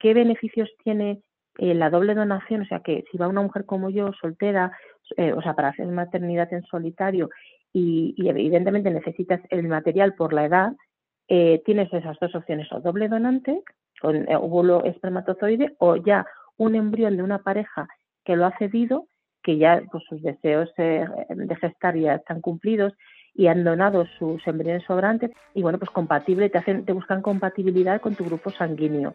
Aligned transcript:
qué 0.00 0.14
beneficios 0.14 0.68
tiene 0.82 1.22
eh, 1.58 1.74
la 1.74 1.90
doble 1.90 2.14
donación, 2.14 2.62
o 2.62 2.64
sea 2.64 2.80
que 2.80 3.04
si 3.10 3.18
va 3.18 3.28
una 3.28 3.42
mujer 3.42 3.66
como 3.66 3.90
yo, 3.90 4.12
soltera, 4.20 4.72
eh, 5.16 5.32
o 5.32 5.42
sea, 5.42 5.54
para 5.54 5.68
hacer 5.68 5.86
maternidad 5.86 6.52
en 6.52 6.64
solitario 6.64 7.28
y, 7.72 8.14
evidentemente 8.26 8.90
necesitas 8.90 9.40
el 9.50 9.68
material 9.68 10.14
por 10.14 10.32
la 10.32 10.46
edad, 10.46 10.72
eh, 11.28 11.62
tienes 11.64 11.92
esas 11.92 12.18
dos 12.18 12.34
opciones, 12.34 12.72
o 12.72 12.80
doble 12.80 13.08
donante, 13.08 13.62
con 14.00 14.26
óvulo 14.32 14.84
espermatozoide, 14.84 15.76
o 15.78 15.96
ya 15.96 16.26
un 16.56 16.74
embrión 16.74 17.16
de 17.16 17.22
una 17.22 17.42
pareja 17.42 17.86
que 18.24 18.36
lo 18.36 18.46
ha 18.46 18.56
cedido, 18.58 19.06
que 19.42 19.58
ya 19.58 19.82
pues, 19.92 20.02
sus 20.08 20.22
deseos 20.22 20.72
de 20.76 21.56
gestar 21.60 21.96
ya 21.96 22.14
están 22.14 22.40
cumplidos 22.40 22.94
y 23.34 23.46
han 23.46 23.64
donado 23.64 24.06
sus 24.18 24.46
embriones 24.46 24.84
sobrantes 24.84 25.30
y 25.54 25.62
bueno, 25.62 25.78
pues 25.78 25.90
compatible, 25.90 26.50
te 26.50 26.58
hacen, 26.58 26.84
te 26.84 26.92
buscan 26.92 27.22
compatibilidad 27.22 28.00
con 28.00 28.14
tu 28.14 28.24
grupo 28.24 28.50
sanguíneo. 28.50 29.14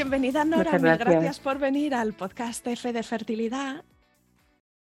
Bienvenida 0.00 0.46
Nora, 0.46 0.78
gracias. 0.78 0.98
gracias 0.98 1.40
por 1.40 1.58
venir 1.58 1.94
al 1.94 2.14
podcast 2.14 2.66
F 2.66 2.90
de 2.90 3.02
Fertilidad. 3.02 3.84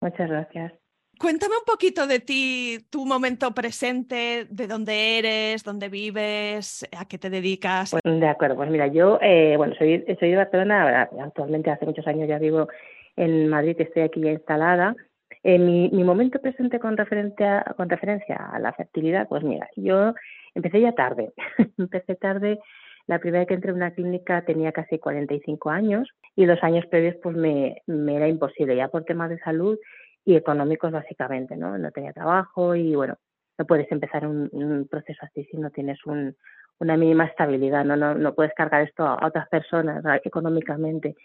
Muchas 0.02 0.30
gracias. 0.30 0.74
Cuéntame 1.18 1.54
un 1.56 1.64
poquito 1.66 2.08
de 2.08 2.20
ti, 2.20 2.80
tu 2.90 3.06
momento 3.06 3.54
presente, 3.54 4.48
de 4.50 4.68
dónde 4.68 5.18
eres, 5.18 5.64
dónde 5.64 5.88
vives, 5.88 6.86
a 6.92 7.08
qué 7.08 7.18
te 7.18 7.30
dedicas. 7.30 7.92
Pues, 7.92 8.20
de 8.20 8.28
acuerdo, 8.28 8.58
pues 8.58 8.70
mira, 8.70 8.88
yo 8.88 9.18
eh, 9.22 9.54
bueno, 9.56 9.76
soy, 9.78 10.04
soy 10.20 10.32
de 10.32 10.36
Barcelona, 10.36 11.08
actualmente 11.24 11.72
hace 11.72 11.86
muchos 11.86 12.06
años 12.06 12.28
ya 12.28 12.38
vivo 12.38 12.68
en 13.16 13.48
Madrid, 13.48 13.78
estoy 13.80 14.02
aquí 14.02 14.20
ya 14.20 14.32
instalada. 14.32 14.94
Eh, 15.42 15.58
mi, 15.58 15.90
mi, 15.90 16.04
momento 16.04 16.42
presente 16.42 16.80
con 16.80 16.98
referencia, 16.98 17.64
con 17.78 17.90
referencia 17.90 18.36
a 18.36 18.60
la 18.60 18.74
fertilidad, 18.74 19.26
pues 19.30 19.42
mira, 19.42 19.70
yo 19.78 20.14
empecé 20.54 20.82
ya 20.82 20.92
tarde, 20.92 21.32
empecé 21.78 22.16
tarde 22.16 22.60
la 23.08 23.20
primera 23.20 23.40
vez 23.40 23.48
que 23.48 23.54
entré 23.54 23.72
en 23.72 23.78
una 23.78 23.92
clínica 23.92 24.44
tenía 24.44 24.74
casi 24.74 25.00
45 25.00 25.70
años 25.70 26.10
y 26.36 26.46
los 26.46 26.62
años 26.62 26.86
previos 26.88 27.16
pues 27.24 27.36
me, 27.36 27.82
era 27.88 28.28
imposible, 28.28 28.76
ya 28.76 28.90
por 28.90 29.06
temas 29.06 29.30
de 29.30 29.40
salud 29.40 29.78
y 30.26 30.36
económicos 30.36 30.92
básicamente, 30.92 31.56
¿no? 31.56 31.78
No 31.78 31.92
tenía 31.92 32.12
trabajo 32.12 32.76
y 32.76 32.96
bueno, 32.96 33.16
no 33.58 33.66
puedes 33.66 33.90
empezar 33.92 34.28
un, 34.28 34.88
proceso 34.92 35.20
así 35.26 35.46
si 35.46 35.58
no 35.58 35.70
tienes 35.72 36.00
una 36.06 36.98
mínima 36.98 37.26
estabilidad, 37.26 37.86
¿no? 37.86 37.96
¿no? 37.96 38.14
No 38.14 38.36
puedes 38.36 38.54
cargar 38.54 38.82
esto 38.82 39.06
a 39.06 39.26
otras 39.26 39.48
personas 39.48 40.04
económicamente. 40.26 41.16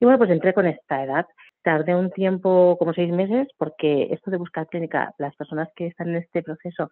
Y 0.00 0.04
bueno, 0.04 0.18
pues 0.18 0.30
entré 0.30 0.52
con 0.52 0.66
esta 0.66 1.02
edad. 1.02 1.26
Tardé 1.62 1.94
un 1.94 2.10
tiempo, 2.10 2.76
como 2.78 2.92
seis 2.92 3.12
meses, 3.12 3.48
porque 3.56 4.08
esto 4.10 4.30
de 4.30 4.36
buscar 4.36 4.66
clínica, 4.66 5.14
las 5.16 5.34
personas 5.36 5.68
que 5.74 5.86
están 5.86 6.08
en 6.08 6.16
este 6.16 6.42
proceso 6.42 6.90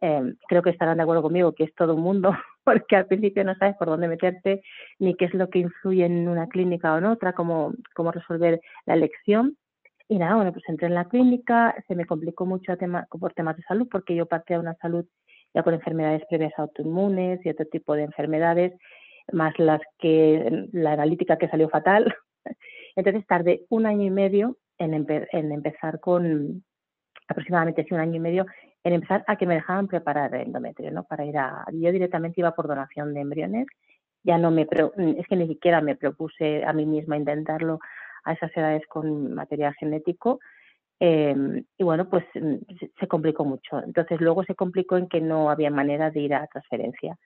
Em, 0.00 0.36
creo 0.46 0.62
que 0.62 0.70
estarán 0.70 0.98
de 0.98 1.02
acuerdo 1.02 1.22
conmigo 1.22 1.52
que 1.52 1.64
es 1.64 1.74
todo 1.74 1.94
un 1.94 2.02
mundo, 2.02 2.30
porque 2.68 2.96
al 2.96 3.06
principio 3.06 3.44
no 3.44 3.54
sabes 3.54 3.76
por 3.76 3.88
dónde 3.88 4.08
meterte, 4.08 4.60
ni 4.98 5.14
qué 5.14 5.24
es 5.24 5.32
lo 5.32 5.48
que 5.48 5.60
influye 5.60 6.04
en 6.04 6.28
una 6.28 6.48
clínica 6.48 6.92
o 6.92 6.98
en 6.98 7.06
otra, 7.06 7.32
cómo, 7.32 7.72
cómo 7.94 8.12
resolver 8.12 8.60
la 8.84 8.92
elección. 8.92 9.56
Y 10.06 10.18
nada, 10.18 10.34
bueno, 10.34 10.52
pues 10.52 10.68
entré 10.68 10.86
en 10.86 10.94
la 10.94 11.06
clínica, 11.06 11.74
se 11.86 11.94
me 11.94 12.04
complicó 12.04 12.44
mucho 12.44 12.76
tema, 12.76 13.06
por 13.08 13.32
temas 13.32 13.56
de 13.56 13.62
salud, 13.62 13.88
porque 13.90 14.14
yo 14.14 14.26
partía 14.26 14.56
de 14.56 14.64
una 14.64 14.74
salud 14.82 15.06
ya 15.54 15.62
con 15.62 15.72
enfermedades 15.72 16.24
previas 16.28 16.52
autoinmunes 16.58 17.40
y 17.42 17.48
otro 17.48 17.64
tipo 17.64 17.94
de 17.94 18.02
enfermedades, 18.02 18.74
más 19.32 19.58
las 19.58 19.80
que 19.98 20.68
la 20.72 20.92
analítica 20.92 21.38
que 21.38 21.48
salió 21.48 21.70
fatal. 21.70 22.14
Entonces 22.96 23.26
tardé 23.26 23.64
un 23.70 23.86
año 23.86 24.04
y 24.04 24.10
medio 24.10 24.58
en, 24.76 24.92
en 25.08 25.52
empezar 25.52 26.00
con 26.00 26.62
aproximadamente 27.28 27.84
sí, 27.84 27.94
un 27.94 28.00
año 28.00 28.16
y 28.16 28.20
medio 28.20 28.44
en 28.88 28.94
empezar 28.94 29.22
a 29.26 29.36
que 29.36 29.44
me 29.44 29.54
dejaban 29.54 29.86
preparar 29.86 30.34
el 30.34 30.46
endometrio, 30.46 30.90
¿no? 30.90 31.04
Para 31.04 31.26
ir 31.26 31.36
a, 31.36 31.66
yo 31.72 31.92
directamente 31.92 32.40
iba 32.40 32.54
por 32.54 32.66
donación 32.66 33.12
de 33.12 33.20
embriones, 33.20 33.66
ya 34.24 34.38
no 34.38 34.50
me, 34.50 34.62
es 34.62 35.26
que 35.26 35.36
ni 35.36 35.46
siquiera 35.46 35.82
me 35.82 35.94
propuse 35.94 36.64
a 36.64 36.72
mí 36.72 36.86
misma 36.86 37.18
intentarlo 37.18 37.80
a 38.24 38.32
esas 38.32 38.50
edades 38.56 38.86
con 38.88 39.34
material 39.34 39.74
genético, 39.74 40.40
em, 41.00 41.64
y 41.76 41.84
bueno, 41.84 42.08
pues 42.08 42.24
mm, 42.34 42.54
se 42.98 43.06
complicó 43.06 43.44
mucho. 43.44 43.78
Entonces 43.84 44.22
luego 44.22 44.42
se 44.44 44.54
complicó 44.54 44.96
en 44.96 45.06
que 45.06 45.20
no 45.20 45.50
había 45.50 45.70
manera 45.70 46.10
de 46.10 46.20
ir 46.20 46.34
a 46.34 46.46
transferencia. 46.46 47.18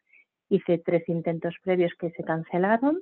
Hice 0.49 0.79
tres 0.79 1.09
intentos 1.09 1.55
previos 1.62 1.93
que 1.97 2.11
se 2.11 2.25
cancelaron, 2.25 2.99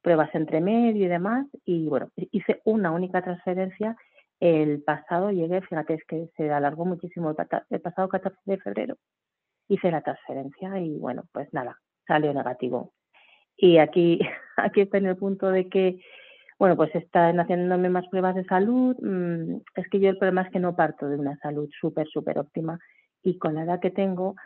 pruebas 0.00 0.32
entre 0.32 0.60
medio 0.60 1.04
y 1.06 1.08
demás, 1.08 1.46
y 1.64 1.88
bueno, 1.88 2.10
hice 2.30 2.60
una 2.64 2.92
única 2.92 3.20
transferencia 3.20 3.96
el 4.40 4.82
pasado 4.82 5.30
llegué, 5.30 5.62
fíjate, 5.62 5.94
es 5.94 6.04
que 6.04 6.28
se 6.36 6.50
alargó 6.50 6.84
muchísimo 6.84 7.30
el, 7.30 7.80
pasado 7.80 8.08
14 8.08 8.38
de 8.44 8.58
febrero. 8.58 8.96
Hice 9.68 9.90
la 9.90 10.02
transferencia 10.02 10.78
y 10.78 10.98
bueno, 10.98 11.24
pues 11.32 11.52
nada, 11.52 11.78
salió 12.06 12.32
negativo. 12.34 12.92
Y 13.56 13.78
aquí, 13.78 14.20
aquí 14.56 14.82
está 14.82 14.98
en 14.98 15.06
el 15.06 15.16
punto 15.16 15.48
de 15.48 15.68
que, 15.68 16.00
bueno, 16.58 16.76
pues 16.76 16.94
están 16.94 17.40
haciéndome 17.40 17.88
más 17.88 18.06
pruebas 18.08 18.34
de 18.34 18.44
salud. 18.44 18.96
Mm, 19.00 19.56
es 19.74 19.88
que 19.88 20.00
yo 20.00 20.10
el 20.10 20.18
problema 20.18 20.42
es 20.42 20.50
que 20.50 20.60
no 20.60 20.76
parto 20.76 21.08
de 21.08 21.16
una 21.16 21.36
salud 21.38 21.68
súper, 21.80 22.06
súper 22.08 22.38
óptima. 22.38 22.78
Y 23.22 23.38
con 23.38 23.54
la 23.54 23.64
edad 23.64 23.80
que 23.80 23.90
tengo, 23.90 24.36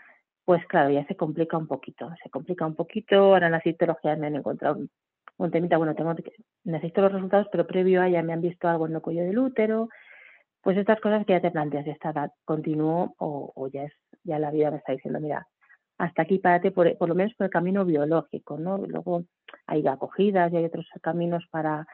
pues 0.45 0.65
claro, 0.67 0.91
ya 0.91 1.05
se 1.07 1.17
complica 1.17 1.57
un 1.59 1.67
poquito. 1.67 2.11
Se 2.23 2.31
complica 2.31 2.67
un 2.67 2.77
poquito. 2.77 3.17
Ahora 3.17 3.47
en 3.47 3.53
la 3.53 3.61
citología 3.61 4.17
me 4.17 4.29
han 4.29 4.37
encontrado 4.37 4.79
un 5.41 5.51
temita, 5.51 5.79
bueno, 5.79 5.95
tengo 5.95 6.15
necesito 6.65 7.01
los 7.01 7.13
resultados, 7.13 7.49
pero 7.51 7.67
previo 7.67 8.03
a 8.03 8.09
ya 8.09 8.23
me 8.23 8.33
han 8.33 8.43
visto 8.43 8.69
algo 8.69 8.87
en 8.87 8.95
el 8.95 9.01
cuello 9.01 9.23
del 9.25 9.39
útero, 9.39 9.89
pues 10.63 10.77
estas 10.77 11.01
cosas 11.01 11.25
que 11.25 11.33
ya 11.33 11.41
te 11.41 11.51
planteas, 11.51 11.87
esta 11.87 12.11
edad 12.11 12.31
continúo 12.45 13.15
o, 13.19 13.69
ya 13.73 13.85
es, 13.85 13.93
ya 14.23 14.39
la 14.39 14.51
vida 14.51 14.71
me 14.71 14.77
está 14.77 14.93
diciendo, 14.93 15.19
mira, 15.19 15.47
hasta 15.97 16.23
aquí 16.23 16.39
párate 16.39 16.71
por, 16.73 16.97
por 16.99 17.09
lo 17.09 17.15
menos 17.15 17.35
por 17.35 17.47
el 17.47 17.51
camino 17.51 17.87
biológico, 17.87 18.59
¿no? 18.59 18.79
Luego 18.79 19.25
hay 19.67 19.87
acogidas 19.87 20.53
y 20.53 20.59
hay 20.59 20.67
otros 20.67 20.87
caminos 21.01 21.45
para 21.51 21.87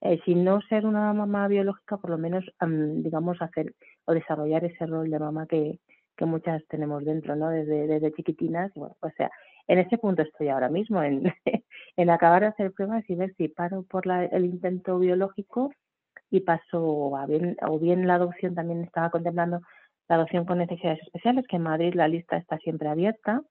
eh, 0.00 0.18
si 0.24 0.34
no 0.34 0.62
ser 0.62 0.86
una 0.86 1.12
mamá 1.12 1.48
biológica, 1.48 1.98
por 1.98 2.10
lo 2.10 2.18
menos, 2.18 2.44
digamos, 2.60 3.42
hacer 3.42 3.74
o 4.06 4.14
desarrollar 4.14 4.64
ese 4.64 4.86
rol 4.86 5.10
de 5.10 5.18
mamá 5.18 5.46
que, 5.46 5.80
que 6.16 6.24
muchas 6.24 6.66
tenemos 6.68 7.04
dentro, 7.04 7.36
¿no? 7.36 7.50
Desde, 7.50 7.86
desde 7.86 8.12
chiquitinas. 8.12 8.72
Bueno, 8.74 8.96
o 9.00 9.10
sea, 9.10 9.30
en 9.68 9.80
ese 9.80 9.98
punto 9.98 10.22
estoy 10.22 10.48
ahora 10.48 10.70
mismo, 10.70 11.02
en, 11.02 11.24
en 11.96 12.10
acabar 12.10 12.42
de 12.42 12.48
hacer 12.48 12.72
pruebas 12.72 13.08
y 13.08 13.14
ver 13.14 13.34
si 13.36 13.48
paro 13.48 13.82
por 13.84 14.06
la, 14.06 14.24
el 14.24 14.44
intento 14.44 14.98
biológico 14.98 15.72
y 16.30 16.40
paso 16.40 17.16
a 17.16 17.26
bien, 17.26 17.56
o 17.66 17.78
bien 17.78 18.06
la 18.06 18.16
adopción, 18.16 18.54
también 18.54 18.82
estaba 18.82 19.10
contemplando 19.10 19.60
la 20.08 20.16
adopción 20.16 20.44
con 20.44 20.58
necesidades 20.58 21.02
especiales, 21.02 21.46
que 21.48 21.56
en 21.56 21.62
Madrid 21.62 21.94
la 21.94 22.08
lista 22.08 22.36
está 22.36 22.58
siempre 22.58 22.88
abierta. 22.88 23.42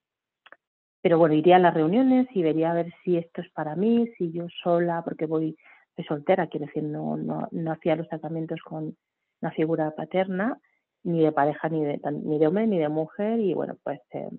Pero 1.02 1.18
bueno, 1.18 1.36
iría 1.36 1.58
a 1.58 1.60
las 1.60 1.74
reuniones 1.74 2.28
y 2.34 2.42
vería 2.42 2.72
a 2.72 2.76
ver 2.76 2.94
si 3.04 3.18
esto 3.18 3.42
es 3.42 3.50
para 3.52 3.76
mí, 3.76 4.10
si 4.18 4.32
yo 4.32 4.48
sola, 4.64 5.04
porque 5.04 5.26
voy 5.26 5.56
de 5.98 6.04
soltera, 6.04 6.48
quiero 6.48 6.66
decir, 6.66 6.84
no, 6.84 7.16
no, 7.16 7.48
no 7.52 7.72
hacía 7.72 7.96
los 7.96 8.10
tratamientos 8.10 8.60
con 8.62 8.96
una 9.42 9.52
figura 9.52 9.92
paterna, 9.92 10.60
ni 11.04 11.24
de 11.24 11.32
pareja, 11.32 11.70
ni 11.70 11.86
de, 11.86 12.02
ni 12.24 12.40
de 12.40 12.48
hombre, 12.48 12.68
ni 12.68 12.80
de 12.80 12.90
mujer, 12.90 13.40
y 13.40 13.54
bueno, 13.54 13.78
pues 13.84 14.00
eh, 14.12 14.30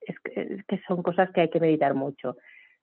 es, 0.00 0.16
es 0.34 0.64
que 0.64 0.80
son 0.88 1.02
cosas 1.02 1.30
que 1.30 1.42
hay 1.42 1.50
que 1.50 1.60
meditar 1.60 1.94
mucho. 1.94 2.36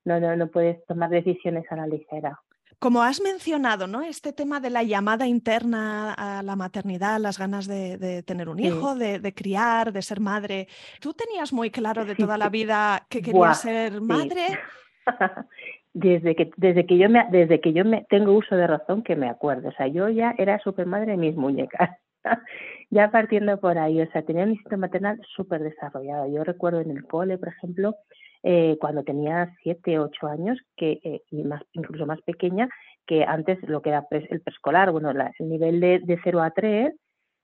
No, 0.06 0.20
no, 0.20 0.36
no 0.36 0.48
puedes 0.48 0.86
tomar 0.86 1.10
decisiones 1.10 1.66
a 1.72 1.76
la 1.76 1.88
ligera. 1.88 2.40
Como 2.80 3.02
has 3.02 3.22
mencionado, 3.22 3.88
¿no? 3.88 4.02
Este 4.02 4.34
tema 4.34 4.60
de 4.60 4.70
la 4.70 4.84
llamada 4.84 5.28
interna 5.28 6.14
a 6.14 6.44
la 6.44 6.56
maternidad, 6.56 7.20
las 7.20 7.40
ganas 7.40 7.68
de, 7.68 8.24
tener 8.24 8.50
un 8.50 8.60
hijo, 8.60 8.96
de, 8.96 9.34
criar, 9.34 9.92
de 9.92 10.02
ser 10.02 10.20
madre. 10.20 10.68
¿Tú 11.00 11.14
tenías 11.14 11.54
muy 11.54 11.72
claro 11.72 12.06
de 12.06 12.16
toda 12.16 12.38
la 12.38 12.50
vida 12.50 13.06
que 13.10 13.22
querías 13.22 13.62
ser 13.62 14.02
madre? 14.02 14.60
desde 15.94 16.36
que 16.36 16.52
desde 16.58 16.86
que 16.86 16.98
yo 16.98 17.10
me 17.10 17.26
desde 17.32 17.62
que 17.62 17.72
yo 17.72 17.86
me 17.86 18.06
tengo 18.10 18.34
uso 18.34 18.56
de 18.56 18.68
razón 18.68 19.02
que 19.02 19.16
me 19.16 19.30
acuerdo, 19.30 19.70
o 19.70 19.72
sea, 19.72 19.88
yo 19.88 20.10
ya 20.10 20.36
era 20.38 20.60
super 20.60 20.86
madre 20.86 21.12
de 21.12 21.18
mis 21.18 21.36
muñecas. 21.36 21.90
ya 22.90 23.12
partiendo 23.12 23.60
por 23.60 23.78
ahí, 23.78 24.02
o 24.02 24.12
sea, 24.12 24.24
tenía 24.24 24.44
un 24.44 24.52
instinto 24.52 24.78
maternal 24.78 25.20
súper 25.36 25.62
desarrollado. 25.62 26.28
Yo 26.28 26.44
recuerdo 26.44 26.82
en 26.82 26.92
el 26.92 27.06
cole, 27.06 27.38
por 27.38 27.50
ejemplo, 27.50 27.96
eh, 28.44 28.78
cuando 28.80 29.04
tenía 29.04 29.56
siete, 29.64 29.98
ocho 30.00 30.28
años, 30.28 30.60
que 30.78 31.00
eh, 31.04 31.22
y 31.32 31.44
más 31.44 31.64
incluso 31.74 32.06
más 32.06 32.22
pequeña, 32.22 32.70
que 33.08 33.24
antes 33.24 33.58
lo 33.68 33.82
que 33.82 33.90
era 33.90 34.06
el 34.12 34.42
preescolar, 34.42 34.92
bueno, 34.92 35.10
el 35.12 35.50
nivel 35.50 35.80
de, 35.80 36.00
de 36.00 36.20
0 36.24 36.42
a 36.42 36.52
3, 36.52 36.94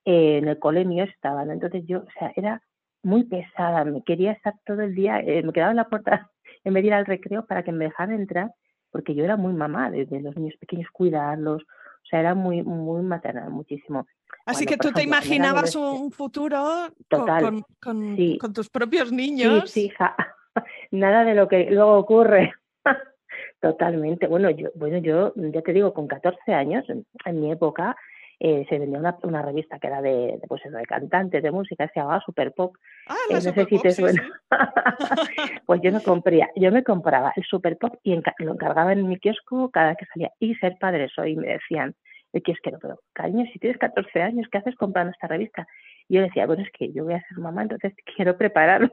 eh, 0.04 0.38
en 0.38 0.48
el 0.48 0.58
cole 0.58 0.84
mío 0.84 1.04
estaban. 1.04 1.50
Entonces 1.50 1.84
yo, 1.86 1.98
o 2.00 2.08
sea, 2.18 2.32
era 2.36 2.62
muy 3.02 3.24
pesada, 3.24 3.84
me 3.84 4.02
quería 4.04 4.32
estar 4.32 4.54
todo 4.64 4.82
el 4.82 4.94
día, 4.94 5.20
me 5.24 5.52
quedaba 5.52 5.72
en 5.72 5.78
la 5.78 5.88
puerta 5.88 6.30
en 6.64 6.74
vez 6.74 6.84
de 6.84 6.92
al 6.92 7.06
recreo 7.06 7.46
para 7.46 7.64
que 7.64 7.72
me 7.72 7.86
dejaran 7.86 8.14
entrar, 8.14 8.52
porque 8.92 9.14
yo 9.14 9.24
era 9.24 9.36
muy 9.36 9.54
mamá, 9.54 9.90
desde 9.90 10.20
los 10.20 10.36
niños 10.36 10.54
pequeños 10.60 10.88
cuidarlos, 10.92 11.62
o 11.62 12.06
sea, 12.08 12.20
era 12.20 12.34
muy, 12.34 12.62
muy 12.62 13.02
maternal, 13.02 13.50
muchísimo. 13.50 14.06
Así 14.46 14.66
que 14.66 14.76
tú 14.76 14.92
te 14.92 15.02
imaginabas 15.02 15.74
un 15.76 16.10
futuro 16.10 16.88
con, 17.08 17.64
con, 17.80 18.52
tus 18.52 18.68
propios 18.68 19.12
niños. 19.12 19.70
Sí, 19.70 19.86
hija. 19.86 20.16
Nada 20.90 21.24
de 21.24 21.34
lo 21.34 21.48
que 21.48 21.70
luego 21.70 21.98
ocurre. 21.98 22.52
Totalmente. 23.60 24.26
Bueno, 24.26 24.50
yo, 24.50 24.70
bueno, 24.74 24.98
yo 24.98 25.32
ya 25.36 25.62
te 25.62 25.72
digo, 25.72 25.94
con 25.94 26.08
14 26.08 26.52
años, 26.52 26.84
en 26.88 27.40
mi 27.40 27.52
época, 27.52 27.96
eh, 28.44 28.66
se 28.68 28.76
vendía 28.76 28.98
una, 28.98 29.16
una, 29.22 29.40
revista 29.40 29.78
que 29.78 29.86
era 29.86 30.02
de, 30.02 30.36
de, 30.40 30.48
pues, 30.48 30.60
de 30.64 30.82
cantantes, 30.82 31.44
de 31.44 31.52
música, 31.52 31.88
se 31.94 32.00
llamaba 32.00 32.20
Super 32.26 32.52
Pop. 32.52 32.74
Ah, 33.06 33.14
la 33.30 33.38
eh, 33.38 33.40
Super 33.40 33.68
Pop, 33.68 33.86
sí, 33.88 34.02
pues 35.66 35.80
yo 35.80 35.92
me, 35.92 36.02
compré, 36.02 36.48
yo 36.56 36.72
me 36.72 36.82
compraba 36.82 37.32
el 37.36 37.44
Super 37.44 37.78
Pop 37.78 37.94
y 38.02 38.20
lo 38.38 38.52
encargaba 38.52 38.92
en 38.94 39.08
mi 39.08 39.16
kiosco 39.20 39.70
cada 39.70 39.90
vez 39.90 39.98
que 39.98 40.06
salía. 40.06 40.32
Y 40.40 40.56
ser 40.56 40.76
padre 40.80 41.08
soy, 41.14 41.36
me 41.36 41.52
decían 41.52 41.94
el 42.32 42.42
kiosquero, 42.42 42.78
pero 42.80 43.00
cariño, 43.12 43.44
si 43.52 43.58
tienes 43.58 43.78
14 43.78 44.22
años, 44.22 44.46
¿qué 44.50 44.58
haces 44.58 44.74
comprando 44.76 45.12
esta 45.12 45.26
revista? 45.26 45.66
Y 46.08 46.16
yo 46.16 46.22
decía, 46.22 46.46
bueno, 46.46 46.62
es 46.62 46.70
que 46.72 46.92
yo 46.92 47.04
voy 47.04 47.14
a 47.14 47.22
ser 47.28 47.38
mamá, 47.38 47.62
entonces 47.62 47.94
quiero 48.16 48.36
prepararme. 48.36 48.90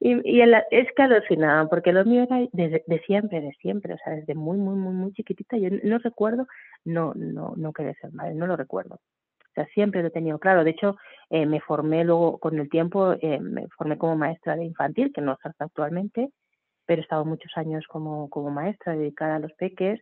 y, 0.00 0.38
y 0.38 0.42
es 0.70 0.88
que 0.94 1.02
alucinaba, 1.02 1.68
porque 1.68 1.92
lo 1.92 2.04
mío 2.04 2.22
era 2.24 2.46
de, 2.52 3.02
siempre, 3.06 3.40
de 3.40 3.52
siempre, 3.60 3.94
o 3.94 3.98
sea, 3.98 4.14
desde 4.14 4.34
muy, 4.34 4.58
muy, 4.58 4.76
muy, 4.76 4.94
muy 4.94 5.12
chiquitita. 5.12 5.56
Yo 5.56 5.70
no 5.82 5.98
recuerdo, 5.98 6.46
no, 6.84 7.12
no, 7.14 7.54
no 7.56 7.72
quería 7.72 7.94
ser 7.94 8.12
madre, 8.12 8.34
no 8.34 8.46
lo 8.46 8.56
recuerdo. 8.56 8.94
O 8.94 9.52
sea, 9.54 9.66
siempre 9.74 10.02
lo 10.02 10.08
he 10.08 10.12
tenido 10.12 10.38
claro. 10.38 10.62
De 10.62 10.70
hecho, 10.70 10.96
eh, 11.30 11.44
me 11.46 11.60
formé 11.60 12.04
luego, 12.04 12.38
con 12.38 12.58
el 12.58 12.68
tiempo, 12.68 13.14
eh, 13.20 13.40
me 13.40 13.66
formé 13.76 13.98
como 13.98 14.16
maestra 14.16 14.54
de 14.54 14.64
infantil, 14.64 15.12
que 15.12 15.20
no 15.20 15.32
hasta 15.32 15.64
actualmente, 15.64 16.30
pero 16.86 17.00
he 17.00 17.02
estado 17.02 17.24
muchos 17.24 17.50
años 17.56 17.84
como, 17.88 18.30
como 18.30 18.50
maestra 18.50 18.94
dedicada 18.94 19.36
a 19.36 19.38
los 19.40 19.52
peques 19.54 20.00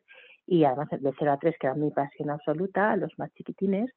y 0.48 0.64
además 0.64 0.88
de 0.90 1.12
0 1.18 1.32
a 1.32 1.38
3, 1.38 1.56
que 1.60 1.66
era 1.66 1.76
mi 1.76 1.90
pasión 1.90 2.30
absoluta, 2.30 2.96
los 2.96 3.12
más 3.18 3.32
chiquitines. 3.34 3.90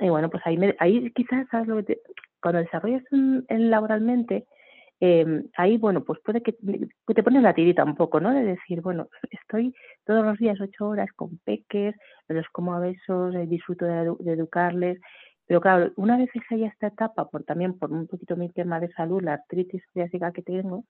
Y 0.00 0.08
bueno, 0.08 0.28
pues 0.28 0.42
ahí, 0.44 0.58
me, 0.58 0.74
ahí 0.80 1.10
quizás, 1.12 1.46
¿sabes 1.50 1.68
lo 1.68 1.82
que 1.84 2.00
cuando 2.42 2.60
desarrollas 2.60 3.02
en, 3.12 3.70
laboralmente, 3.70 4.46
eh, 5.00 5.44
ahí, 5.56 5.78
bueno, 5.78 6.02
pues 6.04 6.18
puede 6.24 6.42
que, 6.42 6.52
te 6.52 7.22
pones 7.22 7.42
la 7.42 7.54
tirita 7.54 7.84
un 7.84 7.94
poco, 7.94 8.18
¿no? 8.20 8.32
De 8.32 8.42
decir, 8.42 8.80
bueno, 8.80 9.08
estoy 9.30 9.72
todos 10.04 10.24
los 10.24 10.38
días 10.38 10.60
ocho 10.60 10.88
horas 10.88 11.08
con 11.14 11.38
peques, 11.38 11.94
los 12.28 12.46
como 12.48 12.74
a 12.74 12.80
besos, 12.80 13.34
eh, 13.34 13.46
disfruto 13.46 13.86
de, 13.86 14.32
educarles, 14.32 14.98
pero 15.46 15.60
claro, 15.60 15.92
una 15.96 16.18
vez 16.18 16.30
que 16.32 16.58
ya 16.58 16.66
esta 16.66 16.88
etapa, 16.88 17.28
por 17.30 17.44
también 17.44 17.78
por 17.78 17.92
un 17.92 18.08
poquito 18.08 18.36
mi 18.36 18.50
tema 18.50 18.80
de 18.80 18.90
salud, 18.92 19.22
la 19.22 19.34
artritis 19.34 19.82
psoriásica 19.92 20.32
que 20.32 20.42
tengo, 20.42 20.84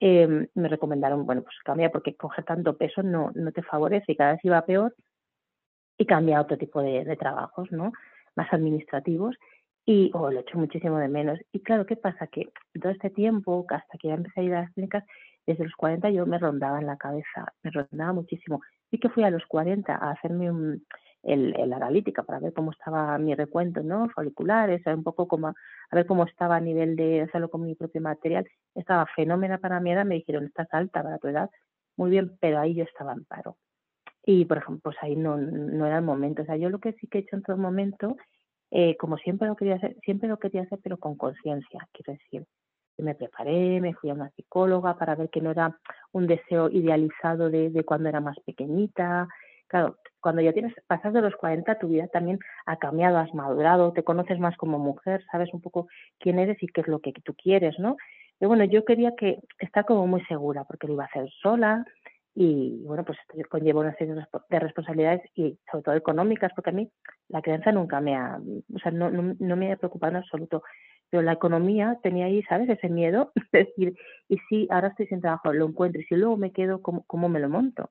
eh, 0.00 0.48
me 0.54 0.68
recomendaron, 0.68 1.24
bueno, 1.24 1.42
pues 1.42 1.56
cambia 1.64 1.90
porque 1.90 2.14
coger 2.16 2.44
tanto 2.44 2.76
peso 2.76 3.02
no, 3.02 3.30
no 3.34 3.52
te 3.52 3.62
favorece 3.62 4.12
y 4.12 4.16
cada 4.16 4.32
vez 4.32 4.44
iba 4.44 4.64
peor 4.64 4.94
y 5.98 6.06
cambia 6.06 6.38
a 6.38 6.42
otro 6.42 6.58
tipo 6.58 6.82
de, 6.82 7.16
trabajos, 7.16 7.70
¿no? 7.72 7.92
Más 8.34 8.52
administrativos 8.52 9.36
y 9.86 10.10
o 10.14 10.30
lo 10.30 10.40
echo 10.40 10.58
muchísimo 10.58 10.98
de 10.98 11.08
menos. 11.08 11.38
Y 11.52 11.60
claro, 11.60 11.86
¿qué 11.86 11.96
pasa? 11.96 12.26
Que 12.26 12.50
todo 12.80 12.92
este 12.92 13.10
tiempo, 13.10 13.64
hasta 13.68 13.98
que 13.98 14.08
ya 14.08 14.14
empecé 14.14 14.40
a 14.40 14.44
ir 14.44 14.54
a 14.54 14.62
las 14.62 14.72
clínicas, 14.72 15.04
desde 15.46 15.64
los 15.64 15.74
40 15.74 16.10
yo 16.10 16.26
me 16.26 16.38
rondaba 16.38 16.80
en 16.80 16.86
la 16.86 16.96
cabeza, 16.96 17.52
me 17.62 17.70
rondaba 17.70 18.12
muchísimo. 18.12 18.60
Y 18.90 18.98
que 18.98 19.08
fui 19.08 19.24
a 19.24 19.30
los 19.30 19.46
40 19.46 19.94
a 19.94 20.10
hacerme 20.10 20.50
un, 20.50 20.84
el, 21.26 21.54
la 21.68 21.76
analítica 21.76 22.22
para 22.22 22.40
ver 22.40 22.52
cómo 22.52 22.70
estaba 22.70 23.18
mi 23.18 23.34
recuento, 23.34 23.82
¿no? 23.82 24.08
Folliculares, 24.10 24.86
un 24.86 25.02
poco 25.02 25.28
como 25.28 25.48
a, 25.48 25.54
ver 25.92 26.06
cómo 26.06 26.24
estaba 26.24 26.56
a 26.56 26.60
nivel 26.60 26.96
de 26.96 27.22
hacerlo 27.22 27.50
con 27.50 27.62
mi 27.62 27.74
propio 27.74 28.00
material. 28.00 28.48
Estaba 28.74 29.06
fenómena 29.14 29.58
para 29.58 29.80
mi 29.80 29.92
edad, 29.92 30.04
me 30.04 30.16
dijeron, 30.16 30.46
estás 30.46 30.68
alta 30.72 31.02
para 31.02 31.18
tu 31.18 31.28
edad, 31.28 31.50
muy 31.96 32.10
bien, 32.10 32.36
pero 32.40 32.60
ahí 32.60 32.74
yo 32.74 32.84
estaba 32.84 33.12
en 33.12 33.24
paro. 33.24 33.56
Y, 34.24 34.44
por 34.44 34.58
ejemplo, 34.58 34.80
pues 34.84 34.96
ahí 35.02 35.16
no, 35.16 35.36
no 35.36 35.86
era 35.86 35.98
el 35.98 36.04
momento. 36.04 36.42
O 36.42 36.44
sea, 36.44 36.56
yo 36.56 36.70
lo 36.70 36.80
que 36.80 36.92
sí 36.94 37.06
que 37.06 37.18
he 37.18 37.20
hecho 37.22 37.36
en 37.36 37.42
todo 37.42 37.56
momento 37.56 38.16
eh, 38.70 38.96
como 38.96 39.16
siempre 39.18 39.48
lo 39.48 39.56
quería 39.56 39.76
hacer, 39.76 39.96
siempre 40.04 40.28
lo 40.28 40.38
quería 40.38 40.62
hacer, 40.62 40.78
pero 40.82 40.98
con 40.98 41.16
conciencia, 41.16 41.88
quiero 41.92 42.12
decir. 42.12 42.46
Me 42.98 43.14
preparé, 43.14 43.80
me 43.80 43.92
fui 43.94 44.08
a 44.10 44.14
una 44.14 44.30
psicóloga 44.30 44.96
para 44.96 45.14
ver 45.14 45.28
que 45.28 45.42
no 45.42 45.50
era 45.50 45.78
un 46.12 46.26
deseo 46.26 46.70
idealizado 46.70 47.50
de, 47.50 47.68
de 47.68 47.84
cuando 47.84 48.08
era 48.08 48.20
más 48.20 48.38
pequeñita. 48.40 49.28
Claro, 49.68 49.96
cuando 50.20 50.42
ya 50.42 50.52
tienes, 50.52 50.74
pasas 50.86 51.12
de 51.12 51.20
los 51.20 51.34
40, 51.36 51.78
tu 51.78 51.88
vida 51.88 52.06
también 52.08 52.38
ha 52.66 52.76
cambiado, 52.78 53.18
has 53.18 53.32
madurado, 53.34 53.92
te 53.92 54.04
conoces 54.04 54.38
más 54.38 54.56
como 54.56 54.78
mujer, 54.78 55.24
sabes 55.30 55.52
un 55.52 55.60
poco 55.60 55.88
quién 56.18 56.38
eres 56.38 56.62
y 56.62 56.68
qué 56.68 56.82
es 56.82 56.88
lo 56.88 57.00
que 57.00 57.12
tú 57.12 57.34
quieres, 57.34 57.78
¿no? 57.78 57.96
Y 58.40 58.46
bueno, 58.46 58.64
yo 58.64 58.84
quería 58.84 59.14
que 59.16 59.38
estar 59.58 59.84
como 59.84 60.06
muy 60.06 60.22
segura, 60.26 60.64
porque 60.64 60.86
lo 60.86 60.94
iba 60.94 61.04
a 61.04 61.06
hacer 61.06 61.28
sola, 61.42 61.84
y 62.34 62.82
bueno, 62.84 63.02
pues 63.04 63.18
conlleva 63.48 63.80
una 63.80 63.94
serie 63.96 64.14
de 64.50 64.58
responsabilidades 64.58 65.22
y 65.34 65.58
sobre 65.70 65.82
todo 65.84 65.94
económicas, 65.94 66.52
porque 66.54 66.70
a 66.70 66.72
mí 66.74 66.90
la 67.28 67.40
crianza 67.40 67.72
nunca 67.72 68.00
me 68.00 68.14
ha, 68.14 68.38
o 68.74 68.78
sea, 68.78 68.92
no, 68.92 69.10
no, 69.10 69.56
me 69.56 69.72
ha 69.72 69.76
preocupado 69.76 70.10
en 70.12 70.16
absoluto, 70.18 70.62
pero 71.08 71.22
la 71.22 71.32
economía 71.32 71.98
tenía 72.02 72.26
ahí, 72.26 72.42
¿sabes? 72.42 72.68
Ese 72.68 72.90
miedo 72.90 73.32
de 73.52 73.60
decir, 73.60 73.94
y 74.28 74.36
si 74.48 74.68
ahora 74.70 74.88
estoy 74.88 75.06
sin 75.06 75.22
trabajo, 75.22 75.52
lo 75.52 75.66
encuentro, 75.66 76.00
y 76.00 76.04
si 76.04 76.14
luego 76.14 76.36
me 76.36 76.52
quedo, 76.52 76.82
¿cómo, 76.82 77.04
cómo 77.06 77.28
me 77.30 77.40
lo 77.40 77.48
monto? 77.48 77.90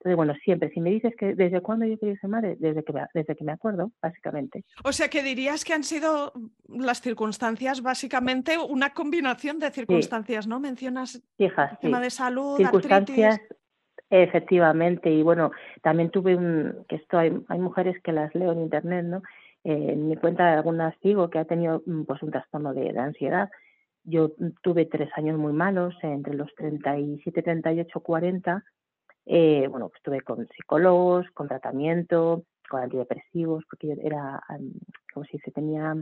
Entonces, 0.00 0.16
bueno, 0.16 0.34
siempre, 0.42 0.70
si 0.70 0.80
me 0.80 0.90
dices 0.90 1.14
que 1.14 1.34
desde 1.34 1.60
cuándo 1.60 1.84
yo 1.84 1.98
quería 1.98 2.16
ser 2.16 2.30
madre, 2.30 2.56
desde 2.58 2.82
que, 2.82 2.92
desde 3.12 3.36
que 3.36 3.44
me 3.44 3.52
acuerdo, 3.52 3.92
básicamente. 4.00 4.64
O 4.82 4.92
sea, 4.92 5.08
que 5.08 5.22
dirías 5.22 5.62
que 5.62 5.74
han 5.74 5.84
sido 5.84 6.32
las 6.68 7.02
circunstancias, 7.02 7.82
básicamente 7.82 8.56
una 8.58 8.94
combinación 8.94 9.58
de 9.58 9.70
circunstancias, 9.70 10.46
¿no? 10.46 10.58
Mencionas 10.58 11.22
el 11.36 11.52
tema 11.82 12.00
de 12.00 12.10
salud, 12.10 12.56
circunstancias, 12.56 13.40
Efectivamente, 14.12 15.08
y 15.08 15.22
bueno, 15.22 15.52
también 15.82 16.10
tuve 16.10 16.34
un, 16.34 16.84
que 16.88 16.96
esto 16.96 17.16
hay, 17.16 17.32
hay 17.46 17.58
mujeres 17.60 17.96
que 18.02 18.10
las 18.10 18.34
leo 18.34 18.50
en 18.50 18.62
internet, 18.62 19.04
¿no? 19.04 19.22
Eh, 19.62 19.92
en 19.92 20.08
mi 20.08 20.16
cuenta 20.16 20.46
de 20.46 20.56
algunas 20.56 20.94
sigo 21.00 21.28
que 21.28 21.38
ha 21.38 21.44
tenido 21.44 21.82
mm, 21.86 22.04
pues 22.04 22.22
un 22.22 22.30
trastorno 22.30 22.72
de, 22.74 22.98
ansiedad. 22.98 23.50
Yo 24.02 24.32
tuve 24.62 24.86
tres 24.86 25.10
años 25.14 25.38
muy 25.38 25.52
malos, 25.52 25.94
entre 26.02 26.34
los 26.34 26.52
37, 26.56 27.42
38, 27.42 28.00
40. 28.00 28.64
Eh, 29.32 29.68
bueno, 29.68 29.88
pues 29.88 30.00
estuve 30.00 30.22
con 30.22 30.44
psicólogos, 30.48 31.24
con 31.34 31.46
tratamiento, 31.46 32.42
con 32.68 32.82
antidepresivos, 32.82 33.62
porque 33.70 33.86
yo 33.86 33.94
era, 34.02 34.42
como 35.14 35.24
si 35.26 35.38
se 35.38 35.52
tenía, 35.52 35.94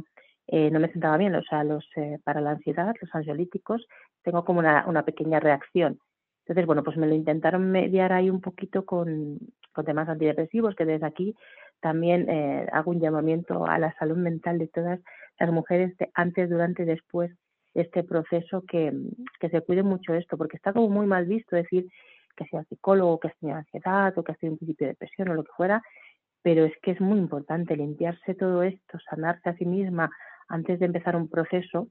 eh, 0.47 0.71
no 0.71 0.81
me 0.81 0.91
sentaba 0.91 1.19
bien, 1.19 1.35
o 1.35 1.43
sea, 1.43 1.63
los 1.63 1.85
eh, 1.97 2.19
para 2.25 2.41
la 2.41 2.53
ansiedad, 2.53 2.95
los 2.99 3.15
ansiolíticos, 3.15 3.87
tengo 4.23 4.47
como 4.47 4.61
una, 4.61 4.87
una 4.87 5.05
pequeña 5.05 5.41
reacción. 5.41 5.99
Entonces, 6.47 6.65
bueno, 6.65 6.83
pues 6.83 6.97
me 6.97 7.07
lo 7.07 7.15
intentaron 7.15 7.71
mediar 7.71 8.15
ahí 8.15 8.31
un 8.31 8.41
poquito 8.41 8.87
con, 8.87 9.39
con 9.75 9.85
temas 9.85 10.09
antidepresivos, 10.09 10.75
que 10.75 10.87
desde 10.87 11.05
aquí 11.05 11.35
también 11.81 12.31
eh, 12.31 12.67
hago 12.73 12.93
un 12.93 13.01
llamamiento 13.01 13.67
a 13.67 13.79
la 13.79 13.95
salud 13.99 14.17
mental 14.17 14.57
de 14.59 14.69
todas 14.69 15.01
las 15.39 15.53
mujeres 15.53 15.95
de 15.99 16.11
antes, 16.15 16.49
durante 16.49 16.85
y 16.85 16.87
después 16.87 17.31
de 17.75 17.83
este 17.83 18.05
proceso, 18.05 18.63
que, 18.67 18.91
que 19.39 19.51
se 19.51 19.61
cuide 19.61 19.83
mucho 19.83 20.15
esto, 20.15 20.39
porque 20.39 20.57
está 20.57 20.73
como 20.73 20.89
muy 20.89 21.07
mal 21.07 21.27
visto 21.27 21.57
decir 21.57 21.85
que 22.39 22.47
sea 22.47 22.65
psicólogo, 22.65 23.19
que 23.19 23.29
has 23.29 23.39
tenido 23.39 23.59
ansiedad 23.59 24.17
o 24.17 24.23
que 24.23 24.33
has 24.33 24.39
tenido 24.39 24.55
un 24.55 24.59
principio 24.59 24.87
de 24.87 24.93
depresión 24.93 25.29
o 25.29 25.35
lo 25.35 25.45
que 25.45 25.53
fuera, 25.57 25.83
pero 26.43 26.65
es 26.65 26.73
que 26.83 26.93
es 26.93 27.01
muy 27.01 27.19
importante 27.19 27.77
limpiarse 27.77 28.35
todo 28.35 28.63
esto, 28.63 28.99
sanarse 29.11 29.49
a 29.51 29.57
sí 29.57 29.67
misma 29.67 30.11
antes 30.49 30.79
de 30.79 30.87
empezar 30.87 31.17
un 31.17 31.29
proceso 31.29 31.89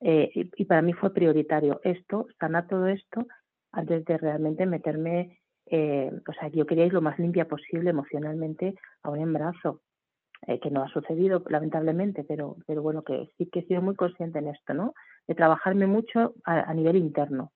eh, 0.00 0.30
y, 0.32 0.64
para 0.64 0.80
mí 0.80 0.92
fue 0.92 1.12
prioritario 1.12 1.80
esto, 1.82 2.28
sanar 2.38 2.68
todo 2.68 2.86
esto 2.86 3.26
antes 3.72 4.04
de 4.04 4.16
realmente 4.16 4.64
meterme, 4.64 5.40
eh, 5.66 6.10
o 6.26 6.32
sea, 6.34 6.48
yo 6.48 6.66
quería 6.66 6.86
ir 6.86 6.94
lo 6.94 7.02
más 7.02 7.18
limpia 7.18 7.48
posible 7.48 7.90
emocionalmente 7.90 8.76
a 9.02 9.10
un 9.10 9.18
embarazo, 9.20 9.82
eh, 10.46 10.60
que 10.60 10.70
no 10.70 10.84
ha 10.84 10.88
sucedido 10.88 11.42
lamentablemente, 11.48 12.22
pero, 12.22 12.56
pero 12.66 12.80
bueno, 12.80 13.02
que 13.02 13.32
sí 13.36 13.46
que 13.46 13.60
he 13.60 13.66
sido 13.66 13.82
muy 13.82 13.96
consciente 13.96 14.38
en 14.38 14.48
esto, 14.48 14.72
¿no? 14.72 14.94
De 15.26 15.34
trabajarme 15.34 15.88
mucho 15.88 16.34
a 16.44 16.72
nivel 16.72 16.96
interno 16.96 17.50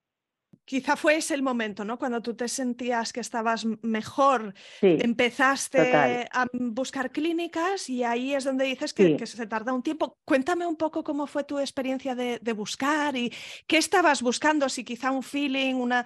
quizá 0.64 0.96
fue 0.96 1.16
ese 1.16 1.34
el 1.34 1.42
momento, 1.42 1.84
¿no? 1.84 1.98
Cuando 1.98 2.20
tú 2.20 2.34
te 2.34 2.48
sentías 2.48 3.12
que 3.12 3.20
estabas 3.20 3.66
mejor, 3.82 4.54
empezaste 4.80 6.28
a 6.30 6.46
buscar 6.52 7.10
clínicas 7.10 7.88
y 7.88 8.04
ahí 8.04 8.34
es 8.34 8.44
donde 8.44 8.64
dices 8.64 8.94
que, 8.94 9.26
se 9.26 9.46
tarda 9.46 9.72
un 9.72 9.82
tiempo. 9.82 10.18
Cuéntame 10.24 10.66
un 10.66 10.76
poco 10.76 11.02
cómo 11.02 11.26
fue 11.26 11.44
tu 11.44 11.58
experiencia 11.58 12.14
de, 12.14 12.52
buscar 12.52 13.16
y 13.16 13.32
qué 13.66 13.78
estabas 13.78 14.22
buscando, 14.22 14.68
si 14.68 14.84
quizá 14.84 15.10
un 15.10 15.22
feeling, 15.22 15.74
una, 15.74 16.04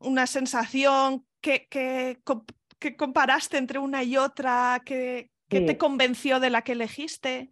una 0.00 0.26
sensación 0.26 1.24
que, 1.40 1.66
que, 1.68 2.18
comparaste 2.96 3.58
entre 3.58 3.78
una 3.78 4.02
y 4.02 4.16
otra, 4.16 4.82
que, 4.84 5.30
te 5.48 5.76
convenció 5.76 6.40
de 6.40 6.48
la 6.48 6.62
que 6.62 6.72
elegiste. 6.72 7.50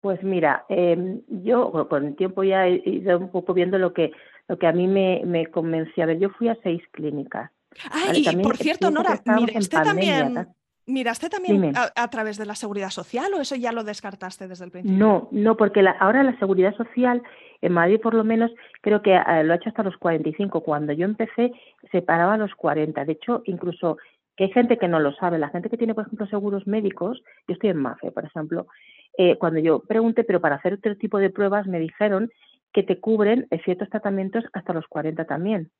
Pues 0.00 0.22
mira, 0.22 0.64
em, 0.68 1.22
yo 1.28 1.70
con 1.88 2.06
el 2.06 2.16
tiempo 2.16 2.44
ya 2.44 2.66
he 2.66 2.82
ido 2.84 3.18
un 3.18 3.30
poco 3.30 3.54
viendo 3.54 3.78
lo 3.78 3.92
que 3.92 4.12
lo 4.48 4.58
que 4.58 4.66
a 4.66 4.72
mí 4.72 4.86
me, 4.86 5.22
me 5.24 5.46
convenció. 5.46 6.04
A 6.04 6.06
ver, 6.06 6.18
yo 6.18 6.30
fui 6.30 6.48
a 6.48 6.56
seis 6.62 6.82
clínicas. 6.92 7.50
Ah, 7.90 8.12
y 8.14 8.36
por 8.36 8.56
cierto, 8.56 8.90
Nora, 8.90 9.20
miraste 9.26 9.76
también, 9.82 10.46
¿miraste 10.86 11.28
también 11.28 11.72
a, 11.74 12.08
través 12.08 12.38
de 12.38 12.46
la 12.46 12.54
seguridad 12.54 12.90
social 12.90 13.34
o 13.34 13.40
eso 13.40 13.56
ya 13.56 13.72
lo 13.72 13.84
descartaste 13.84 14.46
desde 14.46 14.64
el 14.64 14.70
principio? 14.70 14.96
No, 14.96 15.28
no, 15.32 15.56
porque 15.56 15.84
ahora 15.98 16.22
la 16.22 16.38
seguridad 16.38 16.76
social 16.76 17.22
en 17.62 17.72
Madrid 17.72 18.00
por 18.00 18.14
lo 18.14 18.24
menos 18.24 18.52
creo 18.80 19.02
que 19.02 19.14
eh, 19.14 19.44
lo 19.44 19.52
ha 19.52 19.56
hecho 19.56 19.70
hasta 19.70 19.82
los 19.82 19.96
45. 19.96 20.60
Cuando 20.60 20.92
yo 20.92 21.04
empecé 21.04 21.52
se 21.90 22.02
paraba 22.02 22.34
a 22.34 22.38
los 22.38 22.54
40. 22.54 23.04
De 23.04 23.12
hecho, 23.12 23.42
incluso 23.46 23.98
que 24.36 24.44
hay 24.44 24.52
gente 24.52 24.78
que 24.78 24.88
no 24.88 24.98
lo 25.00 25.14
sabe, 25.14 25.38
la 25.38 25.48
gente 25.48 25.70
que 25.70 25.76
tiene, 25.76 25.94
por 25.94 26.06
ejemplo, 26.06 26.26
seguros 26.26 26.66
médicos, 26.66 27.22
yo 27.46 27.54
estoy 27.54 27.70
en 27.70 27.76
MAFE, 27.76 28.10
por 28.10 28.24
ejemplo, 28.24 28.66
eh, 29.16 29.36
cuando 29.38 29.60
yo 29.60 29.80
pregunté, 29.80 30.24
pero 30.24 30.40
para 30.40 30.56
hacer 30.56 30.74
otro 30.74 30.96
tipo 30.96 31.18
de 31.18 31.30
pruebas 31.30 31.66
me 31.68 31.78
dijeron 31.78 32.30
que 32.74 32.82
te 32.82 33.00
cubren 33.00 33.46
ciertos 33.64 33.88
tratamientos 33.88 34.44
hasta 34.52 34.74
los 34.74 34.86
40 34.88 35.24
también. 35.24 35.70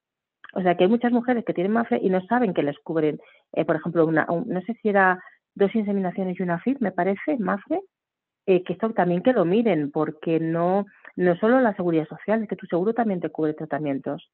O 0.54 0.62
sea 0.62 0.76
que 0.76 0.84
hay 0.84 0.90
muchas 0.90 1.12
mujeres 1.12 1.44
que 1.44 1.52
tienen 1.52 1.72
MAFE 1.72 1.98
y 2.00 2.08
no 2.08 2.24
saben 2.26 2.54
que 2.54 2.62
les 2.62 2.78
cubren, 2.78 3.20
eh, 3.52 3.64
por 3.64 3.76
ejemplo, 3.76 4.06
una, 4.06 4.26
no 4.26 4.60
sé 4.62 4.74
si 4.80 4.88
era 4.88 5.22
dos 5.54 5.74
inseminaciones 5.74 6.38
y 6.38 6.42
una 6.42 6.60
FIP, 6.60 6.80
me 6.80 6.92
parece, 6.92 7.36
MAFE, 7.38 7.80
eh, 8.46 8.62
que 8.62 8.74
esto 8.74 8.90
también 8.90 9.22
que 9.22 9.32
lo 9.32 9.44
miren, 9.44 9.90
porque 9.90 10.38
no, 10.38 10.86
no 11.16 11.36
solo 11.36 11.60
la 11.60 11.74
seguridad 11.74 12.06
social, 12.06 12.42
es 12.42 12.48
que 12.48 12.56
tu 12.56 12.66
seguro 12.66 12.94
también 12.94 13.20
te 13.20 13.30
cubre 13.30 13.54
tratamientos. 13.54 14.30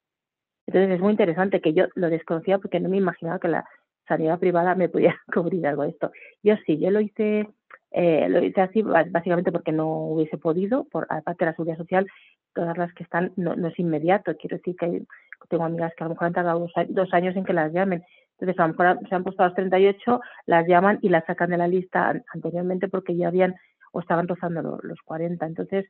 Entonces 0.66 0.90
es 0.90 1.00
muy 1.00 1.12
interesante 1.12 1.60
que 1.60 1.72
yo 1.72 1.86
lo 1.94 2.10
desconocía 2.10 2.58
porque 2.58 2.80
no 2.80 2.90
me 2.90 2.98
imaginaba 2.98 3.38
que 3.38 3.48
la 3.48 3.64
sanidad 4.06 4.38
privada 4.38 4.74
me 4.74 4.88
pudiera 4.88 5.18
cubrir 5.32 5.66
algo 5.66 5.84
de 5.84 5.90
esto. 5.90 6.10
Yo 6.42 6.56
sí, 6.66 6.78
yo 6.78 6.90
lo 6.90 7.00
hice, 7.00 7.48
eh, 7.92 8.28
lo 8.28 8.42
hice 8.44 8.60
así 8.60 8.82
básicamente 8.82 9.52
porque 9.52 9.72
no 9.72 9.88
hubiese 9.88 10.36
podido, 10.36 10.84
por 10.84 11.06
aparte 11.08 11.44
de 11.44 11.50
la 11.50 11.56
seguridad 11.56 11.78
social, 11.78 12.06
todas 12.54 12.76
las 12.76 12.92
que 12.94 13.04
están, 13.04 13.32
no, 13.36 13.54
es 13.66 13.78
inmediato, 13.78 14.36
quiero 14.36 14.56
decir 14.56 14.76
que 14.76 15.02
tengo 15.48 15.64
amigas 15.64 15.92
que 15.96 16.04
a 16.04 16.06
lo 16.06 16.14
mejor 16.14 16.26
han 16.26 16.32
tardado 16.32 16.66
dos, 16.88 17.14
años 17.14 17.36
en 17.36 17.44
que 17.44 17.52
las 17.52 17.72
llamen. 17.72 18.04
Entonces, 18.38 18.58
a 18.58 18.66
lo 18.66 18.74
mejor 18.74 19.08
se 19.08 19.14
han 19.14 19.24
puesto 19.24 19.42
a 19.42 19.46
los 19.46 19.54
38, 19.54 20.20
las 20.46 20.66
llaman 20.66 20.98
y 21.02 21.08
las 21.08 21.24
sacan 21.26 21.50
de 21.50 21.58
la 21.58 21.68
lista 21.68 22.14
anteriormente 22.32 22.88
porque 22.88 23.16
ya 23.16 23.28
habían 23.28 23.54
o 23.92 24.00
estaban 24.00 24.28
rozando 24.28 24.78
los, 24.82 25.00
40. 25.02 25.44
Entonces, 25.44 25.86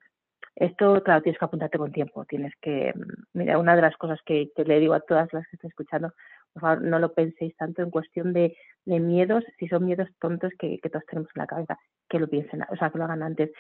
esto, 0.57 1.03
claro, 1.03 1.23
tienes 1.23 1.39
que 1.39 1.45
apuntarte 1.45 1.79
con 1.79 1.93
tiempo. 1.93 2.25
Tienes 2.25 2.53
que, 2.61 2.93
mira, 3.35 3.59
una 3.59 3.77
de 3.77 3.83
las 3.83 3.97
cosas 3.97 4.19
que, 4.25 4.51
le 4.57 4.81
digo 4.81 4.95
a 4.95 5.01
todas 5.01 5.33
las 5.33 5.47
que 5.49 5.57
están 5.57 5.69
escuchando, 5.69 6.13
por 6.53 6.63
favor, 6.63 6.83
no 6.83 6.99
lo 6.99 7.13
penséis 7.13 7.55
tanto 7.57 7.83
en 7.83 7.91
cuestión 7.91 8.33
de, 8.33 8.57
miedos, 8.85 9.45
si 9.59 9.69
son 9.69 9.85
miedos 9.85 10.09
tontos 10.19 10.53
que, 10.59 10.81
que 10.81 10.91
todos 10.91 11.05
tenemos 11.07 11.31
en 11.35 11.41
la 11.41 11.47
cabeza, 11.47 11.79
que 12.09 12.19
lo 12.19 12.29
piensen, 12.29 12.63
o 12.69 12.77
sea, 12.77 12.91
que 12.91 12.99
lo 12.99 13.05
hagan 13.05 13.23
antes 13.23 13.51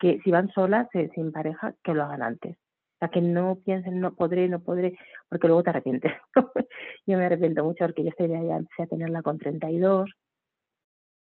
que 0.00 0.18
si 0.24 0.30
van 0.30 0.50
solas, 0.50 0.88
eh, 0.94 1.10
sin 1.14 1.30
pareja, 1.30 1.74
que 1.84 1.94
lo 1.94 2.02
hagan 2.02 2.22
antes. 2.22 2.56
O 2.56 2.98
sea, 2.98 3.08
que 3.08 3.20
no 3.20 3.58
piensen, 3.64 4.00
no 4.00 4.14
podré, 4.14 4.48
no 4.48 4.60
podré, 4.60 4.98
porque 5.28 5.46
luego 5.46 5.62
te 5.62 5.70
arrepientes. 5.70 6.12
yo 7.06 7.18
me 7.18 7.26
arrepiento 7.26 7.62
mucho 7.62 7.84
porque 7.84 8.02
yo 8.02 8.08
esta 8.08 8.24
idea 8.24 8.42
ya 8.42 8.56
empecé 8.56 8.82
a 8.82 8.86
tenerla 8.86 9.22
con 9.22 9.38
32, 9.38 10.10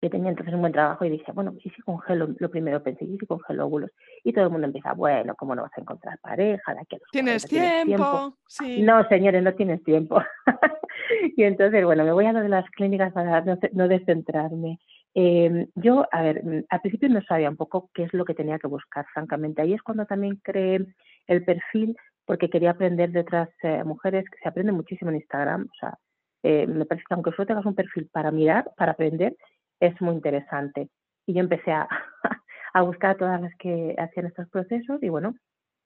que 0.01 0.11
tenía 0.11 0.31
entonces 0.31 0.55
un 0.55 0.63
buen 0.63 0.73
trabajo 0.73 1.05
y 1.05 1.11
dije, 1.11 1.31
bueno, 1.33 1.55
¿y 1.63 1.71
si 1.71 1.81
congelo? 1.83 2.29
Lo 2.39 2.51
primero 2.51 2.83
pensé, 2.83 3.05
¿y 3.05 3.17
si 3.19 3.27
congelo 3.27 3.67
óvulos? 3.67 3.91
Y 4.25 4.33
todo 4.33 4.47
el 4.47 4.51
mundo 4.51 4.67
empieza, 4.67 4.95
bueno, 4.95 5.35
¿cómo 5.37 5.55
no 5.55 5.63
vas 5.63 5.71
a 5.77 5.81
encontrar 5.81 6.19
pareja? 6.19 6.75
De 6.75 6.81
¿Tienes, 7.13 7.47
tiempo? 7.47 8.37
Sí. 8.49 8.83
No, 8.83 9.07
señores, 9.09 9.43
no 9.45 9.55
tienes 9.55 9.83
tiempo. 9.85 10.21
y 11.37 11.45
entonces, 11.45 11.85
bueno, 11.85 12.05
me 12.05 12.13
voy 12.13 12.27
a 12.27 12.33
lo 12.33 12.41
de 12.41 12.49
las 12.49 12.69
clínicas 12.71 13.13
para 13.13 13.45
no 13.73 13.89
descentrarme. 13.89 14.81
Eh, 15.15 15.69
yo, 15.75 16.07
a 16.11 16.23
ver, 16.23 16.45
mm, 16.45 16.65
al 16.71 16.81
principio 16.81 17.09
no 17.09 17.23
sabía 17.23 17.51
un 17.51 17.57
poco 17.57 17.91
qué 17.95 18.05
es 18.05 18.15
lo 18.15 18.25
que 18.25 18.35
tenía 18.35 18.59
que 18.59 18.67
buscar, 18.67 19.07
francamente. 19.13 19.63
Ahí 19.63 19.75
es 19.75 19.83
cuando 19.83 20.07
también 20.07 20.37
creé 20.43 20.87
el 21.27 21.45
perfil 21.45 21.97
porque 22.25 22.49
quería 22.51 22.71
aprender 22.71 23.11
de 23.11 23.21
otras 23.21 23.49
eh, 23.63 23.85
mujeres, 23.85 24.25
que 24.31 24.39
se 24.43 24.49
aprende 24.49 24.73
muchísimo 24.73 25.11
en 25.11 25.17
Instagram. 25.17 25.63
O 25.71 25.75
sea, 25.79 25.99
eh, 26.43 26.67
me 26.67 26.87
parece 26.87 27.05
que 27.09 27.15
aunque 27.15 27.33
solo 27.33 27.47
tengas 27.47 27.67
un 27.67 27.75
perfil 27.75 28.09
para 28.13 28.31
mirar, 28.31 28.71
para 28.77 28.93
aprender, 28.93 29.37
es 29.81 30.01
muy 30.01 30.15
interesante. 30.15 30.89
Y 31.27 31.35
yo 31.35 31.41
empecé 31.41 31.73
a, 31.73 31.89
a 32.75 32.83
buscar 32.83 33.13
a 33.13 33.17
todas 33.19 33.41
las 33.41 33.55
que 33.59 33.95
hacían 33.99 34.27
estos 34.27 34.49
procesos 34.51 35.03
y 35.03 35.09
bueno, 35.09 35.35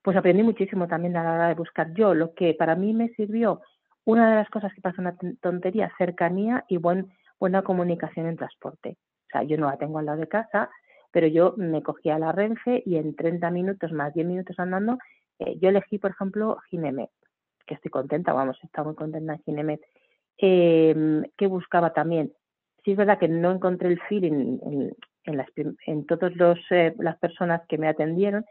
pues 0.03 0.17
aprendí 0.17 0.43
muchísimo 0.43 0.87
también 0.87 1.17
a 1.17 1.25
la 1.25 1.33
hora 1.35 1.49
de 1.49 1.55
buscar 1.55 1.93
yo. 1.95 2.15
Lo 2.15 2.35
que 2.35 2.55
para 2.55 2.77
mí 2.77 2.93
me 2.95 3.09
sirvió, 3.11 3.61
una 4.05 4.31
de 4.31 4.37
las 4.37 4.49
cosas 4.51 4.73
que 4.73 4.81
pasa 4.81 5.03
una 5.03 5.17
tontería, 5.41 5.93
cercanía 5.99 6.65
y 6.69 6.77
buen, 6.77 7.09
buena 7.41 7.63
comunicación 7.63 8.27
en 8.27 8.37
transporte. 8.37 8.97
Sea, 9.37 9.43
yo 9.43 9.59
no 9.59 9.67
la 9.67 9.77
tengo 9.77 9.99
al 9.99 10.07
lado 10.07 10.19
de 10.19 10.29
casa, 10.29 10.71
pero 11.11 11.27
yo 11.27 11.55
me 11.57 11.83
cogí 11.83 12.11
a 12.11 12.19
la 12.19 12.33
Renfe 12.33 12.83
y 12.87 12.97
en 12.97 13.15
30 13.15 13.51
minutos 13.51 13.93
más 13.93 14.15
10 14.15 14.27
minutos 14.27 14.59
andando, 14.59 14.99
eh, 15.39 15.59
yo 15.61 15.69
elegí, 15.69 15.99
por 15.99 16.13
ejemplo, 16.13 16.57
Ginemet, 16.71 17.11
que 17.67 17.75
estoy 17.75 17.91
contenta, 17.91 18.33
vamos, 18.33 18.59
he 18.63 18.67
estado 18.67 18.87
muy 18.87 18.95
contenta 18.95 19.35
en 19.35 19.43
Ginemet. 19.43 19.81
Eh, 20.39 21.23
que 21.37 21.47
buscaba 21.47 21.93
también? 21.93 22.33
Sí 22.85 22.93
es 22.93 22.97
verdad 22.97 23.19
que 23.19 23.29
no 23.29 23.53
encontré 23.53 23.89
el 23.89 24.01
feeling 24.03 24.59
en, 24.63 24.93
en, 25.25 25.45
en 25.87 26.07
todas 26.07 26.33
eh, 26.71 26.95
las 26.99 27.19
personas 27.19 27.63
que 27.69 27.79
me 27.79 27.89
atendieron. 27.89 28.45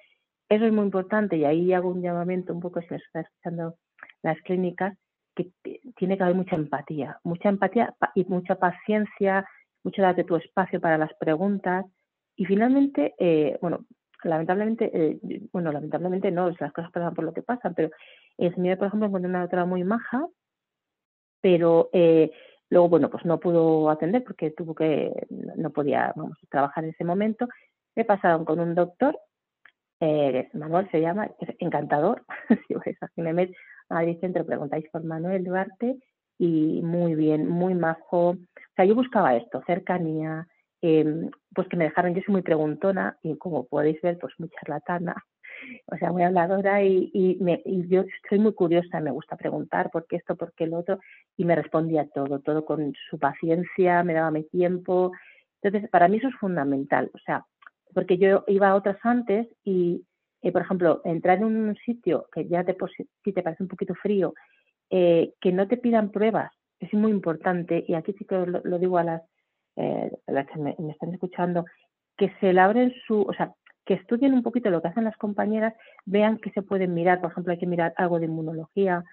Eso 0.49 0.65
es 0.65 0.73
muy 0.73 0.83
importante 0.85 1.37
y 1.37 1.45
ahí 1.45 1.73
hago 1.73 1.89
un 1.89 2.01
llamamiento 2.01 2.53
un 2.53 2.59
poco 2.59 2.81
si 2.81 2.87
me 2.91 2.97
están 2.97 3.23
escuchando 3.23 3.75
las 4.21 4.39
clínicas, 4.41 4.97
que 5.35 5.51
tiene 5.95 6.17
que 6.17 6.23
haber 6.23 6.35
mucha 6.35 6.55
empatía, 6.55 7.19
mucha 7.23 7.49
empatía 7.49 7.93
y 8.13 8.23
mucha 8.25 8.55
paciencia, 8.55 9.45
mucho 9.85 10.01
darte 10.01 10.23
tu 10.23 10.35
espacio 10.35 10.81
para 10.81 10.97
las 10.97 11.13
preguntas 11.13 11.85
y 12.35 12.45
finalmente, 12.45 13.13
eh, 13.19 13.57
bueno, 13.61 13.85
lamentablemente, 14.23 14.91
eh, 14.93 15.19
bueno, 15.53 15.71
lamentablemente 15.71 16.31
no, 16.31 16.49
las 16.49 16.73
cosas 16.73 16.91
pasan 16.91 17.13
por 17.13 17.23
lo 17.23 17.33
que 17.33 17.43
pasan, 17.43 17.75
pero 17.75 17.91
el 18.37 18.53
señor, 18.55 18.79
por 18.79 18.87
ejemplo, 18.87 19.07
encontré 19.07 19.29
una 19.29 19.41
doctora 19.41 19.65
muy 19.65 19.83
maja, 19.83 20.27
pero 21.39 21.89
eh, 21.93 22.31
luego, 22.69 22.89
bueno, 22.89 23.09
pues 23.11 23.23
no 23.25 23.39
pudo 23.39 23.91
atender 23.91 24.23
porque 24.23 24.49
tuvo 24.49 24.73
que, 24.73 25.13
no 25.29 25.69
podía, 25.69 26.13
trabajar 26.49 26.83
en 26.83 26.89
ese 26.89 27.03
momento. 27.03 27.47
Me 27.95 28.05
pasaron 28.05 28.43
con 28.43 28.59
un 28.59 28.73
doctor, 28.73 29.17
Manuel 30.53 30.89
se 30.91 30.99
llama, 30.99 31.29
encantador, 31.59 32.25
si 32.67 32.73
vais 32.73 33.01
a 33.01 33.07
Cinemed, 33.09 33.51
Madrid 33.89 34.17
Centro, 34.19 34.45
preguntáis 34.45 34.89
por 34.89 35.03
Manuel 35.03 35.43
Duarte, 35.43 35.97
y 36.37 36.81
muy 36.81 37.15
bien, 37.15 37.47
muy 37.47 37.73
majo. 37.73 38.31
O 38.31 38.37
sea, 38.75 38.85
yo 38.85 38.95
buscaba 38.95 39.35
esto, 39.35 39.63
cercanía, 39.65 40.47
eh, 40.81 41.29
pues 41.53 41.67
que 41.67 41.77
me 41.77 41.85
dejaron, 41.85 42.13
yo 42.13 42.21
soy 42.25 42.33
muy 42.33 42.41
preguntona 42.41 43.17
y 43.23 43.37
como 43.37 43.65
podéis 43.65 44.01
ver, 44.01 44.17
pues 44.19 44.33
muy 44.37 44.49
charlatana, 44.49 45.15
o 45.87 45.97
sea, 45.97 46.11
muy 46.11 46.23
habladora 46.23 46.83
y, 46.83 47.09
y, 47.13 47.37
me, 47.41 47.61
y 47.65 47.87
yo 47.87 48.03
soy 48.29 48.39
muy 48.39 48.53
curiosa, 48.53 48.99
me 48.99 49.11
gusta 49.11 49.37
preguntar 49.37 49.89
por 49.91 50.05
qué 50.07 50.17
esto, 50.17 50.35
por 50.35 50.53
qué 50.53 50.67
lo 50.67 50.79
otro, 50.79 50.99
y 51.37 51.45
me 51.45 51.55
respondía 51.55 52.07
todo, 52.13 52.39
todo 52.39 52.65
con 52.65 52.93
su 53.09 53.17
paciencia, 53.17 54.03
me 54.03 54.13
daba 54.13 54.31
mi 54.31 54.43
tiempo. 54.43 55.11
Entonces, 55.61 55.89
para 55.89 56.07
mí 56.07 56.17
eso 56.17 56.27
es 56.27 56.35
fundamental, 56.35 57.09
o 57.13 57.17
sea, 57.19 57.45
porque 57.93 58.17
yo 58.17 58.43
iba 58.47 58.69
a 58.69 58.75
otras 58.75 58.97
antes 59.03 59.47
y, 59.63 60.05
eh, 60.41 60.51
por 60.51 60.61
ejemplo, 60.61 61.01
entrar 61.05 61.37
en 61.37 61.45
un 61.45 61.75
sitio 61.85 62.27
que 62.33 62.47
ya 62.47 62.63
te, 62.63 62.75
si 63.23 63.33
te 63.33 63.41
parece 63.41 63.63
un 63.63 63.69
poquito 63.69 63.95
frío 63.95 64.33
eh, 64.89 65.33
que 65.41 65.51
no 65.51 65.67
te 65.67 65.77
pidan 65.77 66.11
pruebas, 66.11 66.51
es 66.79 66.93
muy 66.93 67.11
importante, 67.11 67.83
y 67.87 67.93
aquí 67.93 68.13
sí 68.13 68.25
que 68.25 68.35
lo, 68.45 68.79
digo 68.79 68.97
a 68.97 69.03
las, 69.03 69.21
eh, 69.75 70.11
las 70.27 70.47
que 70.47 70.59
me, 70.59 70.75
están 70.89 71.13
escuchando, 71.13 71.65
que 72.17 72.31
se 72.39 72.53
labren 72.53 72.93
su, 73.07 73.21
o 73.21 73.33
sea, 73.33 73.53
que 73.85 73.95
estudien 73.95 74.33
un 74.33 74.43
poquito 74.43 74.69
lo 74.69 74.81
que 74.81 74.87
hacen 74.87 75.03
las 75.03 75.17
compañeras, 75.17 75.73
vean 76.05 76.37
que 76.37 76.51
se 76.51 76.61
pueden 76.61 76.93
mirar, 76.93 77.21
por 77.21 77.31
ejemplo, 77.31 77.53
hay 77.53 77.59
que 77.59 77.67
mirar 77.67 77.93
algo 77.97 78.19
de 78.19 78.25
inmunología, 78.25 79.03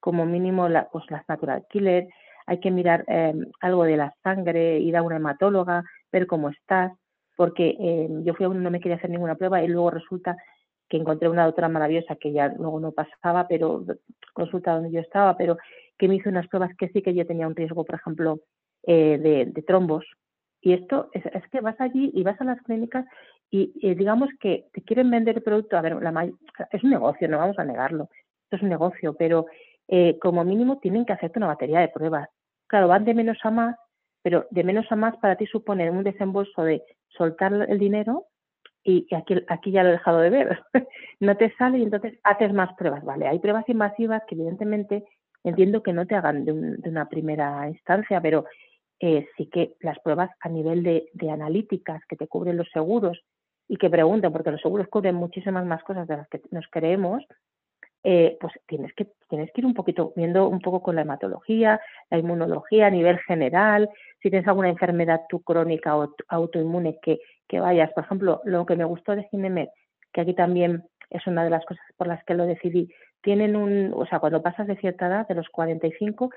como 0.00 0.26
mínimo 0.26 0.68
la, 0.68 0.88
pues 0.90 1.04
las 1.10 1.28
natural 1.28 1.64
killer, 1.68 2.08
hay 2.46 2.58
que 2.60 2.70
mirar 2.70 3.04
eh, 3.08 3.34
algo 3.60 3.84
de 3.84 3.96
la 3.96 4.12
sangre, 4.22 4.78
ir 4.78 4.96
a 4.96 5.02
una 5.02 5.16
hematóloga, 5.16 5.84
ver 6.10 6.26
cómo 6.26 6.48
estás, 6.48 6.92
porque 7.36 7.76
eh, 7.78 8.08
yo 8.24 8.34
fui 8.34 8.44
a 8.44 8.48
uno, 8.48 8.60
no 8.60 8.70
me 8.70 8.80
quería 8.80 8.96
hacer 8.96 9.10
ninguna 9.10 9.36
prueba 9.36 9.62
y 9.62 9.68
luego 9.68 9.90
resulta 9.90 10.36
que 10.92 10.98
encontré 10.98 11.26
una 11.30 11.46
doctora 11.46 11.70
maravillosa 11.70 12.16
que 12.16 12.32
ya 12.32 12.48
luego 12.48 12.78
no 12.78 12.92
pasaba, 12.92 13.48
pero 13.48 13.82
consulta 14.34 14.74
donde 14.74 14.90
yo 14.90 15.00
estaba, 15.00 15.38
pero 15.38 15.56
que 15.96 16.06
me 16.06 16.16
hizo 16.16 16.28
unas 16.28 16.46
pruebas 16.48 16.76
que 16.76 16.90
sí 16.90 17.00
que 17.00 17.14
yo 17.14 17.26
tenía 17.26 17.46
un 17.46 17.56
riesgo, 17.56 17.82
por 17.82 17.94
ejemplo, 17.94 18.40
eh, 18.82 19.46
de, 19.54 19.62
trombos. 19.62 20.04
Y 20.60 20.74
esto 20.74 21.08
es, 21.14 21.24
que 21.50 21.62
vas 21.62 21.80
allí 21.80 22.10
y 22.12 22.22
vas 22.24 22.38
a 22.42 22.44
las 22.44 22.60
clínicas 22.60 23.06
y, 23.50 23.72
digamos 23.94 24.28
que 24.38 24.66
te 24.74 24.82
quieren 24.82 25.10
vender 25.10 25.36
el 25.36 25.42
producto. 25.42 25.78
A 25.78 25.80
ver, 25.80 25.94
la, 26.02 26.30
es 26.70 26.84
un 26.84 26.90
negocio, 26.90 27.26
no 27.26 27.38
vamos 27.38 27.58
a 27.58 27.64
negarlo. 27.64 28.10
Esto 28.44 28.56
es 28.56 28.62
un 28.62 28.68
negocio, 28.68 29.14
pero 29.14 29.46
eh, 29.88 30.18
como 30.20 30.44
mínimo 30.44 30.78
tienen 30.78 31.06
que 31.06 31.14
hacerte 31.14 31.38
una 31.38 31.46
batería 31.46 31.80
de 31.80 31.88
pruebas. 31.88 32.28
Claro, 32.66 32.88
van 32.88 33.06
de 33.06 33.14
menos 33.14 33.38
a 33.44 33.50
más, 33.50 33.76
pero 34.20 34.46
de 34.50 34.62
menos 34.62 34.84
a 34.92 34.96
más 34.96 35.16
para 35.16 35.36
ti 35.36 35.46
supone 35.46 35.90
un 35.90 36.04
desembolso 36.04 36.64
de 36.64 36.82
soltar 37.08 37.54
el 37.54 37.78
dinero 37.78 38.26
y, 38.84 39.06
aquí, 39.14 39.34
aquí 39.48 39.70
ya 39.70 39.82
lo 39.82 39.90
he 39.90 39.92
dejado 39.92 40.20
de 40.20 40.30
ver. 40.30 40.62
no 41.20 41.36
te 41.36 41.54
sale 41.56 41.78
y 41.78 41.82
entonces 41.82 42.18
haces 42.24 42.52
más 42.52 42.74
pruebas. 42.74 43.04
Vale, 43.04 43.28
hay 43.28 43.38
pruebas 43.38 43.68
invasivas 43.68 44.22
que 44.26 44.34
evidentemente 44.34 45.04
entiendo 45.44 45.82
que 45.82 45.92
no 45.92 46.06
te 46.06 46.14
hagan 46.14 46.44
de, 46.44 46.52
una 46.52 47.08
primera 47.08 47.68
instancia, 47.68 48.20
pero 48.20 48.44
eh, 49.00 49.26
sí 49.36 49.46
que 49.46 49.74
las 49.80 49.98
pruebas 50.00 50.30
a 50.40 50.48
nivel 50.48 50.82
de, 50.82 51.08
de, 51.12 51.30
analíticas 51.30 52.02
que 52.08 52.16
te 52.16 52.28
cubren 52.28 52.56
los 52.56 52.68
seguros 52.70 53.20
y 53.68 53.76
que 53.76 53.90
preguntan, 53.90 54.32
porque 54.32 54.50
los 54.50 54.60
seguros 54.60 54.88
cubren 54.88 55.14
muchísimas 55.14 55.64
más 55.64 55.82
cosas 55.82 56.06
de 56.06 56.16
las 56.16 56.28
que 56.28 56.40
nos 56.50 56.66
creemos, 56.68 57.24
eh, 58.04 58.36
pues 58.40 58.52
tienes 58.66 58.92
que, 58.94 59.06
tienes 59.28 59.50
que 59.52 59.60
ir 59.60 59.66
un 59.66 59.74
poquito 59.74 60.12
viendo 60.16 60.48
un 60.48 60.60
poco 60.60 60.82
con 60.82 60.96
la 60.96 61.02
hematología, 61.02 61.80
la 62.10 62.18
inmunología 62.18 62.86
a 62.86 62.90
nivel 62.90 63.18
general, 63.20 63.88
si 64.20 64.28
tienes 64.28 64.48
alguna 64.48 64.68
enfermedad 64.68 65.22
tú 65.28 65.40
crónica 65.42 65.96
o 65.96 66.12
autoinmune 66.28 66.98
que, 67.00 67.20
que 67.48 67.60
vayas. 67.60 67.92
Por 67.92 68.04
ejemplo, 68.04 68.40
lo 68.44 68.66
que 68.66 68.76
me 68.76 68.84
gustó 68.84 69.14
de 69.14 69.24
Ginemed, 69.24 69.68
que 70.12 70.20
aquí 70.20 70.34
también 70.34 70.84
es 71.10 71.26
una 71.26 71.44
de 71.44 71.50
las 71.50 71.64
cosas 71.64 71.84
por 71.96 72.06
las 72.06 72.24
que 72.24 72.34
lo 72.34 72.46
decidí, 72.46 72.88
tienen 73.22 73.56
un, 73.56 73.92
o 73.94 74.06
sea, 74.06 74.18
cuando 74.18 74.42
pasas 74.42 74.66
de 74.66 74.76
cierta 74.76 75.06
edad, 75.06 75.28
de 75.28 75.34
los 75.34 75.48
45, 75.48 76.30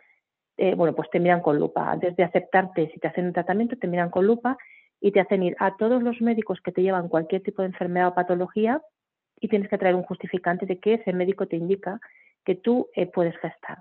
eh, 0.57 0.75
bueno, 0.75 0.95
pues 0.95 1.09
te 1.09 1.19
miran 1.19 1.41
con 1.41 1.59
lupa. 1.59 1.91
Antes 1.91 2.15
de 2.15 2.23
aceptarte, 2.23 2.89
si 2.93 2.99
te 2.99 3.07
hacen 3.07 3.25
un 3.25 3.33
tratamiento, 3.33 3.75
te 3.77 3.87
miran 3.87 4.09
con 4.09 4.25
lupa 4.25 4.57
y 5.01 5.11
te 5.11 5.19
hacen 5.19 5.43
ir 5.43 5.55
a 5.59 5.75
todos 5.75 6.01
los 6.01 6.21
médicos 6.21 6.59
que 6.61 6.71
te 6.71 6.81
llevan 6.81 7.09
cualquier 7.09 7.41
tipo 7.41 7.61
de 7.61 7.69
enfermedad 7.69 8.09
o 8.09 8.15
patología 8.15 8.81
y 9.39 9.49
tienes 9.49 9.69
que 9.69 9.77
traer 9.77 9.95
un 9.95 10.03
justificante 10.03 10.65
de 10.65 10.79
que 10.79 10.95
ese 10.95 11.11
médico 11.13 11.47
te 11.47 11.57
indica 11.57 11.99
que 12.45 12.55
tú 12.55 12.87
eh, 12.95 13.07
puedes 13.07 13.35
gestar. 13.37 13.79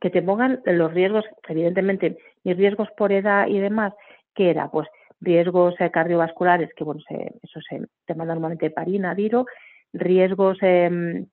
Que 0.00 0.10
te 0.10 0.22
pongan 0.22 0.62
los 0.64 0.92
riesgos, 0.92 1.24
evidentemente, 1.48 2.18
mis 2.44 2.56
riesgos 2.56 2.88
por 2.96 3.12
edad 3.12 3.48
y 3.48 3.58
demás, 3.58 3.92
que 4.34 4.50
era 4.50 4.70
pues 4.70 4.88
riesgos 5.20 5.74
eh, 5.80 5.90
cardiovasculares, 5.90 6.70
que 6.74 6.84
bueno, 6.84 7.00
eso 7.42 7.60
se 7.68 7.86
te 8.06 8.14
manda 8.14 8.34
normalmente 8.34 8.70
parina, 8.70 9.14
diro, 9.14 9.46
riesgos 9.92 10.58
em, 10.62 11.26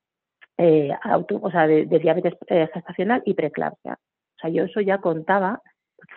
eh, 0.57 0.91
auto, 1.03 1.39
o 1.41 1.51
sea, 1.51 1.67
de, 1.67 1.85
diabetes 1.85 2.33
gestacional 2.47 3.21
y 3.25 3.33
preeclampsia. 3.33 3.93
O 3.93 4.39
sea, 4.39 4.49
yo 4.49 4.63
eso 4.63 4.81
ya 4.81 4.99
contaba, 4.99 5.61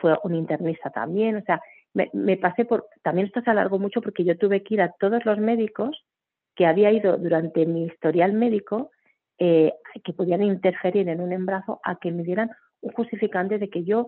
fue 0.00 0.16
un 0.24 0.34
internista 0.34 0.90
también, 0.90 1.36
o 1.36 1.42
sea, 1.42 1.60
me, 1.94 2.10
me, 2.12 2.36
pasé 2.36 2.64
por, 2.64 2.86
también 3.02 3.26
esto 3.26 3.40
se 3.40 3.50
alargó 3.50 3.78
mucho 3.78 4.00
porque 4.02 4.24
yo 4.24 4.36
tuve 4.36 4.62
que 4.62 4.74
ir 4.74 4.82
a 4.82 4.92
todos 4.98 5.24
los 5.24 5.38
médicos 5.38 6.04
que 6.54 6.66
había 6.66 6.90
ido 6.90 7.16
durante 7.16 7.66
mi 7.66 7.84
historial 7.84 8.32
médico 8.32 8.90
eh, 9.38 9.72
que 10.02 10.12
podían 10.12 10.42
interferir 10.42 11.08
en 11.08 11.20
un 11.20 11.32
embarazo 11.32 11.80
a 11.84 11.94
que 11.94 12.10
me 12.10 12.24
dieran 12.24 12.50
un 12.80 12.90
justificante 12.90 13.58
de 13.58 13.70
que 13.70 13.84
yo, 13.84 14.06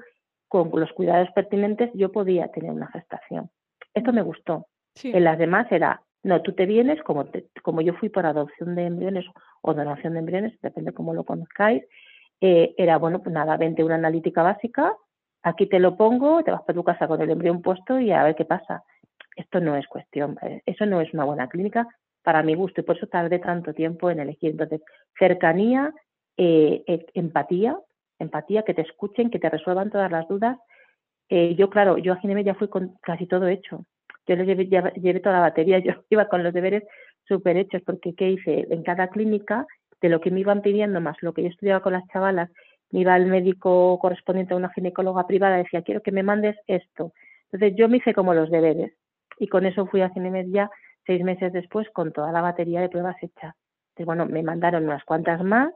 con 0.51 0.69
los 0.73 0.93
cuidados 0.93 1.31
pertinentes, 1.31 1.91
yo 1.95 2.11
podía 2.11 2.49
tener 2.49 2.73
una 2.73 2.89
gestación. 2.89 3.51
Esto 3.95 4.13
me 4.13 4.23
gustó. 4.23 4.67
En 5.03 5.23
las 5.23 5.39
demás 5.39 5.71
era, 5.71 6.03
no, 6.25 6.43
tú 6.43 6.53
te 6.53 6.67
vienes, 6.67 7.01
como, 7.05 7.25
como 7.63 7.81
yo 7.83 7.95
fui 7.95 8.09
por 8.09 8.27
adopción 8.27 8.75
de 8.75 8.87
embriones 8.87 9.25
o 9.63 9.75
donación 9.75 10.15
de 10.15 10.19
embriones, 10.19 10.61
depende 10.61 10.93
cómo 10.93 11.15
lo 11.15 11.23
conozcáis, 11.25 11.85
eh, 12.41 12.75
era, 12.77 12.99
bueno, 12.99 13.23
pues 13.23 13.33
nada, 13.33 13.57
vente 13.57 13.85
una 13.85 13.95
analítica 13.95 14.43
básica, 14.43 14.97
aquí 15.43 15.67
te 15.67 15.79
lo 15.79 15.97
pongo, 15.97 16.43
te 16.43 16.51
vas 16.51 16.63
para 16.63 16.75
tu 16.75 16.83
casa 16.83 17.07
con 17.07 17.23
el 17.23 17.31
embrión 17.31 17.63
puesto 17.63 18.01
y 18.01 18.11
a 18.11 18.25
ver 18.25 18.35
qué 18.35 18.45
pasa. 18.45 18.83
Esto 19.37 19.61
no 19.61 19.77
es 19.77 19.87
cuestión, 19.87 20.37
eh, 20.43 20.63
eso 20.67 20.85
no 20.85 21.01
es 21.01 21.15
una 21.15 21.25
buena 21.25 21.49
clínica 21.49 21.87
para 22.25 22.43
mi 22.43 22.57
gusto 22.57 22.81
y 22.81 22.85
por 22.85 22.97
eso 22.97 23.07
tardé 23.07 23.39
tanto 23.39 23.73
tiempo 23.73 24.11
en 24.11 24.19
elegir. 24.19 24.51
Entonces, 24.51 24.83
cercanía, 25.17 25.95
eh, 26.37 26.83
eh, 26.87 27.07
empatía, 27.15 27.79
empatía, 28.21 28.63
que 28.63 28.75
te 28.75 28.83
escuchen, 28.83 29.31
que 29.31 29.39
te 29.39 29.51
resuelvan 29.51 29.91
todas 29.91 30.11
las 30.11 30.29
dudas. 30.29 30.59
Eh, 31.29 31.55
yo, 31.57 31.71
claro, 31.71 31.99
yo 31.99 32.13
a 32.13 32.17
Ginebra 32.17 32.43
ya 32.43 32.55
fui 32.55 32.69
con 32.69 32.95
casi 33.03 33.27
todo 33.27 33.49
hecho. 33.49 33.85
Yo 34.27 34.37
les 34.37 34.47
llevé, 34.47 34.67
llevé, 34.67 35.21
toda 35.21 35.37
la 35.37 35.41
batería, 35.41 35.79
yo 35.85 35.93
iba 36.11 36.29
con 36.29 36.43
los 36.43 36.53
deberes 36.53 36.85
súper 37.27 37.57
hechos, 37.57 37.83
porque 37.85 38.15
¿qué 38.15 38.31
hice? 38.31 38.67
En 38.71 38.83
cada 38.83 39.09
clínica, 39.09 39.67
de 40.01 40.09
lo 40.09 40.21
que 40.21 40.31
me 40.31 40.41
iban 40.41 40.63
pidiendo, 40.63 41.01
más 41.01 41.17
lo 41.21 41.33
que 41.33 41.43
yo 41.43 41.49
estudiaba 41.49 41.81
con 41.81 41.93
las 41.93 42.07
chavalas, 42.09 42.51
me 42.91 43.01
iba 43.01 43.15
al 43.15 43.27
médico 43.27 43.99
correspondiente 44.01 44.55
a 44.55 44.57
una 44.57 44.73
ginecóloga 44.73 45.27
privada, 45.27 45.57
decía, 45.57 45.83
quiero 45.83 46.03
que 46.03 46.13
me 46.13 46.23
mandes 46.23 46.57
esto. 46.67 47.13
Entonces 47.53 47.77
yo 47.77 47.89
me 47.89 47.99
hice 47.99 48.15
como 48.15 48.35
los 48.35 48.51
deberes 48.51 48.93
y 49.39 49.49
con 49.49 49.67
eso 49.67 49.87
fui 49.87 50.03
a 50.03 50.11
Ginemed 50.11 50.47
ya 50.51 50.71
seis 51.07 51.23
meses 51.25 51.53
después 51.53 51.89
con 51.91 52.13
toda 52.13 52.33
la 52.33 52.41
batería 52.41 52.81
de 52.81 52.89
pruebas 52.89 53.17
hecha. 53.23 53.57
Entonces, 53.91 54.07
bueno, 54.07 54.27
me 54.27 54.43
mandaron 54.43 54.85
unas 54.85 55.05
cuantas 55.05 55.43
más, 55.43 55.73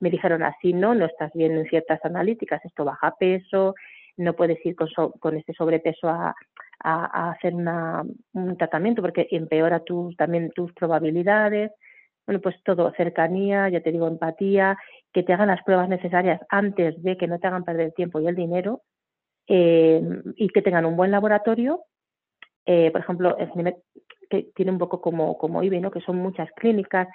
me 0.00 0.10
dijeron 0.10 0.42
así, 0.42 0.72
no, 0.72 0.94
no 0.94 1.06
estás 1.06 1.32
bien 1.32 1.56
en 1.56 1.66
ciertas 1.66 2.04
analíticas, 2.04 2.64
esto 2.64 2.84
baja 2.84 3.14
peso, 3.18 3.74
no 4.16 4.34
puedes 4.34 4.64
ir 4.64 4.74
con, 4.76 4.88
con 5.20 5.36
este 5.36 5.52
sobrepeso 5.54 6.08
a, 6.08 6.34
a, 6.80 7.30
hacer 7.30 7.54
una, 7.54 8.04
un 8.32 8.56
tratamiento 8.56 9.02
porque 9.02 9.28
empeora 9.30 9.80
tus, 9.80 10.16
también 10.16 10.50
tus 10.50 10.72
probabilidades. 10.72 11.72
Bueno, 12.26 12.40
pues 12.40 12.56
todo, 12.62 12.92
cercanía, 12.96 13.68
ya 13.68 13.80
te 13.80 13.90
digo, 13.90 14.06
empatía, 14.06 14.76
que 15.12 15.22
te 15.22 15.32
hagan 15.32 15.48
las 15.48 15.62
pruebas 15.62 15.88
necesarias 15.88 16.40
antes 16.50 17.02
de 17.02 17.16
que 17.16 17.26
no 17.26 17.38
te 17.38 17.46
hagan 17.46 17.64
perder 17.64 17.86
el 17.86 17.94
tiempo 17.94 18.20
y 18.20 18.26
el 18.26 18.36
dinero 18.36 18.82
eh, 19.46 20.02
y 20.36 20.48
que 20.48 20.62
tengan 20.62 20.84
un 20.84 20.96
buen 20.96 21.10
laboratorio. 21.10 21.84
Eh, 22.66 22.90
por 22.90 23.00
ejemplo, 23.00 23.36
que 24.28 24.50
tiene 24.54 24.70
un 24.70 24.78
poco 24.78 25.00
como, 25.00 25.38
como 25.38 25.62
IBE, 25.62 25.80
¿no? 25.80 25.90
que 25.90 26.02
son 26.02 26.16
muchas 26.16 26.50
clínicas, 26.52 27.08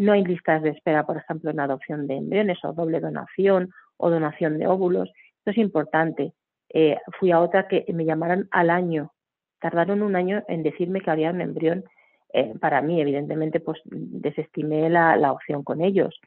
no 0.00 0.12
hay 0.12 0.24
listas 0.24 0.62
de 0.62 0.70
espera, 0.70 1.04
por 1.04 1.16
ejemplo, 1.16 1.50
en 1.50 1.60
adopción 1.60 2.06
de 2.06 2.16
embriones 2.16 2.58
o 2.64 2.72
doble 2.72 3.00
donación 3.00 3.70
o 3.96 4.10
donación 4.10 4.58
de 4.58 4.66
óvulos. 4.66 5.10
Esto 5.38 5.50
es 5.50 5.58
importante. 5.58 6.32
Eh, 6.72 6.98
fui 7.18 7.30
a 7.32 7.40
otra 7.40 7.68
que 7.68 7.84
me 7.92 8.04
llamaron 8.04 8.48
al 8.50 8.70
año. 8.70 9.12
Tardaron 9.60 10.02
un 10.02 10.16
año 10.16 10.42
en 10.48 10.62
decirme 10.62 11.00
que 11.00 11.10
había 11.10 11.30
un 11.30 11.40
embrión. 11.40 11.84
Eh, 12.32 12.54
para 12.60 12.80
mí, 12.80 13.00
evidentemente, 13.00 13.60
pues 13.60 13.80
desestimé 13.84 14.88
la, 14.88 15.16
la 15.16 15.32
opción 15.32 15.64
con 15.64 15.82
ellos. 15.82 16.18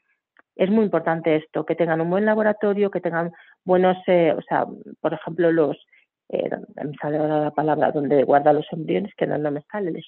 Es 0.56 0.70
muy 0.70 0.86
importante 0.86 1.36
esto, 1.36 1.66
que 1.66 1.76
tengan 1.76 2.02
un 2.02 2.10
buen 2.10 2.26
laboratorio, 2.26 2.92
que 2.92 3.02
tengan 3.02 3.32
buenos, 3.66 3.98
eh, 4.08 4.34
o 4.38 4.42
sea, 4.42 4.66
por 5.02 5.14
ejemplo, 5.14 5.52
los, 5.52 5.78
eh, 6.30 6.50
me 6.84 6.94
sale 7.02 7.18
ahora 7.18 7.40
la 7.40 7.52
palabra, 7.52 7.92
donde 7.92 8.24
guarda 8.24 8.54
los 8.54 8.68
embriones, 8.72 9.14
que 9.16 9.26
no, 9.26 9.52
me 9.52 9.62
sale, 9.72 10.00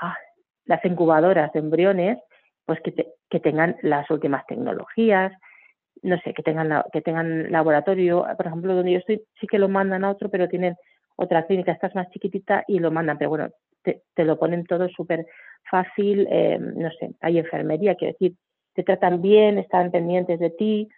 Ah, 0.00 0.16
las 0.64 0.84
incubadoras 0.84 1.52
de 1.52 1.60
embriones, 1.60 2.18
pues 2.66 2.80
que, 2.82 2.92
que 3.30 3.40
tengan 3.40 3.76
las 3.82 4.10
últimas 4.10 4.44
tecnologías, 4.46 5.32
no 6.02 6.18
sé, 6.18 6.34
que 6.34 6.42
tengan, 6.42 6.82
que 6.92 7.00
tengan 7.00 7.50
laboratorio. 7.50 8.26
Por 8.36 8.46
ejemplo, 8.46 8.74
donde 8.74 8.92
yo 8.92 8.98
estoy, 8.98 9.22
sí 9.40 9.46
que 9.46 9.58
lo 9.58 9.68
mandan 9.68 10.04
a 10.04 10.10
otro, 10.10 10.30
pero 10.30 10.48
tienen 10.48 10.76
otra 11.16 11.46
clínica, 11.46 11.72
esta 11.72 11.86
es 11.86 11.94
más 11.94 12.10
chiquitita 12.10 12.64
y 12.68 12.78
lo 12.78 12.90
mandan, 12.90 13.16
pero 13.16 13.30
bueno, 13.30 13.48
te, 13.82 14.24
lo 14.24 14.38
ponen 14.38 14.64
todo 14.64 14.88
súper 14.88 15.26
fácil, 15.70 16.26
eh, 16.30 16.58
no 16.58 16.90
sé, 16.90 17.14
hay 17.20 17.38
enfermería, 17.38 17.94
quiero 17.94 18.12
decir, 18.12 18.36
te 18.74 18.82
tratan 18.82 19.22
bien, 19.22 19.58
están 19.58 19.90
pendientes 19.90 20.38
de 20.38 20.50
ti. 20.50 20.88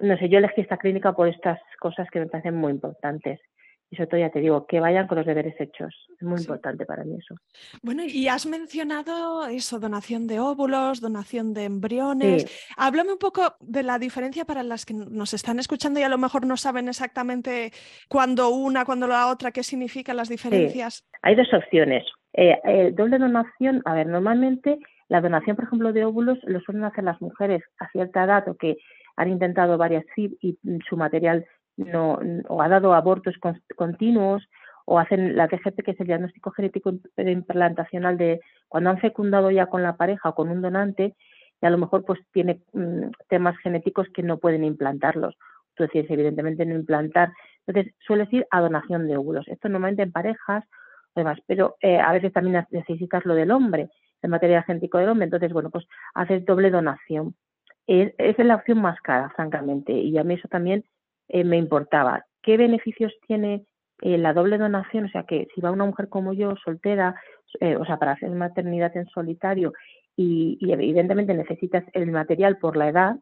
No 0.00 0.16
sé, 0.16 0.28
yo 0.28 0.38
elegí 0.38 0.62
esta 0.62 0.78
clínica 0.78 1.12
por 1.12 1.28
estas 1.28 1.60
cosas 1.78 2.08
que 2.10 2.20
me 2.20 2.26
parecen 2.26 2.54
muy 2.54 2.72
importantes. 2.72 3.40
Y 3.90 3.96
sobre 3.96 4.06
todo, 4.06 4.20
ya 4.20 4.30
te 4.30 4.38
digo, 4.38 4.66
que 4.66 4.78
vayan 4.78 5.08
con 5.08 5.18
los 5.18 5.26
deberes 5.26 5.60
hechos. 5.60 5.92
Es 6.16 6.22
muy 6.22 6.40
importante 6.40 6.86
para 6.86 7.02
mí 7.02 7.16
eso. 7.18 7.34
Bueno, 7.82 8.04
y 8.06 8.28
has 8.28 8.46
mencionado 8.46 9.46
eso, 9.48 9.80
donación 9.80 10.28
de 10.28 10.38
óvulos, 10.38 11.00
donación 11.00 11.52
de 11.54 11.64
embriones. 11.64 12.46
Háblame 12.76 13.12
un 13.12 13.18
poco 13.18 13.56
de 13.60 13.82
la 13.82 13.98
diferencia 13.98 14.44
para 14.44 14.62
las 14.62 14.86
que 14.86 14.94
nos 14.94 15.34
están 15.34 15.58
escuchando 15.58 15.98
y 15.98 16.04
a 16.04 16.08
lo 16.08 16.18
mejor 16.18 16.46
no 16.46 16.56
saben 16.56 16.88
exactamente 16.88 17.72
cuándo 18.08 18.50
una, 18.50 18.84
cuándo 18.84 19.08
la 19.08 19.26
otra, 19.26 19.50
qué 19.50 19.64
significan 19.64 20.16
las 20.16 20.28
diferencias. 20.28 21.04
Hay 21.22 21.34
dos 21.34 21.52
opciones. 21.52 22.04
Eh, 22.32 22.60
eh, 22.64 22.92
doble 22.94 23.18
donación, 23.18 23.82
a 23.84 23.94
ver, 23.94 24.06
normalmente 24.06 24.78
la 25.08 25.20
donación, 25.20 25.56
por 25.56 25.64
ejemplo, 25.64 25.92
de 25.92 26.04
óvulos 26.04 26.38
lo 26.44 26.60
suelen 26.60 26.84
hacer 26.84 27.02
las 27.02 27.20
mujeres 27.20 27.64
a 27.80 27.90
cierta 27.90 28.22
edad 28.22 28.48
o 28.48 28.56
que 28.56 28.76
han 29.16 29.28
intentado 29.28 29.76
varias 29.76 30.04
y 30.16 30.58
su 30.88 30.96
material 30.96 31.44
no, 31.84 32.18
o 32.48 32.62
ha 32.62 32.68
dado 32.68 32.94
abortos 32.94 33.34
continuos, 33.76 34.48
o 34.84 34.98
hacen 34.98 35.36
la 35.36 35.48
TGP, 35.48 35.84
que 35.84 35.90
es 35.92 36.00
el 36.00 36.06
diagnóstico 36.06 36.50
genético 36.50 36.92
implantacional 37.16 38.18
de 38.18 38.40
cuando 38.68 38.90
han 38.90 38.98
fecundado 38.98 39.50
ya 39.50 39.66
con 39.66 39.82
la 39.82 39.96
pareja 39.96 40.30
o 40.30 40.34
con 40.34 40.48
un 40.48 40.62
donante, 40.62 41.14
y 41.62 41.66
a 41.66 41.70
lo 41.70 41.78
mejor 41.78 42.04
pues 42.04 42.18
tiene 42.32 42.60
mm, 42.72 43.10
temas 43.28 43.56
genéticos 43.58 44.08
que 44.14 44.22
no 44.22 44.38
pueden 44.38 44.64
implantarlos. 44.64 45.36
Tú 45.74 45.84
decís, 45.84 46.06
evidentemente, 46.10 46.66
no 46.66 46.74
implantar. 46.74 47.32
Entonces, 47.66 47.94
suele 48.00 48.26
ir 48.30 48.46
a 48.50 48.60
donación 48.60 49.06
de 49.06 49.16
óvulos. 49.16 49.46
Esto 49.48 49.68
normalmente 49.68 50.02
en 50.02 50.12
parejas, 50.12 50.64
además, 51.14 51.38
pero 51.46 51.76
eh, 51.80 51.98
a 51.98 52.12
veces 52.12 52.32
también 52.32 52.66
necesitas 52.70 53.24
lo 53.24 53.34
del 53.34 53.50
hombre, 53.50 53.90
el 54.22 54.30
material 54.30 54.64
genético 54.64 54.98
del 54.98 55.10
hombre. 55.10 55.26
Entonces, 55.26 55.52
bueno, 55.52 55.70
pues 55.70 55.86
haces 56.14 56.44
doble 56.44 56.70
donación. 56.70 57.34
Es, 57.86 58.12
es 58.18 58.38
la 58.38 58.56
opción 58.56 58.80
más 58.80 59.00
cara, 59.00 59.30
francamente, 59.30 59.92
y 59.92 60.16
a 60.18 60.24
mí 60.24 60.34
eso 60.34 60.48
también 60.48 60.84
eh, 61.30 61.44
me 61.44 61.56
importaba. 61.56 62.24
¿Qué 62.42 62.56
beneficios 62.56 63.12
tiene 63.26 63.64
eh, 64.02 64.18
la 64.18 64.32
doble 64.32 64.58
donación? 64.58 65.06
O 65.06 65.08
sea, 65.08 65.24
que 65.24 65.48
si 65.54 65.60
va 65.60 65.70
una 65.70 65.86
mujer 65.86 66.08
como 66.08 66.32
yo, 66.32 66.54
soltera, 66.64 67.14
o 67.78 67.84
sea, 67.84 67.98
para 67.98 68.12
hacer 68.12 68.30
maternidad 68.30 68.96
en 68.96 69.06
solitario 69.06 69.72
y, 70.16 70.58
evidentemente 70.70 71.34
necesitas 71.34 71.84
el 71.94 72.10
material 72.10 72.58
por 72.58 72.76
la 72.76 72.88
edad, 72.88 73.16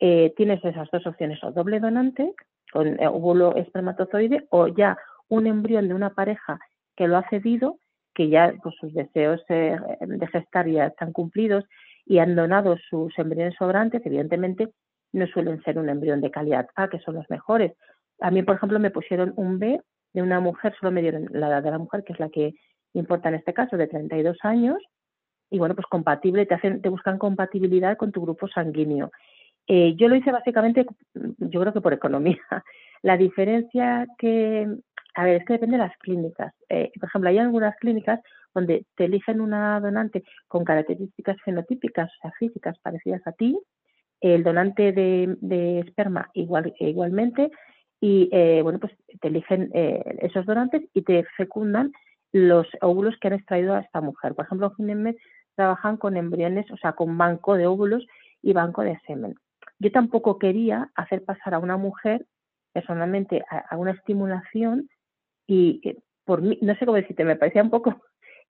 eh, 0.00 0.32
tienes 0.36 0.64
esas 0.64 0.88
dos 0.90 1.06
opciones, 1.06 1.42
o 1.42 1.52
doble 1.52 1.80
donante, 1.80 2.32
con 2.72 2.98
óvulo 3.04 3.54
espermatozoide, 3.56 4.46
o 4.50 4.68
ya 4.68 4.96
un 5.28 5.46
embrión 5.46 5.88
de 5.88 5.94
una 5.94 6.14
pareja 6.14 6.58
que 6.96 7.06
lo 7.06 7.16
ha 7.16 7.28
cedido, 7.28 7.78
que 8.14 8.28
ya 8.28 8.54
pues, 8.62 8.74
sus 8.80 8.94
deseos 8.94 9.42
eh, 9.48 9.76
de 10.00 10.26
gestar 10.28 10.68
ya 10.68 10.86
están 10.86 11.12
cumplidos 11.12 11.64
y 12.06 12.18
han 12.18 12.34
donado 12.34 12.76
sus 12.88 13.16
embriones 13.18 13.54
sobrantes, 13.58 14.04
evidentemente 14.04 14.70
no 15.12 15.26
suelen 15.26 15.62
ser 15.62 15.78
un 15.78 15.88
embrión 15.88 16.20
de 16.20 16.30
calidad 16.30 16.68
A, 16.74 16.88
que 16.88 17.00
son 17.00 17.14
los 17.14 17.28
mejores. 17.30 17.72
A 18.20 18.30
mí, 18.30 18.42
por 18.42 18.56
ejemplo, 18.56 18.78
me 18.78 18.90
pusieron 18.90 19.32
un 19.36 19.58
B 19.58 19.80
de 20.12 20.22
una 20.22 20.40
mujer, 20.40 20.74
solo 20.78 20.92
me 20.92 21.02
dieron 21.02 21.28
la 21.30 21.48
edad 21.48 21.62
de 21.62 21.70
la 21.70 21.78
mujer, 21.78 22.04
que 22.04 22.12
es 22.12 22.20
la 22.20 22.28
que 22.28 22.54
importa 22.94 23.28
en 23.28 23.36
este 23.36 23.54
caso, 23.54 23.76
de 23.76 23.86
32 23.86 24.38
años, 24.42 24.78
y 25.50 25.58
bueno, 25.58 25.74
pues 25.74 25.86
compatible, 25.86 26.46
te, 26.46 26.54
hacen, 26.54 26.82
te 26.82 26.88
buscan 26.88 27.18
compatibilidad 27.18 27.96
con 27.96 28.12
tu 28.12 28.22
grupo 28.22 28.48
sanguíneo. 28.48 29.10
Eh, 29.66 29.94
yo 29.96 30.08
lo 30.08 30.16
hice 30.16 30.32
básicamente, 30.32 30.86
yo 31.14 31.60
creo 31.60 31.72
que 31.72 31.80
por 31.80 31.92
economía. 31.92 32.38
La 33.02 33.16
diferencia 33.16 34.06
que, 34.18 34.66
a 35.14 35.24
ver, 35.24 35.36
es 35.36 35.44
que 35.46 35.54
depende 35.54 35.76
de 35.76 35.84
las 35.84 35.96
clínicas. 35.98 36.54
Eh, 36.68 36.90
por 36.98 37.08
ejemplo, 37.08 37.30
hay 37.30 37.38
algunas 37.38 37.76
clínicas 37.76 38.20
donde 38.54 38.86
te 38.96 39.04
eligen 39.04 39.40
una 39.40 39.78
donante 39.80 40.24
con 40.48 40.64
características 40.64 41.36
fenotípicas, 41.44 42.10
o 42.10 42.22
sea, 42.22 42.32
físicas 42.38 42.78
parecidas 42.80 43.24
a 43.26 43.32
ti, 43.32 43.58
el 44.20 44.42
donante 44.42 44.92
de, 44.92 45.80
esperma 45.80 46.30
igual, 46.34 46.74
igualmente, 46.78 47.50
y 48.00 48.28
eh, 48.32 48.60
bueno, 48.62 48.78
pues 48.78 48.92
te 49.20 49.28
eligen 49.28 49.70
esos 49.72 50.46
donantes 50.46 50.82
y 50.94 51.02
te 51.02 51.24
fecundan 51.36 51.92
los 52.32 52.66
óvulos 52.80 53.16
que 53.20 53.28
han 53.28 53.34
extraído 53.34 53.74
a 53.74 53.80
esta 53.80 54.00
mujer. 54.00 54.34
Por 54.34 54.44
ejemplo, 54.44 54.72
Ginemed 54.76 55.16
trabajan 55.54 55.96
con 55.96 56.16
embriones, 56.16 56.70
o 56.70 56.76
sea, 56.76 56.92
con 56.92 57.18
banco 57.18 57.56
de 57.56 57.66
óvulos 57.66 58.06
y 58.42 58.52
banco 58.52 58.82
de 58.82 58.98
semen. 59.06 59.34
Yo 59.78 59.90
tampoco 59.92 60.38
quería 60.38 60.90
hacer 60.94 61.24
pasar 61.24 61.54
a 61.54 61.58
una 61.58 61.76
mujer 61.76 62.26
personalmente 62.72 63.44
a, 63.50 63.76
una 63.76 63.92
estimulación 63.92 64.88
y 65.46 65.96
por 66.24 66.42
mí, 66.42 66.58
no 66.62 66.74
sé 66.76 66.84
cómo 66.84 66.96
decirte, 66.96 67.24
me 67.24 67.36
parecía 67.36 67.62
un 67.62 67.70
poco 67.70 68.02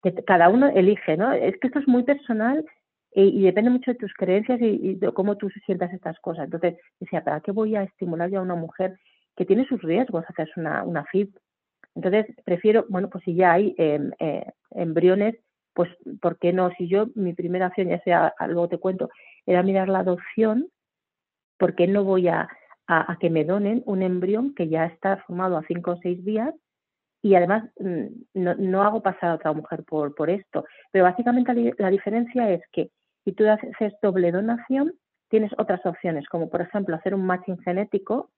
que 0.02 0.12
cada 0.24 0.48
uno 0.48 0.68
elige, 0.68 1.16
¿no? 1.16 1.32
Es 1.32 1.58
que 1.58 1.68
esto 1.68 1.78
es 1.78 1.88
muy 1.88 2.02
personal 2.02 2.64
y, 3.12 3.42
depende 3.42 3.70
mucho 3.70 3.92
de 3.92 3.98
tus 3.98 4.12
creencias 4.14 4.60
y, 4.60 4.94
de 4.94 5.12
cómo 5.12 5.36
tú 5.36 5.50
sientas 5.66 5.92
estas 5.92 6.18
cosas. 6.20 6.44
Entonces, 6.44 6.76
decía, 7.00 7.24
¿para 7.24 7.40
qué 7.40 7.52
voy 7.52 7.74
a 7.76 7.82
estimular 7.82 8.30
yo 8.30 8.40
a 8.40 8.42
una 8.42 8.54
mujer 8.54 8.98
que 9.36 9.44
tiene 9.44 9.66
sus 9.66 9.82
riesgos 9.82 10.24
hacerse 10.28 10.60
una, 10.60 10.84
una 10.84 11.04
FIP? 11.04 11.36
Entonces, 11.94 12.26
prefiero, 12.44 12.84
bueno, 12.88 13.08
pues 13.10 13.24
si 13.24 13.34
ya 13.34 13.52
hay 13.52 13.74
em, 13.78 14.12
eh, 14.20 14.46
embriones 14.70 15.36
pues, 15.78 15.90
¿por 16.20 16.40
qué 16.40 16.52
no? 16.52 16.70
Si 16.76 16.88
yo, 16.88 17.06
mi 17.14 17.34
primera 17.34 17.66
acción, 17.66 17.86
ya 17.86 18.00
sea, 18.02 18.34
luego 18.48 18.68
te 18.68 18.78
cuento, 18.78 19.10
era 19.46 19.62
mirar 19.62 19.88
la 19.88 20.00
adopción, 20.00 20.66
¿por 21.56 21.76
qué 21.76 21.86
no 21.86 22.02
voy 22.02 22.26
a, 22.26 22.48
a, 22.88 23.16
que 23.20 23.30
me 23.30 23.44
donen 23.44 23.84
un 23.86 24.02
embrión 24.02 24.56
que 24.56 24.66
ya 24.66 24.86
está 24.86 25.18
formado 25.18 25.56
a 25.56 25.62
cinco 25.68 25.92
o 25.92 25.98
seis 26.02 26.24
días 26.24 26.52
y 27.22 27.36
además 27.36 27.70
mm, 27.78 28.06
no, 28.34 28.56
no, 28.56 28.82
hago 28.82 29.02
pasar 29.02 29.30
a 29.30 29.34
otra 29.34 29.52
mujer 29.52 29.84
por, 29.84 30.16
por 30.16 30.30
esto. 30.30 30.64
Pero 30.90 31.04
básicamente 31.04 31.74
la, 31.78 31.90
diferencia 31.90 32.50
es 32.50 32.62
que 32.72 32.90
si 33.28 33.34
tú 33.34 33.44
haces 33.46 33.92
doble 34.00 34.32
donación, 34.32 34.94
tienes 35.28 35.52
otras 35.58 35.84
opciones, 35.84 36.26
como 36.28 36.48
por 36.48 36.62
ejemplo 36.62 36.96
hacer 36.96 37.14
un 37.14 37.26
matching 37.26 37.58
genético, 37.58 38.30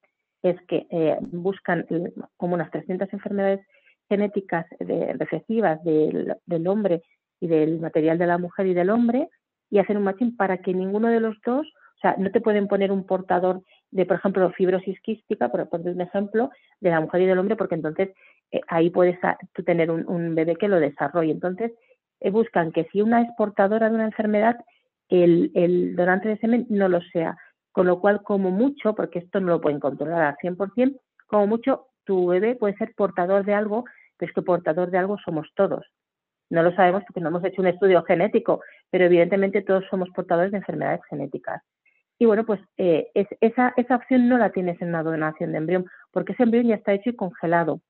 es 0.42 0.60
que 0.62 0.88
eh, 0.90 1.16
buscan 1.20 1.86
eh, 1.90 2.12
como 2.36 2.54
unas 2.54 2.72
300 2.72 3.12
enfermedades 3.12 3.60
genéticas 4.08 4.66
recesivas 4.80 5.80
del, 5.84 6.34
del, 6.44 6.66
hombre 6.66 7.02
y 7.38 7.46
del 7.46 7.78
material 7.78 8.18
de 8.18 8.26
la 8.26 8.38
mujer 8.38 8.66
y 8.66 8.74
del 8.74 8.90
hombre 8.90 9.28
y 9.70 9.78
hacer 9.78 9.96
un 9.96 10.02
matching 10.02 10.36
para 10.36 10.58
que 10.58 10.74
ninguno 10.74 11.06
de 11.06 11.20
los 11.20 11.36
dos, 11.46 11.68
o 11.68 12.00
sea, 12.00 12.16
no 12.18 12.32
te 12.32 12.40
pueden 12.40 12.66
poner 12.66 12.90
un 12.90 13.06
portador 13.06 13.62
de, 13.92 14.06
por 14.06 14.16
ejemplo, 14.16 14.50
fibrosis 14.50 15.00
quística, 15.02 15.50
por 15.50 15.68
poner 15.68 15.94
un 15.94 16.00
ejemplo, 16.00 16.50
de 16.80 16.90
la 16.90 17.00
mujer 17.00 17.20
y 17.20 17.26
del 17.26 17.38
hombre, 17.38 17.54
porque 17.54 17.76
entonces 17.76 18.08
eh, 18.50 18.60
ahí 18.66 18.90
puedes 18.90 19.20
tú 19.52 19.62
tener 19.62 19.92
un, 19.92 20.34
bebé 20.34 20.56
que 20.56 20.66
lo 20.66 20.80
desarrolle. 20.80 21.30
Entonces, 21.30 21.70
buscan 22.32 22.72
que 22.72 22.88
si 22.92 23.00
una 23.00 23.22
es 23.22 23.28
portadora 23.38 23.88
de 23.88 23.94
una 23.94 24.04
enfermedad, 24.04 24.58
el, 25.10 25.50
el 25.54 25.96
donante 25.96 26.28
de 26.28 26.38
semen 26.38 26.66
no 26.70 26.88
lo 26.88 27.00
sea. 27.12 27.36
Con 27.72 27.86
lo 27.86 28.00
cual, 28.00 28.22
como 28.22 28.50
mucho, 28.50 28.94
porque 28.94 29.20
esto 29.20 29.40
no 29.40 29.48
lo 29.48 29.60
pueden 29.60 29.80
controlar 29.80 30.22
al 30.22 30.36
100%, 30.36 30.98
como 31.26 31.46
mucho, 31.46 31.86
tu 32.04 32.26
bebé 32.26 32.56
puede 32.56 32.76
ser 32.76 32.94
portador 32.96 33.44
de 33.44 33.54
algo, 33.54 33.84
pero 34.16 34.30
es 34.30 34.34
que 34.34 34.42
portador 34.42 34.90
de 34.90 34.98
algo 34.98 35.16
somos 35.24 35.48
todos. 35.54 35.86
No 36.50 36.64
lo 36.64 36.74
sabemos 36.74 37.04
porque 37.06 37.20
no 37.20 37.28
hemos 37.28 37.44
hecho 37.44 37.62
un 37.62 37.68
estudio 37.68 38.02
genético, 38.02 38.60
pero 38.90 39.04
evidentemente 39.04 39.62
todos 39.62 39.84
somos 39.88 40.10
portadores 40.10 40.50
de 40.50 40.58
enfermedades 40.58 41.00
genéticas. 41.08 41.62
Y 42.18 42.26
bueno, 42.26 42.44
pues 42.44 42.60
eh, 42.76 43.10
esa, 43.40 43.72
esa 43.76 43.96
opción 43.96 44.28
no 44.28 44.36
la 44.36 44.50
tienes 44.50 44.82
en 44.82 44.88
una 44.88 45.02
donación 45.02 45.52
de 45.52 45.58
embrión, 45.58 45.86
porque 46.10 46.32
ese 46.32 46.42
embrión 46.42 46.66
ya 46.66 46.74
está 46.74 46.92
hecho 46.92 47.10
y 47.10 47.16
congelado. 47.16 47.80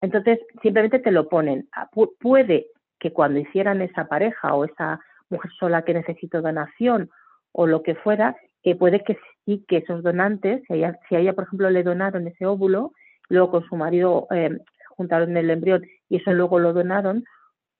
Entonces, 0.00 0.38
simplemente 0.62 1.00
te 1.00 1.10
lo 1.10 1.28
ponen. 1.28 1.68
Ah, 1.72 1.88
puede 2.20 2.68
que 2.98 3.12
cuando 3.12 3.40
hicieran 3.40 3.82
esa 3.82 4.06
pareja 4.06 4.54
o 4.54 4.64
esa 4.64 5.00
mujer 5.32 5.50
sola 5.58 5.82
que 5.82 5.94
necesito 5.94 6.42
donación 6.42 7.10
o 7.52 7.66
lo 7.66 7.82
que 7.82 7.94
fuera, 7.94 8.36
eh, 8.62 8.76
puede 8.76 9.02
que 9.02 9.18
sí 9.44 9.64
que 9.68 9.78
esos 9.78 10.02
donantes, 10.02 10.62
si 10.66 10.74
a, 10.74 10.76
ella, 10.76 10.98
si 11.08 11.16
ella, 11.16 11.32
por 11.32 11.44
ejemplo, 11.44 11.70
le 11.70 11.82
donaron 11.82 12.26
ese 12.26 12.46
óvulo, 12.46 12.92
luego 13.28 13.50
con 13.50 13.64
su 13.64 13.76
marido 13.76 14.26
eh, 14.30 14.58
juntaron 14.90 15.36
el 15.36 15.50
embrión 15.50 15.84
y 16.08 16.16
eso 16.16 16.32
luego 16.32 16.58
lo 16.58 16.72
donaron, 16.72 17.24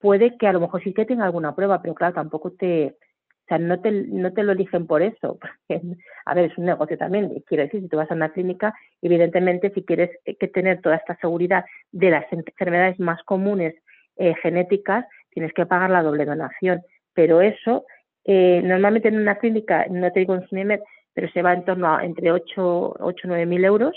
puede 0.01 0.37
que 0.37 0.49
a 0.49 0.53
lo 0.53 0.61
mejor 0.61 0.83
sí 0.83 0.93
que 0.93 1.07
tenga 1.07 1.25
alguna 1.25 1.55
prueba, 1.55 1.81
pero 1.81 1.95
claro, 1.95 2.15
tampoco 2.15 2.53
te, 2.53 2.97
o 3.45 3.49
sea, 3.49 3.59
no 3.59 3.81
te, 3.81 3.91
no 3.91 4.33
te 4.33 4.43
lo 4.43 4.53
eligen 4.53 4.87
por 4.87 5.03
eso, 5.03 5.39
porque, 5.69 5.83
a 6.27 6.35
ver, 6.35 6.51
es 6.51 6.59
un 6.59 6.67
negocio 6.67 6.99
también, 6.99 7.43
quiero 7.47 7.65
decir, 7.65 7.81
si 7.81 7.89
tú 7.89 7.97
vas 7.97 8.11
a 8.11 8.15
una 8.15 8.33
clínica, 8.33 8.75
evidentemente 9.01 9.71
si 9.71 9.85
quieres 9.85 10.11
eh, 10.25 10.37
que 10.37 10.49
tener 10.49 10.81
toda 10.81 10.97
esta 10.97 11.17
seguridad 11.17 11.65
de 11.93 12.11
las 12.11 12.25
enfermedades 12.33 12.99
más 12.99 13.23
comunes 13.23 13.75
eh, 14.17 14.35
genéticas, 14.43 15.07
tienes 15.31 15.53
que 15.55 15.67
pagar 15.67 15.91
la 15.91 16.03
doble 16.03 16.25
donación, 16.25 16.83
pero 17.15 17.41
eso, 17.41 17.85
eh, 18.25 18.61
normalmente 18.63 19.09
en 19.09 19.19
una 19.19 19.39
clínica, 19.39 19.87
no 19.91 20.11
te 20.13 20.21
digo 20.21 20.35
en 20.35 20.81
pero 21.15 21.31
se 21.31 21.43
va 21.43 21.53
en 21.53 21.65
torno 21.65 21.95
a 21.95 22.05
entre 22.05 22.33
8 22.33 22.63
o 22.65 23.13
9 23.25 23.47
mil 23.47 23.65
euros, 23.65 23.95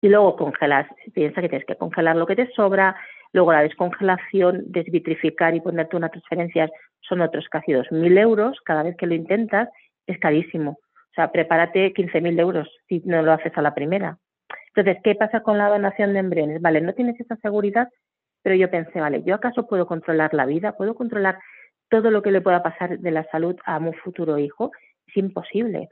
y 0.00 0.08
luego 0.08 0.36
congelas, 0.36 0.86
piensa 1.12 1.40
que 1.40 1.48
tienes 1.48 1.66
que 1.66 1.74
congelar 1.74 2.14
lo 2.14 2.26
que 2.26 2.36
te 2.36 2.50
sobra, 2.52 2.96
Luego 3.32 3.52
la 3.52 3.62
descongelación, 3.62 4.64
desvitrificar 4.66 5.54
y 5.54 5.60
ponerte 5.60 5.96
unas 5.96 6.10
transferencias 6.10 6.70
son 7.00 7.20
otros 7.20 7.48
casi 7.48 7.72
2.000 7.72 8.18
euros. 8.18 8.58
Cada 8.64 8.82
vez 8.82 8.96
que 8.96 9.06
lo 9.06 9.14
intentas 9.14 9.68
es 10.06 10.18
carísimo. 10.18 10.78
O 10.92 11.14
sea, 11.14 11.30
prepárate 11.30 11.92
15.000 11.92 12.40
euros 12.40 12.68
si 12.88 13.02
no 13.04 13.22
lo 13.22 13.32
haces 13.32 13.52
a 13.56 13.62
la 13.62 13.74
primera. 13.74 14.18
Entonces, 14.74 15.02
¿qué 15.02 15.14
pasa 15.14 15.40
con 15.40 15.58
la 15.58 15.68
donación 15.68 16.12
de 16.12 16.20
embriones? 16.20 16.62
Vale, 16.62 16.80
no 16.80 16.94
tienes 16.94 17.18
esa 17.20 17.36
seguridad, 17.36 17.88
pero 18.42 18.54
yo 18.56 18.70
pensé, 18.70 19.00
vale, 19.00 19.22
¿yo 19.24 19.34
acaso 19.34 19.66
puedo 19.66 19.86
controlar 19.86 20.34
la 20.34 20.46
vida? 20.46 20.72
¿Puedo 20.72 20.94
controlar 20.94 21.38
todo 21.88 22.10
lo 22.10 22.22
que 22.22 22.30
le 22.30 22.40
pueda 22.40 22.62
pasar 22.62 22.98
de 22.98 23.10
la 23.10 23.24
salud 23.30 23.56
a 23.64 23.78
un 23.78 23.94
futuro 23.94 24.38
hijo? 24.38 24.70
Es 25.06 25.16
imposible. 25.16 25.88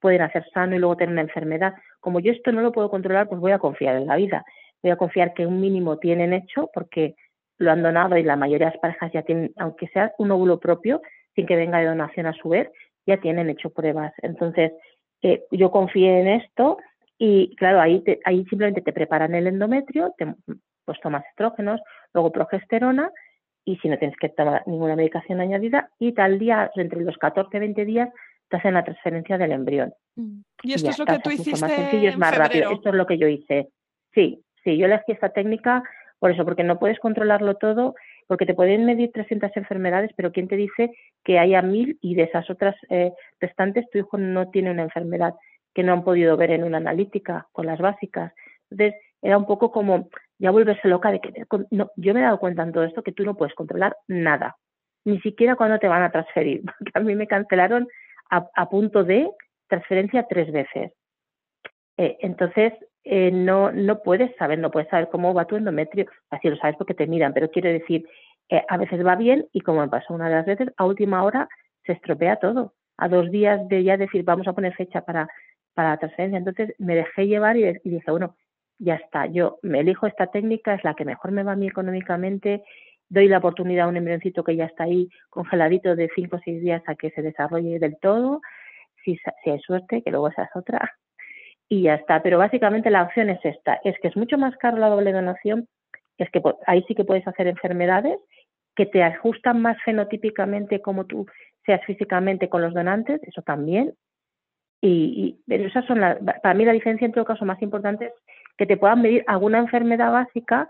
Pueden 0.00 0.22
hacer 0.22 0.44
sano 0.52 0.76
y 0.76 0.78
luego 0.78 0.96
tener 0.96 1.12
una 1.12 1.22
enfermedad. 1.22 1.74
Como 2.00 2.20
yo 2.20 2.32
esto 2.32 2.52
no 2.52 2.62
lo 2.62 2.72
puedo 2.72 2.90
controlar, 2.90 3.28
pues 3.28 3.40
voy 3.40 3.52
a 3.52 3.58
confiar 3.58 3.96
en 3.96 4.06
la 4.06 4.16
vida 4.16 4.44
voy 4.82 4.92
a 4.92 4.96
confiar 4.96 5.34
que 5.34 5.46
un 5.46 5.60
mínimo 5.60 5.98
tienen 5.98 6.32
hecho 6.32 6.70
porque 6.72 7.14
lo 7.58 7.70
han 7.70 7.82
donado 7.82 8.16
y 8.16 8.22
la 8.22 8.36
mayoría 8.36 8.68
de 8.68 8.72
las 8.72 8.80
parejas 8.80 9.12
ya 9.12 9.22
tienen, 9.22 9.52
aunque 9.56 9.88
sea 9.88 10.12
un 10.18 10.30
óvulo 10.30 10.58
propio, 10.58 11.02
sin 11.34 11.46
que 11.46 11.56
venga 11.56 11.78
de 11.78 11.86
donación 11.86 12.26
a 12.26 12.32
su 12.32 12.50
vez, 12.50 12.68
ya 13.06 13.18
tienen 13.18 13.50
hecho 13.50 13.70
pruebas. 13.70 14.12
Entonces, 14.22 14.72
eh, 15.22 15.44
yo 15.50 15.70
confié 15.70 16.20
en 16.20 16.28
esto 16.28 16.78
y 17.18 17.54
claro, 17.56 17.80
ahí, 17.80 18.02
ahí 18.24 18.44
simplemente 18.46 18.80
te 18.80 18.92
preparan 18.92 19.34
el 19.34 19.46
endometrio, 19.46 20.14
te, 20.16 20.34
pues 20.84 21.00
tomas 21.00 21.24
estrógenos, 21.30 21.80
luego 22.12 22.32
progesterona 22.32 23.10
y 23.64 23.76
si 23.76 23.88
no 23.88 23.98
tienes 23.98 24.16
que 24.16 24.28
tomar 24.30 24.62
ninguna 24.66 24.96
medicación 24.96 25.40
añadida 25.40 25.90
y 25.98 26.12
tal 26.12 26.38
día, 26.38 26.70
entre 26.74 27.00
los 27.02 27.16
14 27.18 27.56
y 27.56 27.60
20 27.60 27.84
días, 27.84 28.08
te 28.48 28.56
hacen 28.56 28.74
la 28.74 28.84
transferencia 28.84 29.38
del 29.38 29.52
embrión. 29.52 29.92
Mm. 30.16 30.40
Y 30.62 30.72
esto 30.74 30.90
es 30.90 30.98
lo 30.98 31.06
que 31.06 31.18
tú 31.20 31.30
hiciste. 31.30 31.60
más 31.60 31.72
sencillo, 31.72 32.08
es 32.08 32.18
más 32.18 32.36
rápido. 32.36 32.72
Esto 32.72 32.88
es 32.88 32.94
lo 32.94 33.06
que 33.06 33.18
yo 33.18 33.28
hice. 33.28 33.68
Sí, 34.12 34.42
sí, 34.64 34.76
yo 34.76 34.86
elegí 34.86 35.12
esta 35.12 35.28
técnica 35.30 35.82
por 36.20 36.30
eso, 36.30 36.44
porque 36.44 36.62
no 36.64 36.78
puedes 36.78 37.00
controlarlo 37.00 37.54
todo, 37.54 37.94
porque 38.26 38.44
te 38.44 38.54
pueden 38.54 38.84
medir 38.84 39.10
300 39.10 39.56
enfermedades, 39.56 40.10
pero 40.14 40.32
¿quién 40.32 40.48
te 40.48 40.56
dice 40.56 40.92
que 41.24 41.38
haya 41.38 41.62
mil 41.62 41.98
y 42.02 42.14
de 42.14 42.24
esas 42.24 42.48
otras 42.50 42.76
eh, 42.90 43.12
restantes 43.40 43.88
tu 43.90 43.98
hijo 43.98 44.18
no 44.18 44.50
tiene 44.50 44.70
una 44.70 44.82
enfermedad 44.82 45.34
que 45.74 45.82
no 45.82 45.94
han 45.94 46.04
podido 46.04 46.36
ver 46.36 46.50
en 46.50 46.64
una 46.64 46.76
analítica 46.76 47.48
con 47.52 47.64
las 47.64 47.78
básicas? 47.78 48.34
Entonces, 48.70 49.00
era 49.22 49.38
un 49.38 49.46
poco 49.46 49.72
como 49.72 50.10
ya 50.40 50.50
volverse 50.50 50.88
loca 50.88 51.12
de 51.12 51.20
que 51.20 51.44
no, 51.70 51.90
yo 51.96 52.14
me 52.14 52.20
he 52.20 52.24
dado 52.24 52.38
cuenta 52.38 52.62
en 52.62 52.72
todo 52.72 52.84
esto 52.84 53.02
que 53.02 53.12
tú 53.12 53.24
no 53.24 53.36
puedes 53.36 53.54
controlar 53.54 53.96
nada, 54.08 54.56
ni 55.04 55.20
siquiera 55.20 55.54
cuando 55.54 55.78
te 55.78 55.86
van 55.86 56.02
a 56.02 56.10
transferir, 56.10 56.62
porque 56.78 56.92
a 56.94 57.00
mí 57.00 57.14
me 57.14 57.26
cancelaron 57.26 57.86
a, 58.30 58.70
punto 58.70 59.02
de 59.02 59.28
transferencia 59.68 60.26
tres 60.28 60.52
veces. 60.52 60.92
Eh, 61.96 62.16
entonces, 62.20 62.72
eh, 63.02 63.32
no, 63.32 63.72
no 63.72 64.02
puedes 64.02 64.34
saber, 64.36 64.60
no 64.60 64.70
puedes 64.70 64.88
saber 64.88 65.08
cómo 65.10 65.34
va 65.34 65.46
tu 65.46 65.56
endometrio, 65.56 66.06
así 66.30 66.48
lo 66.48 66.56
sabes 66.56 66.76
porque 66.76 66.94
te 66.94 67.08
miran, 67.08 67.34
pero 67.34 67.50
quiero 67.50 67.68
decir, 67.70 68.06
eh, 68.48 68.64
a 68.68 68.76
veces 68.76 69.04
va 69.04 69.16
bien 69.16 69.46
y 69.52 69.60
como 69.60 69.80
me 69.80 69.88
pasó 69.88 70.14
una 70.14 70.28
de 70.28 70.36
las 70.36 70.46
veces, 70.46 70.68
a 70.76 70.84
última 70.84 71.24
hora 71.24 71.48
se 71.84 71.92
estropea 71.92 72.36
todo. 72.36 72.74
A 72.98 73.08
dos 73.08 73.30
días 73.30 73.66
de 73.68 73.82
ya 73.82 73.96
decir, 73.96 74.22
vamos 74.22 74.46
a 74.46 74.52
poner 74.52 74.74
fecha 74.74 75.00
para, 75.04 75.28
para 75.74 75.90
la 75.90 75.96
transferencia. 75.96 76.38
Entonces 76.38 76.74
me 76.78 76.94
dejé 76.94 77.26
llevar 77.26 77.56
y, 77.56 77.64
y 77.64 77.90
dije, 77.90 78.10
bueno, 78.10 78.36
ya 78.80 78.94
está, 78.94 79.26
yo 79.26 79.58
me 79.62 79.80
elijo 79.80 80.06
esta 80.06 80.28
técnica, 80.28 80.74
es 80.74 80.82
la 80.82 80.94
que 80.94 81.04
mejor 81.04 81.30
me 81.32 81.42
va 81.42 81.52
a 81.52 81.56
mí 81.56 81.68
económicamente, 81.68 82.64
doy 83.10 83.28
la 83.28 83.38
oportunidad 83.38 83.86
a 83.86 83.88
un 83.88 83.98
embrioncito 83.98 84.42
que 84.42 84.56
ya 84.56 84.64
está 84.64 84.84
ahí 84.84 85.08
congeladito 85.28 85.94
de 85.94 86.08
cinco 86.14 86.36
o 86.36 86.40
seis 86.42 86.62
días 86.62 86.82
a 86.86 86.94
que 86.94 87.10
se 87.10 87.22
desarrolle 87.22 87.78
del 87.78 87.98
todo, 88.00 88.40
si, 89.04 89.18
si 89.44 89.50
hay 89.50 89.60
suerte, 89.60 90.02
que 90.02 90.10
luego 90.10 90.28
esa 90.28 90.44
es 90.44 90.50
otra, 90.54 90.96
y 91.68 91.82
ya 91.82 91.94
está. 91.94 92.22
Pero 92.22 92.38
básicamente 92.38 92.90
la 92.90 93.02
opción 93.02 93.28
es 93.28 93.44
esta, 93.44 93.80
es 93.84 93.96
que 94.00 94.08
es 94.08 94.16
mucho 94.16 94.38
más 94.38 94.56
caro 94.56 94.78
la 94.78 94.88
doble 94.88 95.12
donación, 95.12 95.68
es 96.16 96.30
que 96.30 96.40
ahí 96.66 96.82
sí 96.88 96.94
que 96.94 97.04
puedes 97.04 97.26
hacer 97.28 97.48
enfermedades 97.48 98.18
que 98.76 98.86
te 98.86 99.02
ajustan 99.02 99.60
más 99.60 99.76
fenotípicamente 99.84 100.80
como 100.80 101.04
tú 101.04 101.26
seas 101.66 101.84
físicamente 101.84 102.48
con 102.48 102.62
los 102.62 102.72
donantes, 102.72 103.20
eso 103.24 103.42
también. 103.42 103.94
Y, 104.82 105.38
pero 105.46 105.66
esas 105.66 105.84
son 105.84 106.00
para 106.00 106.54
mí 106.54 106.64
la 106.64 106.72
diferencia 106.72 107.04
en 107.04 107.12
todo 107.12 107.26
caso 107.26 107.44
más 107.44 107.60
importante 107.60 108.06
es 108.06 108.12
que 108.60 108.66
te 108.66 108.76
puedan 108.76 109.00
medir 109.00 109.24
alguna 109.26 109.58
enfermedad 109.58 110.12
básica 110.12 110.68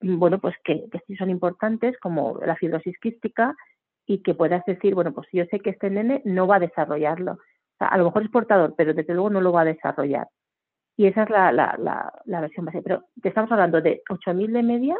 bueno, 0.00 0.38
pues 0.38 0.54
que, 0.64 0.88
sí 1.06 1.16
son 1.16 1.30
importantes, 1.30 1.96
como 1.98 2.40
la 2.44 2.56
fibrosis 2.56 2.98
quística, 2.98 3.54
y 4.06 4.22
que 4.22 4.34
puedas 4.34 4.64
decir, 4.64 4.94
bueno, 4.94 5.12
pues 5.12 5.28
yo 5.32 5.44
sé 5.50 5.60
que 5.60 5.70
este 5.70 5.90
nene 5.90 6.22
no 6.24 6.46
va 6.46 6.56
a 6.56 6.60
desarrollarlo. 6.60 7.38
A 7.78 7.96
lo 7.98 8.06
mejor 8.06 8.24
es 8.24 8.30
portador, 8.30 8.74
pero 8.76 8.94
desde 8.94 9.14
luego 9.14 9.30
no 9.30 9.40
lo 9.40 9.52
va 9.52 9.60
a 9.60 9.66
desarrollar. 9.66 10.26
Y 10.96 11.06
esa 11.06 11.22
es 11.22 11.30
la, 11.30 11.52
la, 11.52 12.12
la, 12.24 12.40
versión 12.40 12.66
base. 12.66 12.82
Pero 12.82 13.04
te 13.22 13.28
estamos 13.28 13.52
hablando 13.52 13.80
de 13.80 14.02
8.000 14.08 14.52
de 14.52 14.62
media 14.62 14.96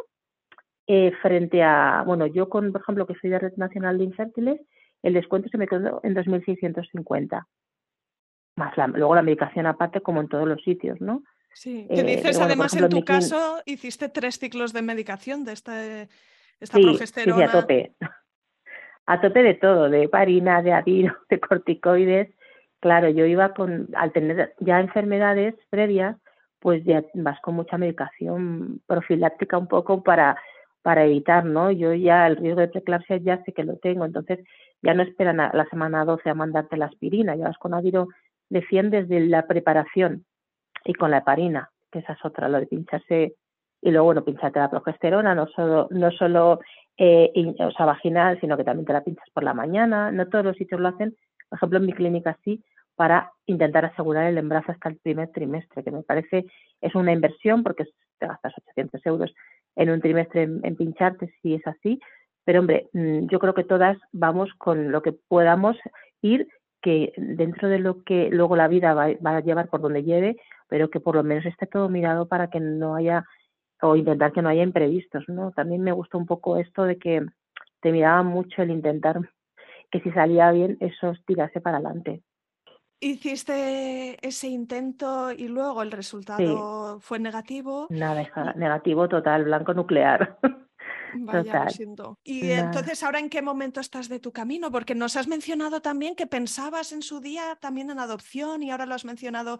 eh, 0.87 1.11
frente 1.21 1.61
a, 1.61 2.03
bueno, 2.05 2.25
yo 2.27 2.47
con, 2.47 2.71
por 2.71 2.81
ejemplo, 2.81 3.05
que 3.05 3.15
soy 3.15 3.31
de 3.31 3.39
Red 3.39 3.53
Nacional 3.57 3.97
de 3.97 4.05
Infértiles, 4.05 4.61
el 5.03 5.13
descuento 5.13 5.49
se 5.49 5.57
me 5.57 5.67
quedó 5.67 5.99
en 6.03 6.15
2.650. 6.15 7.45
Más 8.55 8.77
luego 8.77 9.15
la 9.15 9.21
medicación 9.23 9.65
aparte, 9.65 10.01
como 10.01 10.21
en 10.21 10.27
todos 10.27 10.47
los 10.47 10.61
sitios, 10.63 11.01
¿no? 11.01 11.23
Sí, 11.53 11.87
que 11.89 12.01
eh, 12.01 12.03
dices 12.03 12.39
además 12.39 12.75
en 12.75 12.89
tu 12.89 13.03
caso 13.03 13.61
hiciste 13.65 14.09
tres 14.09 14.39
ciclos 14.39 14.73
de 14.73 14.81
medicación 14.81 15.43
de 15.43 15.53
este, 15.53 16.09
esta 16.59 16.79
progesterona. 16.79 17.37
Sí, 17.37 17.43
a 17.43 17.51
tope. 17.51 17.91
A 19.05 19.21
tope 19.21 19.43
de 19.43 19.55
todo, 19.55 19.89
de 19.89 20.07
parina, 20.07 20.61
de 20.61 20.73
adiro, 20.73 21.15
de 21.29 21.39
corticoides. 21.39 22.29
Claro, 22.79 23.09
yo 23.09 23.25
iba 23.25 23.53
con, 23.53 23.89
al 23.95 24.11
tener 24.11 24.55
ya 24.59 24.79
enfermedades 24.79 25.55
previas, 25.69 26.17
pues 26.59 26.83
ya 26.83 27.03
vas 27.13 27.39
con 27.41 27.55
mucha 27.55 27.77
medicación 27.77 28.81
profiláctica 28.87 29.57
un 29.57 29.67
poco 29.67 30.03
para, 30.03 30.37
para 30.81 31.05
evitar, 31.05 31.45
¿no? 31.45 31.69
Yo 31.71 31.93
ya 31.93 32.25
el 32.25 32.37
riesgo 32.37 32.61
de 32.61 32.69
preeclampsia 32.69 33.17
ya 33.17 33.43
sé 33.43 33.53
que 33.53 33.63
lo 33.63 33.77
tengo, 33.77 34.05
entonces 34.05 34.39
ya 34.81 34.93
no 34.93 35.03
esperan 35.03 35.39
a 35.39 35.51
la 35.53 35.65
semana 35.65 36.05
12 36.05 36.29
a 36.29 36.33
mandarte 36.33 36.77
la 36.77 36.85
aspirina, 36.85 37.35
ya 37.35 37.45
vas 37.45 37.57
con 37.57 37.73
adiro 37.73 38.07
de 38.49 38.65
100 38.65 38.89
desde 38.89 39.19
la 39.27 39.45
preparación 39.45 40.25
y 40.85 40.93
con 40.93 41.11
la 41.11 41.19
heparina, 41.19 41.69
que 41.91 41.99
esa 41.99 42.13
es 42.13 42.25
otra, 42.25 42.49
lo 42.49 42.59
de 42.59 42.67
pincharse 42.67 43.35
y 43.81 43.89
luego, 43.89 44.05
bueno, 44.05 44.23
pincharte 44.23 44.59
la 44.59 44.69
progesterona, 44.69 45.33
no 45.33 45.47
solo, 45.47 45.87
no 45.89 46.11
solo 46.11 46.59
eh, 46.97 47.31
o 47.59 47.71
sea, 47.71 47.85
vaginal, 47.85 48.39
sino 48.39 48.57
que 48.57 48.63
también 48.63 48.85
te 48.85 48.93
la 48.93 49.03
pinchas 49.03 49.27
por 49.33 49.43
la 49.43 49.53
mañana. 49.53 50.11
No 50.11 50.27
todos 50.27 50.45
los 50.45 50.57
sitios 50.57 50.79
lo 50.79 50.89
hacen, 50.89 51.15
por 51.49 51.57
ejemplo, 51.57 51.79
en 51.79 51.85
mi 51.87 51.93
clínica 51.93 52.37
sí, 52.43 52.63
para 52.95 53.31
intentar 53.47 53.85
asegurar 53.85 54.27
el 54.27 54.37
embarazo 54.37 54.71
hasta 54.71 54.89
el 54.89 54.97
primer 54.97 55.29
trimestre, 55.31 55.83
que 55.83 55.91
me 55.91 56.03
parece 56.03 56.45
es 56.81 56.93
una 56.93 57.11
inversión 57.11 57.63
porque 57.63 57.85
te 58.19 58.27
gastas 58.27 58.53
800 58.57 59.03
euros 59.07 59.33
en 59.75 59.89
un 59.89 60.01
trimestre 60.01 60.43
en, 60.43 60.75
pincharte 60.75 61.33
si 61.41 61.55
es 61.55 61.65
así, 61.65 61.99
pero 62.43 62.59
hombre, 62.59 62.89
mm, 62.93 63.27
yo 63.27 63.39
creo 63.39 63.53
que 63.53 63.63
todas 63.63 63.97
vamos 64.11 64.49
con 64.57 64.91
lo 64.91 65.01
que 65.01 65.13
podamos 65.13 65.77
ir, 66.21 66.47
que 66.81 67.13
dentro 67.17 67.69
de 67.69 67.79
lo 67.79 68.03
que 68.03 68.29
luego 68.29 68.55
la 68.55 68.67
vida 68.67 68.93
va, 68.93 69.07
va 69.25 69.37
a 69.37 69.41
llevar 69.41 69.69
por 69.69 69.81
donde 69.81 70.03
lleve, 70.03 70.37
pero 70.67 70.89
que 70.89 70.99
por 70.99 71.15
lo 71.15 71.23
menos 71.23 71.45
esté 71.45 71.67
todo 71.67 71.89
mirado 71.89 72.27
para 72.27 72.49
que 72.49 72.59
no 72.59 72.95
haya, 72.95 73.25
o 73.81 73.95
intentar 73.95 74.31
que 74.31 74.41
no 74.41 74.49
haya 74.49 74.63
imprevistos, 74.63 75.23
¿no? 75.27 75.51
También 75.51 75.81
me 75.81 75.91
gustó 75.91 76.17
un 76.17 76.25
poco 76.25 76.57
esto 76.57 76.83
de 76.83 76.97
que 76.97 77.25
te 77.81 77.91
miraba 77.91 78.23
mucho 78.23 78.61
el 78.61 78.71
intentar 78.71 79.19
que 79.91 79.99
si 79.99 80.11
salía 80.11 80.51
bien, 80.51 80.77
eso 80.79 81.13
tirase 81.25 81.59
para 81.59 81.77
adelante. 81.77 82.23
Hiciste 82.99 84.25
ese 84.25 84.47
intento 84.47 85.31
y 85.31 85.47
luego 85.47 85.81
el 85.81 85.91
resultado 85.91 86.99
fue 86.99 87.19
negativo. 87.19 87.87
Nada, 87.89 88.53
negativo 88.55 89.09
total, 89.09 89.43
blanco 89.43 89.73
nuclear. 89.73 90.37
Vaya, 91.15 91.65
lo 91.65 91.69
siento. 91.69 92.17
Y 92.23 92.51
entonces, 92.51 93.03
¿ahora 93.03 93.19
en 93.19 93.29
qué 93.29 93.41
momento 93.41 93.79
estás 93.79 94.09
de 94.09 94.19
tu 94.19 94.31
camino? 94.31 94.71
Porque 94.71 94.95
nos 94.95 95.15
has 95.15 95.27
mencionado 95.27 95.81
también 95.81 96.15
que 96.15 96.27
pensabas 96.27 96.91
en 96.91 97.01
su 97.01 97.19
día 97.19 97.57
también 97.59 97.89
en 97.89 97.99
adopción 97.99 98.63
y 98.63 98.71
ahora 98.71 98.85
lo 98.85 98.95
has 98.95 99.05
mencionado 99.05 99.59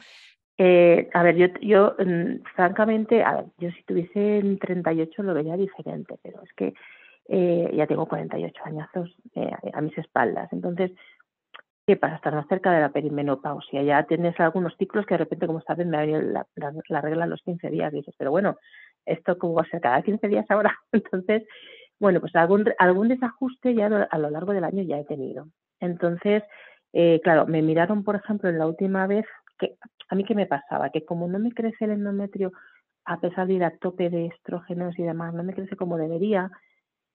eh, 0.64 1.10
a 1.14 1.24
ver, 1.24 1.38
yo, 1.38 1.48
yo 1.62 1.96
mm, 1.98 2.44
francamente, 2.56 3.24
a 3.24 3.34
ver, 3.34 3.46
yo 3.58 3.72
si 3.72 3.82
tuviese 3.84 4.38
en 4.38 4.60
38 4.60 5.24
lo 5.24 5.34
vería 5.34 5.58
diferente, 5.58 6.20
pero 6.22 6.44
es 6.44 6.54
que 6.54 6.76
eh, 7.30 7.72
ya 7.74 7.88
tengo 7.88 8.06
48 8.06 8.62
añazos 8.66 9.16
eh, 9.34 9.50
a 9.74 9.82
mis 9.82 9.98
espaldas. 9.98 10.54
Entonces, 10.54 10.92
¿qué 11.88 11.96
pasa? 11.96 12.16
Estar 12.16 12.36
más 12.36 12.48
cerca 12.48 12.72
de 12.72 12.82
la 12.82 12.90
perimenopausia. 12.90 13.82
Ya 13.82 14.04
tienes 14.04 14.40
algunos 14.40 14.76
ciclos 14.78 15.06
que 15.08 15.16
de 15.16 15.20
repente, 15.20 15.48
como 15.48 15.62
sabes, 15.62 15.88
me 15.88 15.98
ha 15.98 16.02
venido 16.02 16.22
la, 16.22 16.46
la, 16.56 17.02
regla 17.02 17.24
a 17.24 17.28
los 17.28 17.42
15 17.42 17.70
días. 17.70 17.92
Y 17.94 17.98
dices, 17.98 18.14
pero 18.18 18.30
bueno, 18.30 18.58
¿esto 19.06 19.38
cómo 19.38 19.56
va 19.56 19.64
a 19.64 19.70
ser 19.70 19.82
cada 19.82 20.02
15 20.02 20.28
días 20.28 20.46
ahora? 20.50 20.78
Entonces, 20.92 21.44
bueno, 22.00 22.20
pues 22.20 22.36
algún, 22.36 22.66
algún 22.80 23.10
desajuste 23.10 23.76
ya 23.76 23.86
a 23.86 24.18
lo 24.18 24.30
largo 24.30 24.54
del 24.54 24.64
año 24.64 24.84
ya 24.84 25.00
he 25.00 25.06
tenido. 25.06 25.48
Entonces, 25.80 26.44
eh, 26.94 27.22
claro, 27.24 27.46
me 27.46 27.62
miraron, 27.62 28.04
por 28.04 28.16
ejemplo, 28.16 28.50
en 28.50 28.58
la 28.58 28.68
última 28.68 29.08
vez 29.08 29.26
que 29.60 29.76
a 30.10 30.16
mí 30.16 30.24
qué 30.26 30.36
me 30.36 30.48
pasaba, 30.48 30.90
que 30.90 31.06
como 31.06 31.28
no 31.28 31.40
me 31.40 31.52
crece 31.54 31.86
el 31.86 31.92
endometrio, 31.92 32.52
a 33.06 33.20
pesar 33.20 33.48
de 33.48 33.54
ir 33.54 33.64
a 33.64 33.78
tope 33.78 34.10
de 34.10 34.28
estrógenos 34.28 34.98
y 34.98 35.04
demás, 35.04 35.34
no 35.34 35.44
me 35.44 35.54
crece 35.54 35.76
como 35.76 35.98
debería, 35.98 36.50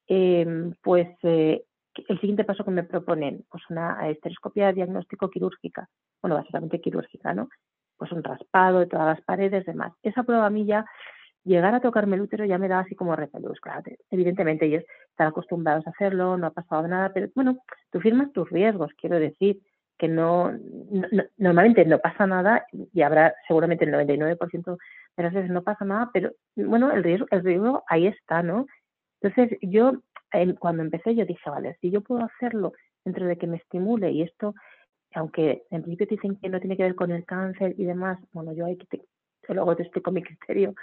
em, 0.09 0.72
pues 0.83 1.09
eh, 1.22 1.64
el 2.09 2.20
siguiente 2.20 2.44
paso 2.44 2.64
que 2.64 2.70
me 2.70 2.85
proponen, 2.85 3.44
pues 3.51 3.62
una 3.70 4.09
estereoscopia 4.09 4.72
diagnóstico 4.72 5.31
quirúrgica, 5.31 5.88
bueno, 6.22 6.37
básicamente 6.37 6.81
quirúrgica, 6.81 7.35
¿no? 7.35 7.49
Pues 7.96 8.12
un 8.12 8.22
raspado 8.22 8.81
de 8.81 8.87
todas 8.87 9.07
las 9.07 9.25
paredes, 9.25 9.64
demás. 9.64 9.92
Esa 10.03 10.22
prueba 10.22 10.46
a 10.46 10.51
mí 10.51 10.66
ya, 10.66 10.85
llegar 11.47 11.75
a 11.75 11.81
tocarme 11.81 12.17
el 12.17 12.23
útero 12.23 12.45
ya 12.45 12.59
me 12.59 12.69
daba 12.69 12.83
así 12.83 12.95
como 12.95 13.17
repelús, 13.17 13.61
claro, 13.61 13.83
evidentemente 14.11 14.67
ellos 14.67 14.85
están 15.11 15.29
acostumbrados 15.29 15.87
a 15.87 15.91
hacerlo, 15.91 16.37
no 16.37 16.49
ha 16.49 16.51
pasado 16.51 16.87
nada, 16.89 17.13
pero 17.15 17.29
bueno, 17.35 17.59
tú 17.91 18.01
firmas 18.01 18.33
tus 18.33 18.51
riesgos, 18.51 18.93
quiero 19.01 19.19
decir, 19.19 19.61
que 19.99 20.09
no, 20.09 20.53
normalmente 21.39 21.85
no 21.87 21.99
pasa 21.99 22.27
nada 22.27 22.67
y 22.93 23.01
habrá 23.01 23.35
seguramente 23.49 23.85
el 23.87 23.93
99% 23.93 24.77
de 25.17 25.23
las 25.23 25.33
veces 25.33 25.51
no 25.51 25.63
pasa 25.63 25.85
nada, 25.85 26.11
pero 26.13 26.33
bueno, 26.55 26.93
el 26.93 27.03
riesgo, 27.03 27.27
el 27.31 27.43
riesgo 27.43 27.83
ahí 27.89 28.07
está, 28.07 28.43
¿no? 28.43 28.67
Entonces 29.23 29.59
yo 29.63 29.93
cuando 30.59 30.83
empecé 30.83 31.15
yo 31.15 31.25
dije, 31.25 31.49
vale, 31.49 31.79
si 31.81 31.91
yo 31.91 32.03
puedo 32.03 32.23
hacerlo 32.25 32.73
dentro 33.05 33.27
de 33.27 33.39
que 33.39 33.47
me 33.47 33.57
estimule 33.57 34.11
y 34.11 34.23
esto, 34.23 34.55
aunque 35.15 35.63
en 35.71 35.83
principio 35.83 36.09
dicen 36.11 36.37
que 36.37 36.49
no 36.51 36.61
tiene 36.61 36.77
que 36.77 36.83
ver 36.83 36.95
con 36.95 37.11
el 37.11 37.25
cáncer 37.25 37.75
y 37.79 37.85
demás, 37.85 38.19
bueno, 38.33 38.53
yo 38.53 38.67
ahí 38.67 38.77
te, 38.77 39.01
luego 39.49 39.77
te 39.77 39.85
explico 39.85 40.13
mi 40.13 40.23
criterio, 40.23 40.75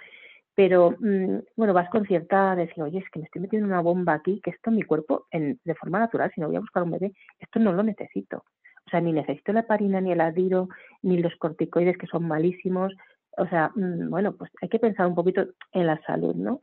pero 0.56 0.92
mm, 1.00 1.40
bueno, 1.56 1.74
vas 1.74 1.90
con 1.90 2.06
cierta 2.06 2.56
decir, 2.56 2.84
oye, 2.84 3.00
es 3.00 3.10
que 3.10 3.20
me 3.20 3.26
estoy 3.26 3.42
metiendo 3.42 3.68
una 3.68 3.82
bomba 3.82 4.14
aquí, 4.14 4.40
que 4.42 4.52
esto 4.52 4.70
en 4.70 4.76
mi 4.78 4.84
cuerpo, 4.84 5.26
en, 5.32 5.60
de 5.64 5.76
forma 5.76 6.00
natural, 6.00 6.32
si 6.34 6.42
no 6.42 6.48
voy 6.48 6.58
a 6.58 6.62
buscar 6.62 6.84
un 6.84 6.92
bebé, 6.92 7.14
esto 7.40 7.60
no 7.60 7.74
lo 7.74 7.84
necesito. 7.84 8.44
O 8.86 8.90
sea, 8.90 9.02
ni 9.02 9.14
necesito 9.14 9.54
la 9.54 9.62
heparina, 9.62 10.02
ni 10.02 10.12
el 10.12 10.22
adiro, 10.22 10.70
ni 11.02 11.18
los 11.18 11.36
corticoides 11.38 11.98
que 11.98 12.08
son 12.08 12.28
malísimos. 12.28 12.94
O 13.38 13.48
sea, 13.48 13.72
mm, 13.76 14.10
bueno, 14.10 14.34
pues 14.36 14.52
hay 14.62 14.70
que 14.70 14.80
pensar 14.80 15.08
un 15.08 15.16
poquito 15.16 15.46
en 15.72 15.88
la 15.88 16.00
salud, 16.06 16.36
¿no? 16.36 16.60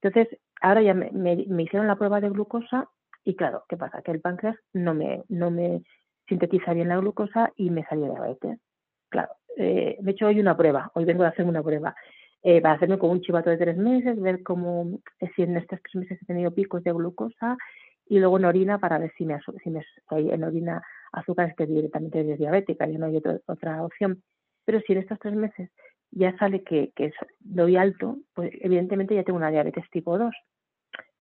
Entonces, 0.00 0.38
ahora 0.60 0.82
ya 0.82 0.94
me, 0.94 1.34
hicieron 1.62 1.86
la 1.86 1.96
prueba 1.96 2.20
de 2.20 2.30
glucosa 2.30 2.88
y 3.24 3.36
claro, 3.36 3.64
¿qué 3.68 3.76
pasa? 3.76 4.02
Que 4.02 4.12
el 4.12 4.20
páncreas 4.20 4.56
no 4.72 4.94
me, 4.94 5.24
no 5.28 5.50
me, 5.50 5.82
sintetiza 6.28 6.72
bien 6.72 6.88
la 6.88 6.98
glucosa 6.98 7.52
y 7.56 7.70
me 7.70 7.84
salió 7.84 8.06
diabetes. 8.06 8.58
Claro, 9.08 9.32
eh, 9.56 9.96
de 10.00 10.10
hecho 10.10 10.26
hoy 10.26 10.40
una 10.40 10.56
prueba, 10.56 10.90
hoy 10.94 11.04
vengo 11.04 11.24
a 11.24 11.28
hacerme 11.28 11.50
una 11.50 11.62
prueba. 11.62 11.94
Eh, 12.46 12.60
para 12.60 12.74
hacerme 12.74 12.98
con 12.98 13.08
un 13.08 13.22
chivato 13.22 13.48
de 13.48 13.56
tres 13.56 13.78
meses, 13.78 14.20
ver 14.20 14.42
cómo, 14.42 15.00
eh, 15.18 15.30
si 15.34 15.42
en 15.42 15.56
estos 15.56 15.80
tres 15.80 15.94
meses 15.94 16.22
he 16.22 16.26
tenido 16.26 16.54
picos 16.54 16.84
de 16.84 16.92
glucosa 16.92 17.56
y 18.06 18.18
luego 18.18 18.36
en 18.36 18.44
orina 18.44 18.78
para 18.78 18.98
ver 18.98 19.12
si 19.16 19.24
me, 19.24 19.40
si 19.62 19.70
me 19.70 19.80
hay 20.08 20.30
en 20.30 20.44
orina 20.44 20.82
azúcares 21.12 21.54
que 21.56 21.64
directamente 21.64 22.20
es 22.20 22.38
diabética, 22.38 22.86
y 22.86 22.98
no 22.98 23.06
hay 23.06 23.16
otra 23.46 23.82
opción. 23.82 24.22
Pero 24.66 24.78
si 24.80 24.92
en 24.92 24.98
estos 24.98 25.18
tres 25.20 25.34
meses 25.34 25.70
ya 26.10 26.36
sale 26.36 26.62
que, 26.62 26.92
que 26.94 27.12
doy 27.40 27.76
alto, 27.76 28.18
pues 28.34 28.50
evidentemente 28.60 29.14
ya 29.14 29.24
tengo 29.24 29.38
una 29.38 29.50
diabetes 29.50 29.88
tipo 29.90 30.18
2. 30.18 30.34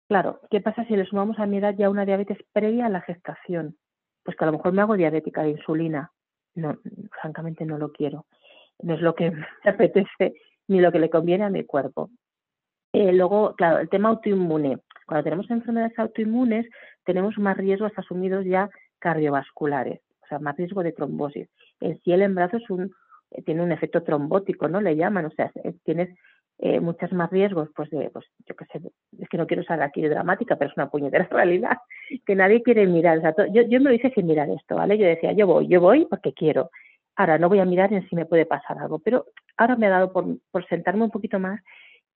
Claro, 0.10 0.41
¿qué 0.51 0.60
pasa 0.60 0.84
si 0.84 0.97
le 0.97 1.06
sumamos 1.06 1.39
a 1.39 1.45
mi 1.45 1.58
edad 1.58 1.75
ya 1.78 1.89
una 1.89 2.06
diabetes 2.06 2.39
previa 2.51 2.88
a 2.88 2.89
la 2.89 2.99
gestación? 2.99 3.78
Pues 4.23 4.36
que 4.36 4.43
a 4.43 4.47
lo 4.47 4.54
mejor 4.58 4.73
me 4.73 4.82
hago 4.82 4.97
diabética 4.97 5.43
de 5.43 5.51
insulina. 5.51 6.12
No, 6.56 6.78
francamente 7.21 7.63
no 7.65 7.78
lo 7.78 7.93
quiero. 7.93 8.25
No 8.82 8.95
es 8.95 9.01
lo 9.01 9.15
que 9.15 9.32
me 9.32 9.45
apetece 9.63 10.36
ni 10.67 10.80
lo 10.80 10.91
que 10.91 10.99
le 10.99 11.10
conviene 11.10 11.43
a 11.45 11.49
mi 11.49 11.63
cuerpo. 11.63 12.10
Eh, 12.93 13.12
luego, 13.12 13.56
claro, 13.56 13.80
el 13.80 13.89
tema 13.89 14.10
autoinmune. 14.10 14.80
Cuando 15.06 15.23
tenemos 15.23 15.49
enfermedades 15.51 15.97
autoinmunes, 15.99 16.65
tenemos 17.04 17.38
más 17.38 17.58
riesgos 17.58 17.91
asumidos 17.97 18.45
ya 18.45 18.69
cardiovasculares, 18.99 20.01
o 20.23 20.28
sea, 20.28 20.39
más 20.39 20.56
riesgo 20.56 20.82
de 20.82 20.93
trombosis. 20.93 21.47
En 21.82 21.99
sí 22.01 22.12
el 22.12 22.21
embarazo 22.21 22.58
es 22.58 22.69
un, 22.69 22.91
eh, 23.32 23.41
tiene 23.43 23.62
un 23.62 23.71
efecto 23.71 24.01
trombótico, 24.04 24.67
¿no? 24.67 24.82
Le 24.82 24.95
llaman, 24.95 25.25
o 25.25 25.32
sea, 25.32 25.51
tienes 25.84 26.10
eh, 26.58 26.80
muchos 26.80 27.12
más 27.12 27.30
riesgos, 27.30 27.69
pues 27.75 27.89
de, 27.89 28.10
pues 28.10 28.25
yo 28.47 28.56
qué 28.56 28.65
sé, 28.65 28.80
es 29.19 29.30
que 29.30 29.38
no 29.38 29.45
quiero 29.45 29.62
usar 29.62 29.82
aquí 29.82 30.01
de 30.01 30.10
dramática, 30.10 30.56
pero 30.56 30.71
es 30.71 30.78
una 30.78 30.89
puñetera 30.89 31.28
realidad 31.32 31.78
que 32.25 32.36
nadie 32.36 32.63
quiere 32.63 32.88
mirar. 32.88 33.17
O 33.17 33.21
sea, 33.21 33.34
yo, 33.51 33.63
yo 33.63 33.80
me 33.82 33.89
lo 33.89 33.93
hice 33.93 34.12
sin 34.12 34.25
mirar 34.25 34.49
esto, 34.49 34.75
¿vale? 34.75 34.97
Yo 34.97 35.06
decía, 35.06 35.34
yo 35.34 35.47
voy, 35.47 35.67
yo 35.67 35.82
voy 35.82 36.06
porque 36.06 36.34
quiero. 36.34 36.69
Ahora 37.15 37.38
no 37.38 37.49
voy 37.49 37.60
a 37.60 37.65
mirar 37.65 37.93
en 37.93 38.08
si 38.10 38.15
me 38.15 38.25
puede 38.25 38.45
pasar 38.45 38.78
algo, 38.78 38.99
pero 38.99 39.25
ahora 39.58 39.75
me 39.75 39.88
ha 39.88 39.91
dado 39.91 40.12
por, 40.12 40.67
sentarme 40.67 41.04
un 41.04 41.12
poquito 41.12 41.39
más 41.39 41.62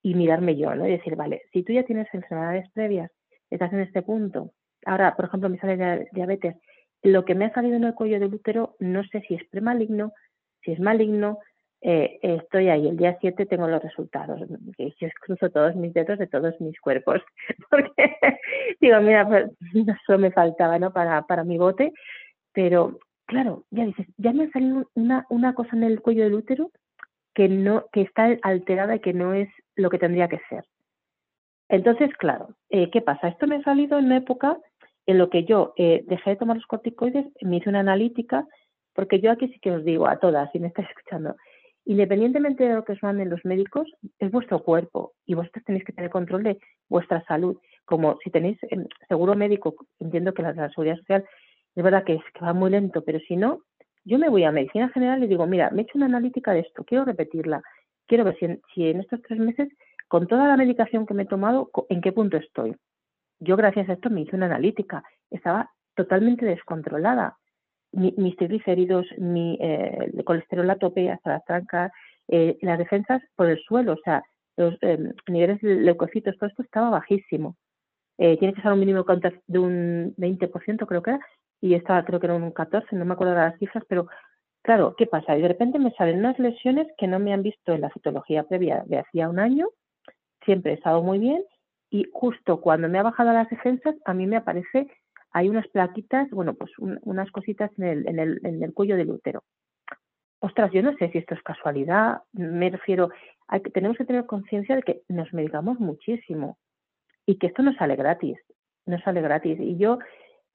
y 0.01 0.13
mirarme 0.13 0.57
yo, 0.57 0.75
¿no? 0.75 0.87
Y 0.87 0.91
decir, 0.91 1.15
vale, 1.15 1.43
si 1.53 1.63
tú 1.63 1.73
ya 1.73 1.83
tienes 1.83 2.07
enfermedades 2.13 2.69
previas, 2.71 3.11
estás 3.49 3.71
en 3.73 3.79
este 3.81 4.01
punto, 4.01 4.51
ahora, 4.85 5.15
por 5.15 5.25
ejemplo, 5.25 5.49
me 5.49 5.59
sale 5.59 6.07
diabetes, 6.11 6.55
lo 7.01 7.23
que 7.23 7.35
me 7.35 7.45
ha 7.45 7.53
salido 7.53 7.77
en 7.77 7.85
el 7.85 7.95
cuello 7.95 8.19
del 8.19 8.33
útero, 8.33 8.75
no 8.79 9.03
sé 9.05 9.21
si 9.27 9.35
es 9.35 9.43
premaligno, 9.49 10.13
si 10.63 10.73
es 10.73 10.79
maligno, 10.79 11.39
eh, 11.81 12.19
estoy 12.21 12.67
ahí, 12.67 12.89
el 12.89 12.97
día 12.97 13.17
7 13.21 13.45
tengo 13.45 13.67
los 13.67 13.81
resultados, 13.81 14.41
yo 14.77 15.07
cruzo 15.21 15.49
todos 15.49 15.75
mis 15.75 15.93
dedos 15.93 16.19
de 16.19 16.27
todos 16.27 16.59
mis 16.59 16.79
cuerpos, 16.81 17.21
porque 17.69 18.17
digo, 18.81 18.99
mira, 18.99 19.25
pues, 19.25 19.45
eso 20.03 20.17
me 20.17 20.31
faltaba, 20.31 20.77
¿no? 20.77 20.91
Para 20.91 21.43
mi 21.45 21.57
bote, 21.57 21.93
pero 22.51 22.99
claro, 23.29 23.63
ya 23.69 23.85
dices, 23.85 24.07
ya 24.17 24.33
me 24.33 24.45
ha 24.45 24.51
salido 24.51 24.89
una, 24.95 25.53
cosa 25.53 25.75
en 25.75 25.83
el 25.83 26.01
cuello 26.01 26.23
del 26.23 26.33
útero 26.33 26.71
que 27.35 27.47
no, 27.47 27.85
que 27.93 28.01
está 28.01 28.35
alterada 28.41 28.95
y 28.95 28.99
que 28.99 29.13
no 29.13 29.35
es 29.35 29.47
lo 29.75 29.91
que 29.91 29.99
tendría 29.99 30.27
que 30.27 30.41
ser. 30.49 30.65
Entonces, 31.69 32.09
claro, 32.17 32.55
eh, 32.69 32.89
¿qué 32.89 33.01
pasa? 33.01 33.27
Esto 33.27 33.45
me 33.45 33.57
ha 33.57 33.61
salido 33.61 33.99
en 33.99 34.05
una 34.05 34.17
época 34.17 34.57
en 35.05 35.19
lo 35.19 35.29
que 35.29 35.43
yo 35.45 35.73
eh, 35.77 36.03
dejé 36.07 36.31
de 36.31 36.35
tomar 36.37 36.57
los 36.57 36.65
corticoides, 36.65 37.27
me 37.41 37.57
hice 37.57 37.69
una 37.69 37.81
analítica, 37.81 38.47
porque 38.93 39.19
yo 39.19 39.31
aquí 39.31 39.47
sí 39.49 39.59
que 39.59 39.71
os 39.71 39.85
digo 39.85 40.07
a 40.07 40.17
todas, 40.17 40.51
si 40.51 40.59
me 40.59 40.67
estáis 40.67 40.89
escuchando, 40.89 41.35
independientemente 41.85 42.63
de 42.63 42.73
lo 42.73 42.83
que 42.83 42.93
os 42.93 43.03
manden 43.03 43.29
los 43.29 43.45
médicos, 43.45 43.87
es 44.17 44.31
vuestro 44.31 44.63
cuerpo 44.63 45.13
y 45.27 45.35
vosotros 45.35 45.63
tenéis 45.65 45.85
que 45.85 45.93
tener 45.93 46.09
control 46.09 46.41
de 46.41 46.57
vuestra 46.89 47.23
salud. 47.25 47.57
Como 47.85 48.17
si 48.23 48.31
tenéis 48.31 48.57
em, 48.71 48.87
seguro 49.07 49.35
médico, 49.35 49.75
entiendo 49.99 50.33
que 50.33 50.41
la, 50.41 50.53
la 50.53 50.69
seguridad 50.69 50.97
social 50.97 51.25
es 51.79 51.83
verdad 51.83 52.03
que, 52.03 52.15
es, 52.15 52.23
que 52.33 52.45
va 52.45 52.53
muy 52.53 52.71
lento, 52.71 53.03
pero 53.03 53.19
si 53.27 53.35
no, 53.35 53.61
yo 54.05 54.17
me 54.17 54.29
voy 54.29 54.43
a 54.43 54.51
medicina 54.51 54.89
general 54.89 55.23
y 55.23 55.27
digo, 55.27 55.45
mira, 55.47 55.69
me 55.71 55.81
he 55.81 55.83
hecho 55.83 55.97
una 55.97 56.05
analítica 56.05 56.53
de 56.53 56.61
esto, 56.61 56.83
quiero 56.83 57.05
repetirla, 57.05 57.61
quiero 58.07 58.23
ver 58.23 58.37
si 58.39 58.87
en 58.87 58.99
estos 58.99 59.21
tres 59.21 59.39
meses, 59.39 59.69
con 60.07 60.27
toda 60.27 60.47
la 60.47 60.57
medicación 60.57 61.05
que 61.05 61.13
me 61.13 61.23
he 61.23 61.27
tomado, 61.27 61.69
en 61.89 62.01
qué 62.01 62.11
punto 62.11 62.37
estoy 62.37 62.75
yo 63.39 63.55
gracias 63.55 63.89
a 63.89 63.93
esto 63.93 64.09
me 64.09 64.21
hice 64.21 64.35
una 64.35 64.47
analítica, 64.47 65.03
estaba 65.29 65.71
totalmente 65.95 66.45
descontrolada. 66.45 67.37
mis 67.91 68.35
triglicéridos, 68.35 69.07
mi 69.17 69.57
eh, 69.59 70.11
colesterol 70.23 70.69
a 70.69 70.75
tope 70.75 71.09
hasta 71.09 71.31
las 71.31 71.45
trancas, 71.45 71.91
eh, 72.27 72.57
las 72.61 72.77
defensas 72.77 73.21
por 73.35 73.49
el 73.49 73.59
suelo, 73.63 73.93
o 73.93 73.97
sea, 74.03 74.23
los 74.57 74.75
em, 74.81 75.13
niveles 75.27 75.59
de 75.61 75.75
leucocitos, 75.75 76.37
todo 76.37 76.49
esto 76.49 76.61
estaba 76.61 76.91
bajísimo. 76.91 77.55
Eh, 78.19 78.37
tiene 78.37 78.53
que 78.53 78.61
ser 78.61 78.73
un 78.73 78.79
mínimo 78.79 79.05
de 79.47 79.59
un 79.59 80.13
20%, 80.17 80.85
creo 80.85 81.01
que 81.01 81.11
era, 81.11 81.19
y 81.61 81.73
estaba, 81.73 82.03
creo 82.05 82.19
que 82.19 82.27
era 82.27 82.35
un 82.35 82.53
14%, 82.53 82.91
no 82.91 83.05
me 83.05 83.13
acuerdo 83.13 83.33
de 83.33 83.41
las 83.41 83.59
cifras, 83.59 83.83
pero 83.87 84.07
claro, 84.61 84.95
¿qué 84.97 85.07
pasa? 85.07 85.37
Y 85.37 85.41
de 85.41 85.47
repente 85.47 85.79
me 85.79 85.91
salen 85.91 86.19
unas 86.19 86.39
lesiones 86.39 86.87
que 86.97 87.07
no 87.07 87.19
me 87.19 87.33
han 87.33 87.43
visto 87.43 87.73
en 87.73 87.81
la 87.81 87.89
citología 87.91 88.43
previa 88.43 88.83
de 88.85 88.99
hacía 88.99 89.29
un 89.29 89.39
año, 89.39 89.67
siempre 90.45 90.71
he 90.71 90.75
estado 90.75 91.01
muy 91.03 91.19
bien, 91.19 91.43
y 91.89 92.05
justo 92.13 92.61
cuando 92.61 92.87
me 92.87 92.99
ha 92.99 93.03
bajado 93.03 93.33
las 93.33 93.49
defensas, 93.49 93.95
a 94.05 94.13
mí 94.13 94.27
me 94.27 94.37
aparece, 94.37 94.87
hay 95.31 95.49
unas 95.49 95.67
plaquitas, 95.67 96.29
bueno, 96.31 96.53
pues 96.53 96.71
unas 96.77 97.31
cositas 97.31 97.71
en 97.77 97.83
el, 97.83 98.07
en, 98.07 98.19
el, 98.19 98.39
en 98.43 98.63
el 98.63 98.73
cuello 98.73 98.95
del 98.95 99.11
útero. 99.11 99.43
Ostras, 100.39 100.71
yo 100.71 100.81
no 100.81 100.95
sé 100.97 101.09
si 101.11 101.17
esto 101.17 101.35
es 101.35 101.43
casualidad, 101.43 102.21
me 102.31 102.69
refiero, 102.69 103.09
hay 103.47 103.61
que, 103.61 103.71
tenemos 103.71 103.97
que 103.97 104.05
tener 104.05 104.25
conciencia 104.25 104.75
de 104.75 104.83
que 104.83 105.01
nos 105.09 105.33
medicamos 105.33 105.79
muchísimo 105.79 106.57
y 107.25 107.37
que 107.37 107.47
esto 107.47 107.61
no 107.61 107.73
sale 107.73 107.95
gratis, 107.95 108.37
no 108.85 108.99
sale 109.01 109.21
gratis. 109.21 109.59
Y 109.59 109.77
yo, 109.77 109.99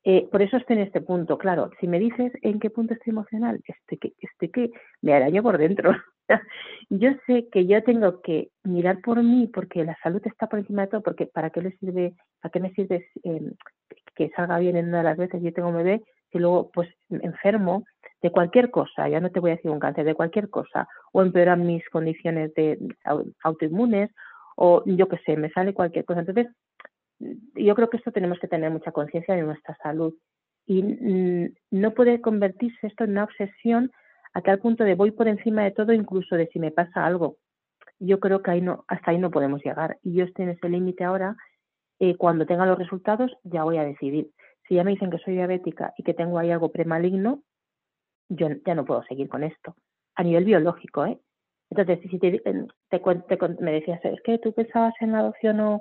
eh, 0.05 0.29
por 0.31 0.43
eso 0.43 0.59
estoy 0.59 0.77
en 0.77 0.83
este 0.83 1.01
punto, 1.01 1.39
claro, 1.39 1.71
si 1.81 1.89
me 1.89 1.99
dices 1.99 2.33
en 2.43 2.61
qué 2.61 2.69
punto 2.71 2.93
estoy 2.93 3.13
emocional, 3.13 3.61
estoy 3.67 3.99
que, 3.99 4.13
estoy 4.21 4.51
que 4.51 4.71
me 5.01 5.15
araño 5.15 5.43
por 5.43 5.57
dentro. 5.57 5.93
yo 6.91 7.11
sé 7.27 7.49
que 7.51 7.67
yo 7.67 7.83
tengo 7.83 8.21
que 8.21 8.51
mirar 8.65 9.01
por 9.01 9.23
mí 9.23 9.47
porque 9.47 9.85
la 9.85 9.97
salud 10.03 10.21
está 10.27 10.47
por 10.47 10.59
encima 10.59 10.83
de 10.83 10.89
todo, 10.89 11.03
porque 11.03 11.27
¿para 11.27 11.51
qué 11.51 11.63
le 11.63 11.71
sirve, 11.79 12.15
para 12.41 12.53
qué 12.53 12.61
me 12.61 12.73
sirve 12.75 13.07
em, 13.23 13.55
que 14.15 14.31
salga 14.37 14.59
bien 14.59 14.77
en 14.77 14.89
una 14.89 14.99
de 14.99 15.05
las 15.05 15.17
veces 15.17 15.43
yo 15.43 15.53
tengo 15.53 15.69
un 15.69 15.77
bebé 15.77 16.03
y 16.33 16.39
luego 16.39 16.71
pues 16.73 16.89
enfermo 17.11 17.85
de 18.21 18.31
cualquier 18.31 18.71
cosa, 18.71 19.09
ya 19.09 19.21
no 19.21 19.31
te 19.31 19.41
voy 19.41 19.53
a 19.53 19.57
decir 19.57 19.71
un 19.71 19.79
cáncer, 19.79 20.05
de 20.05 20.15
cualquier 20.15 20.49
cosa, 20.51 20.89
o 21.13 21.23
empeoran 21.23 21.67
mis 21.67 21.87
condiciones 21.91 22.55
de 22.55 22.79
autoinmunes, 23.43 24.11
o 24.57 24.83
yo 24.87 25.09
qué 25.09 25.19
sé, 25.27 25.37
me 25.37 25.51
sale 25.51 25.75
cualquier 25.75 26.05
cosa. 26.05 26.21
Entonces, 26.21 26.47
yo 27.19 27.75
creo 27.75 27.91
que 27.91 27.97
esto 27.97 28.13
tenemos 28.13 28.39
que 28.39 28.49
tener 28.49 28.71
mucha 28.71 28.93
conciencia 28.93 29.35
de 29.35 29.43
nuestra 29.43 29.77
salud 29.83 30.15
y 30.67 30.83
mm, 30.83 31.55
no 31.71 31.95
puede 31.95 32.21
convertirse 32.21 32.87
esto 32.87 33.05
en 33.05 33.11
una 33.11 33.25
obsesión 33.25 33.91
a 34.33 34.43
tal 34.43 34.59
punto 34.59 34.85
de 34.85 34.95
voy 34.95 35.13
por 35.13 35.29
encima 35.29 35.63
de 35.63 35.71
todo, 35.71 35.93
incluso 35.93 36.37
de 36.37 36.49
si 36.49 36.59
me 36.59 36.73
pasa 36.73 37.07
algo. 37.07 37.37
Yo 38.01 38.19
creo 38.19 38.43
que 38.43 38.51
ahí 38.51 38.61
no, 38.61 38.85
hasta 38.89 39.13
ahí 39.13 39.19
no 39.19 39.31
podemos 39.31 39.63
llegar. 39.65 39.99
Y 40.03 40.15
yo 40.15 40.25
estoy 40.25 40.45
en 40.45 40.51
ese 40.51 40.69
límite 40.69 41.05
ahora. 41.05 41.37
Eh, 42.01 42.17
cuando 42.17 42.45
tenga 42.45 42.67
los 42.67 42.79
resultados, 42.79 43.33
ya 43.45 43.63
voy 43.63 43.77
a 43.77 43.85
decidir. 43.85 44.31
Si 44.67 44.75
ya 44.75 44.83
me 44.83 44.91
dicen 44.91 45.11
que 45.11 45.19
soy 45.19 45.35
diabética 45.35 45.95
y 45.97 46.03
que 46.03 46.15
tengo 46.15 46.39
ahí 46.39 46.51
algo 46.51 46.73
premaligno, 46.73 47.43
yo 48.29 48.49
ya 48.67 48.75
no 48.75 48.85
puedo 48.85 49.05
seguir 49.05 49.29
con 49.29 49.45
esto. 49.45 49.77
A 50.17 50.25
nivel 50.25 50.45
biológico, 50.45 51.07
¿eh? 51.07 51.19
Entonces, 51.71 52.01
si 52.11 52.19
te, 52.19 52.41
te, 52.41 53.39
me 53.61 53.73
decías, 53.73 54.05
es 54.05 54.21
que 54.23 54.39
tú 54.39 54.53
pensabas 54.53 54.95
en 55.01 55.13
la 55.13 55.21
adopción 55.21 55.61
o... 55.61 55.81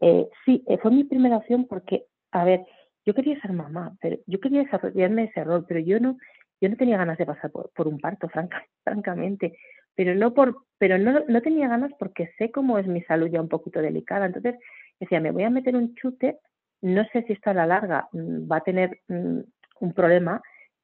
Eh, 0.00 0.28
sí, 0.44 0.62
eh, 0.66 0.78
fue 0.78 0.90
mi 0.90 1.04
primera 1.04 1.38
opción 1.38 1.66
porque, 1.66 2.04
a 2.32 2.44
ver, 2.44 2.64
yo 3.04 3.14
quería 3.14 3.40
ser 3.40 3.52
mamá, 3.52 3.96
pero 4.00 4.18
yo 4.26 4.40
quería 4.40 4.62
desarrollarme 4.62 5.24
ese 5.24 5.44
rol, 5.44 5.64
pero 5.66 5.80
yo 5.80 5.98
no, 6.00 6.18
yo 6.60 6.68
no 6.68 6.76
tenía 6.76 6.98
ganas 6.98 7.18
de 7.18 7.26
pasar 7.26 7.50
por, 7.50 7.88
un 7.88 7.98
parto, 7.98 8.28
franca, 8.32 8.64
francamente, 8.84 9.56
pero 9.94 10.14
no 10.14 10.34
por, 10.34 10.56
pero 10.78 10.98
no, 10.98 11.24
no 11.26 11.42
tenía 11.42 11.68
ganas 11.68 11.92
porque 11.98 12.30
sé 12.38 12.50
cómo 12.50 12.78
es 12.78 12.86
mi 12.86 13.02
salud 13.02 13.28
ya 13.28 13.40
un 13.40 13.48
poquito 13.48 13.80
delicada. 13.80 14.26
Entonces 14.26 14.56
decía, 15.00 15.20
me 15.20 15.30
voy 15.30 15.44
a 15.44 15.50
meter 15.50 15.74
un 15.76 15.94
chute, 15.94 16.38
no 16.80 17.04
sé 17.12 17.22
si 17.24 17.32
esto 17.32 17.50
a 17.50 17.54
la 17.54 17.66
larga 17.66 18.08
mm, 18.12 18.50
va 18.50 18.58
a 18.58 18.64
tener 18.64 19.00
mm, 19.08 19.40
un 19.80 19.92
problema 19.94 20.40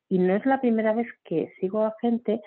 y 0.08 0.18
no 0.18 0.34
es 0.34 0.44
la 0.46 0.60
primera 0.60 0.92
vez 0.92 1.06
que 1.24 1.52
sigo 1.60 1.84
a 1.84 1.94
gente 2.00 2.40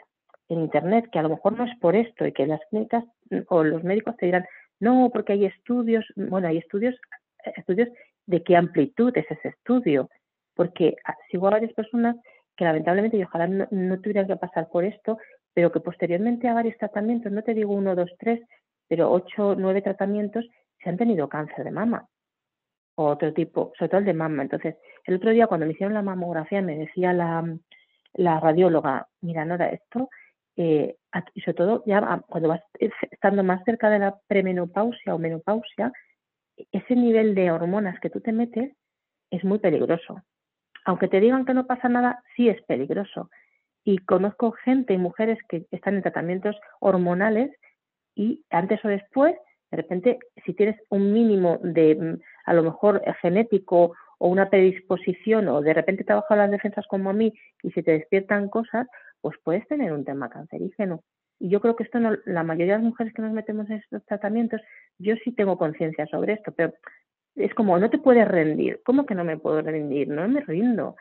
en 0.49 0.61
internet 0.61 1.09
que 1.11 1.19
a 1.19 1.23
lo 1.23 1.29
mejor 1.29 1.53
no 1.53 1.65
es 1.65 1.77
por 1.79 1.95
esto 1.95 2.25
y 2.25 2.33
que 2.33 2.47
las 2.47 2.61
clínicas 2.69 3.05
mm, 3.29 3.39
o 3.49 3.63
los 3.63 3.83
médicos 3.83 4.17
te 4.17 4.25
dirán, 4.25 4.45
no, 4.79 5.09
porque 5.11 5.33
hay 5.33 5.45
estudios, 5.45 6.05
bueno, 6.15 6.47
hay 6.47 6.57
estudios, 6.57 6.95
estudios 7.55 7.89
de 8.25 8.43
qué 8.43 8.55
amplitud 8.55 9.11
es 9.17 9.25
ese 9.29 9.49
estudio, 9.49 10.09
porque 10.55 10.95
ah, 11.05 11.15
sigo 11.31 11.47
a 11.47 11.51
varias 11.51 11.73
personas 11.73 12.15
que 12.55 12.65
lamentablemente 12.65 13.17
y 13.17 13.23
ojalá 13.23 13.47
no, 13.47 14.01
tuvieran 14.01 14.27
que 14.27 14.35
pasar 14.35 14.67
por 14.69 14.83
esto, 14.83 15.17
pero 15.53 15.71
que 15.71 15.79
posteriormente 15.79 16.47
a 16.47 16.53
varios 16.53 16.77
tratamientos, 16.77 17.31
no 17.31 17.43
te 17.43 17.53
digo 17.53 17.73
uno, 17.73 17.95
dos, 17.95 18.11
tres, 18.19 18.41
pero 18.87 19.11
ocho, 19.11 19.55
nueve 19.55 19.81
tratamientos, 19.81 20.45
se 20.83 20.89
han 20.89 20.97
tenido 20.97 21.29
cáncer 21.29 21.63
de 21.63 21.71
mama 21.71 22.07
o 22.95 23.05
otro 23.05 23.31
tipo, 23.33 23.71
sobre 23.77 23.89
todo 23.89 23.99
el 23.99 24.05
de 24.05 24.13
mama. 24.13 24.41
Entonces, 24.43 24.75
el 25.05 25.15
otro 25.15 25.31
día 25.31 25.47
cuando 25.47 25.65
me 25.65 25.73
hicieron 25.73 25.93
la 25.93 26.01
mamografía 26.01 26.61
me 26.61 26.77
decía 26.77 27.13
la, 27.13 27.57
la 28.13 28.39
radióloga, 28.39 29.07
mira, 29.21 29.45
Nora, 29.45 29.69
esto, 29.69 30.09
eh, 30.57 30.95
y 31.33 31.41
sobre 31.41 31.55
todo 31.55 31.83
ya 31.85 32.21
cuando 32.27 32.49
vas 32.49 32.61
estando 33.11 33.43
más 33.43 33.63
cerca 33.63 33.89
de 33.89 33.99
la 33.99 34.19
premenopausia 34.27 35.15
o 35.15 35.19
menopausia, 35.19 35.91
ese 36.71 36.95
nivel 36.95 37.35
de 37.35 37.51
hormonas 37.51 37.99
que 37.99 38.09
tú 38.09 38.19
te 38.19 38.31
metes 38.31 38.75
es 39.31 39.43
muy 39.43 39.59
peligroso 39.59 40.23
aunque 40.87 41.09
te 41.09 41.19
digan 41.19 41.45
que 41.45 41.53
no 41.53 41.67
pasa 41.67 41.89
nada, 41.89 42.23
sí 42.35 42.47
es 42.47 42.61
peligroso. 42.63 43.29
Y 43.83 43.97
conozco 43.99 44.53
gente 44.53 44.93
y 44.93 44.97
mujeres 44.97 45.37
que 45.49 45.65
están 45.71 45.95
en 45.95 46.01
tratamientos 46.01 46.55
hormonales 46.79 47.51
y 48.15 48.45
antes 48.49 48.83
o 48.85 48.87
después, 48.87 49.35
de 49.69 49.77
repente, 49.77 50.17
si 50.45 50.53
tienes 50.53 50.77
un 50.89 51.11
mínimo 51.11 51.59
de, 51.61 51.93
mm, 51.95 52.21
a 52.45 52.53
lo 52.53 52.63
mejor, 52.63 53.01
eh, 53.05 53.13
genético 53.21 53.95
o 54.17 54.29
una 54.29 54.49
predisposición 54.49 55.49
o 55.49 55.59
de 55.61 55.73
repente 55.73 56.05
te 56.05 56.13
bajan 56.13 56.37
las 56.37 56.51
defensas 56.51 56.87
como 56.87 57.09
a 57.09 57.13
mí 57.13 57.33
y 57.63 57.71
si 57.71 57.83
te 57.83 57.91
despiertan 57.91 58.47
cosas, 58.47 58.87
pues 59.27 59.39
puedes 59.43 59.67
tener 59.67 59.91
un 59.91 60.05
tema 60.05 60.29
cancerígeno. 60.29 61.03
Y 61.39 61.49
yo 61.49 61.61
creo 61.61 61.75
que 61.75 61.83
esto 61.83 61.99
no, 61.99 62.15
la 62.25 62.43
mayoría 62.43 62.73
de 62.73 62.79
las 62.79 62.89
mujeres 62.89 63.13
que 63.13 63.21
nos 63.21 63.31
metemos 63.31 63.69
en 63.69 63.77
estos 63.77 64.03
tratamientos, 64.05 64.61
yo 64.97 65.15
sí 65.23 65.31
tengo 65.33 65.57
conciencia 65.57 66.07
sobre 66.07 66.33
esto, 66.33 66.51
pero 66.51 66.73
es 67.35 67.53
como, 67.53 67.77
no 67.77 67.89
te 67.89 67.99
puedes 67.99 68.27
rendir. 68.27 68.81
¿Cómo 68.83 69.05
que 69.05 69.15
no 69.15 69.23
me 69.23 69.37
puedo 69.37 69.61
rendir? 69.61 70.07
No 70.07 70.27
me 70.27 70.41
rindo. 70.41 70.95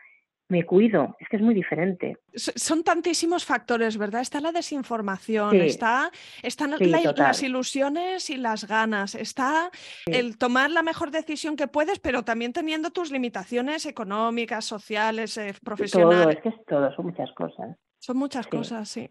Me 0.49 0.65
cuido, 0.65 1.17
es 1.19 1.29
que 1.29 1.37
es 1.37 1.43
muy 1.43 1.55
diferente. 1.55 2.19
Son 2.35 2.85
tantísimos 2.85 3.45
factores, 3.45 3.99
¿verdad? 3.99 4.21
Está 4.21 4.41
la 4.41 4.53
desinformación, 4.53 5.57
está, 5.57 6.13
están 6.41 6.71
las 7.17 7.43
ilusiones 7.43 8.31
y 8.31 8.37
las 8.37 8.69
ganas, 8.69 9.17
está 9.17 9.73
el 10.07 10.39
tomar 10.39 10.71
la 10.71 10.85
mejor 10.85 11.11
decisión 11.11 11.57
que 11.57 11.67
puedes, 11.67 11.99
pero 11.99 12.23
también 12.23 12.53
teniendo 12.53 12.91
tus 12.91 13.11
limitaciones 13.11 13.87
económicas, 13.87 14.65
sociales, 14.65 15.37
eh, 15.37 15.53
profesionales. 15.65 16.23
Todo, 16.23 16.31
es 16.31 16.41
que 16.41 16.49
es 16.51 16.65
todo, 16.67 16.95
son 16.95 17.07
muchas 17.07 17.33
cosas. 17.33 17.77
Son 18.07 18.19
muchas 18.19 18.47
cosas, 18.47 18.89
sí. 18.89 19.11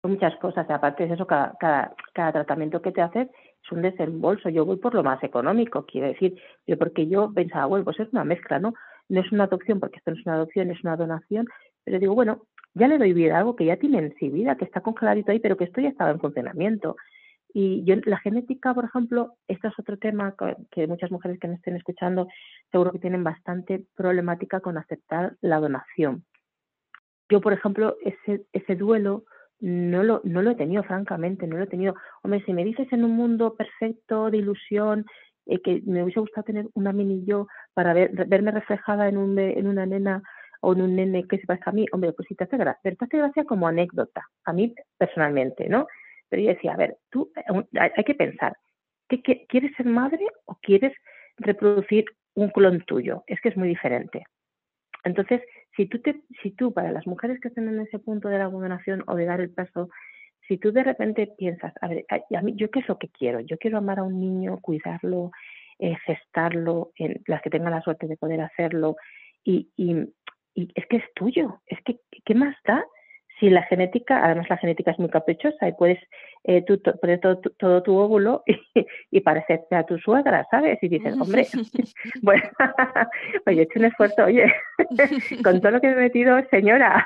Son 0.00 0.12
muchas 0.12 0.36
cosas, 0.36 0.70
aparte 0.70 1.08
de 1.08 1.14
eso, 1.14 1.26
cada, 1.26 1.56
cada, 1.58 1.92
cada 2.12 2.30
tratamiento 2.30 2.80
que 2.80 2.92
te 2.92 3.02
haces 3.02 3.28
es 3.28 3.72
un 3.72 3.82
desembolso. 3.82 4.48
Yo 4.48 4.64
voy 4.64 4.76
por 4.76 4.94
lo 4.94 5.02
más 5.02 5.20
económico, 5.24 5.84
quiero 5.86 6.06
decir, 6.06 6.40
yo 6.64 6.78
porque 6.78 7.08
yo 7.08 7.32
pensaba, 7.34 7.66
bueno, 7.66 7.84
pues 7.84 7.98
es 7.98 8.12
una 8.12 8.22
mezcla, 8.22 8.60
¿no? 8.60 8.74
No 9.08 9.22
es 9.22 9.32
una 9.32 9.44
adopción, 9.44 9.80
porque 9.80 9.96
esto 9.96 10.12
no 10.12 10.20
es 10.20 10.24
una 10.24 10.36
adopción, 10.36 10.70
es 10.70 10.84
una 10.84 10.96
donación, 10.96 11.48
pero 11.82 11.98
digo, 11.98 12.14
bueno, 12.14 12.46
ya 12.74 12.86
le 12.86 12.96
doy 12.96 13.12
vida 13.12 13.34
a 13.34 13.38
algo 13.38 13.56
que 13.56 13.64
ya 13.64 13.76
tiene 13.76 13.98
en 13.98 14.14
sí 14.20 14.28
vida, 14.28 14.56
que 14.56 14.66
está 14.66 14.82
congeladito 14.82 15.32
ahí, 15.32 15.40
pero 15.40 15.56
que 15.56 15.64
esto 15.64 15.80
ya 15.80 15.88
estaba 15.88 16.12
en 16.12 16.20
funcionamiento. 16.20 16.94
Y 17.52 17.82
yo, 17.82 17.96
la 18.04 18.18
genética, 18.18 18.72
por 18.72 18.84
ejemplo, 18.84 19.34
esto 19.48 19.66
es 19.66 19.74
otro 19.80 19.98
tema 19.98 20.36
que 20.70 20.86
muchas 20.86 21.10
mujeres 21.10 21.40
que 21.40 21.48
me 21.48 21.56
estén 21.56 21.74
escuchando 21.74 22.28
seguro 22.70 22.92
que 22.92 23.00
tienen 23.00 23.24
bastante 23.24 23.84
problemática 23.96 24.60
con 24.60 24.78
aceptar 24.78 25.34
la 25.40 25.58
donación. 25.58 26.24
Yo, 27.32 27.40
por 27.40 27.54
ejemplo, 27.54 27.96
ese, 28.02 28.76
duelo 28.76 29.24
no 29.58 30.02
lo, 30.02 30.20
no 30.22 30.42
lo 30.42 30.50
he 30.50 30.54
tenido, 30.54 30.82
francamente, 30.82 31.46
no 31.46 31.56
lo 31.56 31.64
he 31.64 31.66
tenido. 31.66 31.94
Hombre, 32.22 32.42
si 32.44 32.52
me 32.52 32.62
dices 32.62 32.92
en 32.92 33.04
un 33.04 33.12
mundo 33.12 33.54
perfecto, 33.54 34.30
de 34.30 34.36
ilusión, 34.36 35.06
eh, 35.46 35.62
que 35.62 35.80
me 35.86 36.02
hubiese 36.02 36.20
gustado 36.20 36.44
tener 36.44 36.66
una 36.74 36.92
mini 36.92 37.24
yo 37.24 37.46
para 37.72 37.94
ver, 37.94 38.10
verme 38.26 38.50
reflejada 38.50 39.08
en, 39.08 39.16
un, 39.16 39.38
en 39.38 39.66
una 39.66 39.86
nena 39.86 40.22
o 40.60 40.74
en 40.74 40.82
un 40.82 40.94
nene 40.94 41.26
que 41.26 41.38
se 41.38 41.46
parezca 41.46 41.70
a 41.70 41.72
mí, 41.72 41.86
hombre, 41.92 42.12
pues 42.12 42.28
sí 42.28 42.34
te 42.34 42.44
hace 42.44 42.58
gracia, 42.58 42.80
pero 42.82 42.96
te 42.96 43.06
hace 43.06 43.16
gracia 43.16 43.44
como 43.44 43.66
anécdota, 43.66 44.28
a 44.44 44.52
mí 44.52 44.74
personalmente, 44.98 45.70
¿no? 45.70 45.86
Pero 46.28 46.42
yo 46.42 46.48
decía, 46.50 46.74
a 46.74 46.76
ver, 46.76 46.98
tú, 47.08 47.32
eh, 47.34 47.80
hay, 47.96 48.04
que 48.04 48.14
pensar, 48.14 48.54
¿qué, 49.08 49.22
¿quieres 49.48 49.74
ser 49.74 49.86
madre 49.86 50.26
o 50.44 50.58
quieres 50.60 50.92
reproducir 51.38 52.04
un 52.34 52.50
clon 52.50 52.82
tuyo? 52.82 53.24
Es 53.26 53.40
que 53.40 53.48
es 53.48 53.56
muy 53.56 53.68
diferente. 53.68 54.22
Entonces, 55.04 55.40
si 55.76 55.86
tú, 55.86 56.00
te, 56.00 56.22
si 56.42 56.50
tú, 56.50 56.72
para 56.72 56.92
las 56.92 57.06
mujeres 57.06 57.40
que 57.40 57.48
estén 57.48 57.68
en 57.68 57.80
ese 57.80 57.98
punto 57.98 58.28
de 58.28 58.38
la 58.38 58.44
abominación 58.44 59.04
o 59.06 59.14
de 59.14 59.24
dar 59.24 59.40
el 59.40 59.50
paso, 59.50 59.88
si 60.48 60.58
tú 60.58 60.72
de 60.72 60.82
repente 60.82 61.28
piensas, 61.38 61.72
a 61.80 61.88
ver, 61.88 62.04
a 62.08 62.42
mí, 62.42 62.54
¿yo 62.56 62.70
qué 62.70 62.80
es 62.80 62.88
lo 62.88 62.98
que 62.98 63.08
quiero? 63.08 63.40
Yo 63.40 63.58
quiero 63.58 63.78
amar 63.78 64.00
a 64.00 64.02
un 64.02 64.20
niño, 64.20 64.58
cuidarlo, 64.60 65.30
eh, 65.78 65.96
gestarlo, 66.04 66.92
en, 66.96 67.22
las 67.26 67.42
que 67.42 67.50
tengan 67.50 67.72
la 67.72 67.82
suerte 67.82 68.06
de 68.06 68.16
poder 68.16 68.40
hacerlo, 68.40 68.96
y, 69.44 69.70
y, 69.76 69.94
y 70.54 70.68
es 70.74 70.86
que 70.86 70.96
es 70.98 71.04
tuyo, 71.14 71.62
es 71.66 71.78
que, 71.84 72.00
¿qué 72.24 72.34
más 72.34 72.56
da? 72.64 72.84
Si 73.42 73.50
la 73.50 73.64
genética, 73.64 74.24
además 74.24 74.48
la 74.48 74.56
genética 74.56 74.92
es 74.92 75.00
muy 75.00 75.08
caprichosa 75.08 75.66
y 75.66 75.72
puedes 75.72 75.98
eh, 76.44 76.62
tú 76.62 76.80
poner 77.00 77.18
todo, 77.18 77.82
tu 77.82 77.96
óvulo 77.96 78.44
y, 78.46 78.56
y, 79.10 79.20
parecerte 79.20 79.74
a 79.74 79.84
tu 79.84 79.98
suegra, 79.98 80.46
¿sabes? 80.48 80.78
Y 80.80 80.88
dices, 80.88 81.20
hombre, 81.20 81.48
bueno, 82.22 82.44
pues 83.44 83.56
yo 83.56 83.62
he 83.62 83.64
hecho 83.64 83.80
un 83.80 83.86
esfuerzo, 83.86 84.24
oye, 84.26 84.46
con 85.42 85.60
todo 85.60 85.72
lo 85.72 85.80
que 85.80 85.88
he 85.88 85.94
metido, 85.96 86.40
señora, 86.50 87.04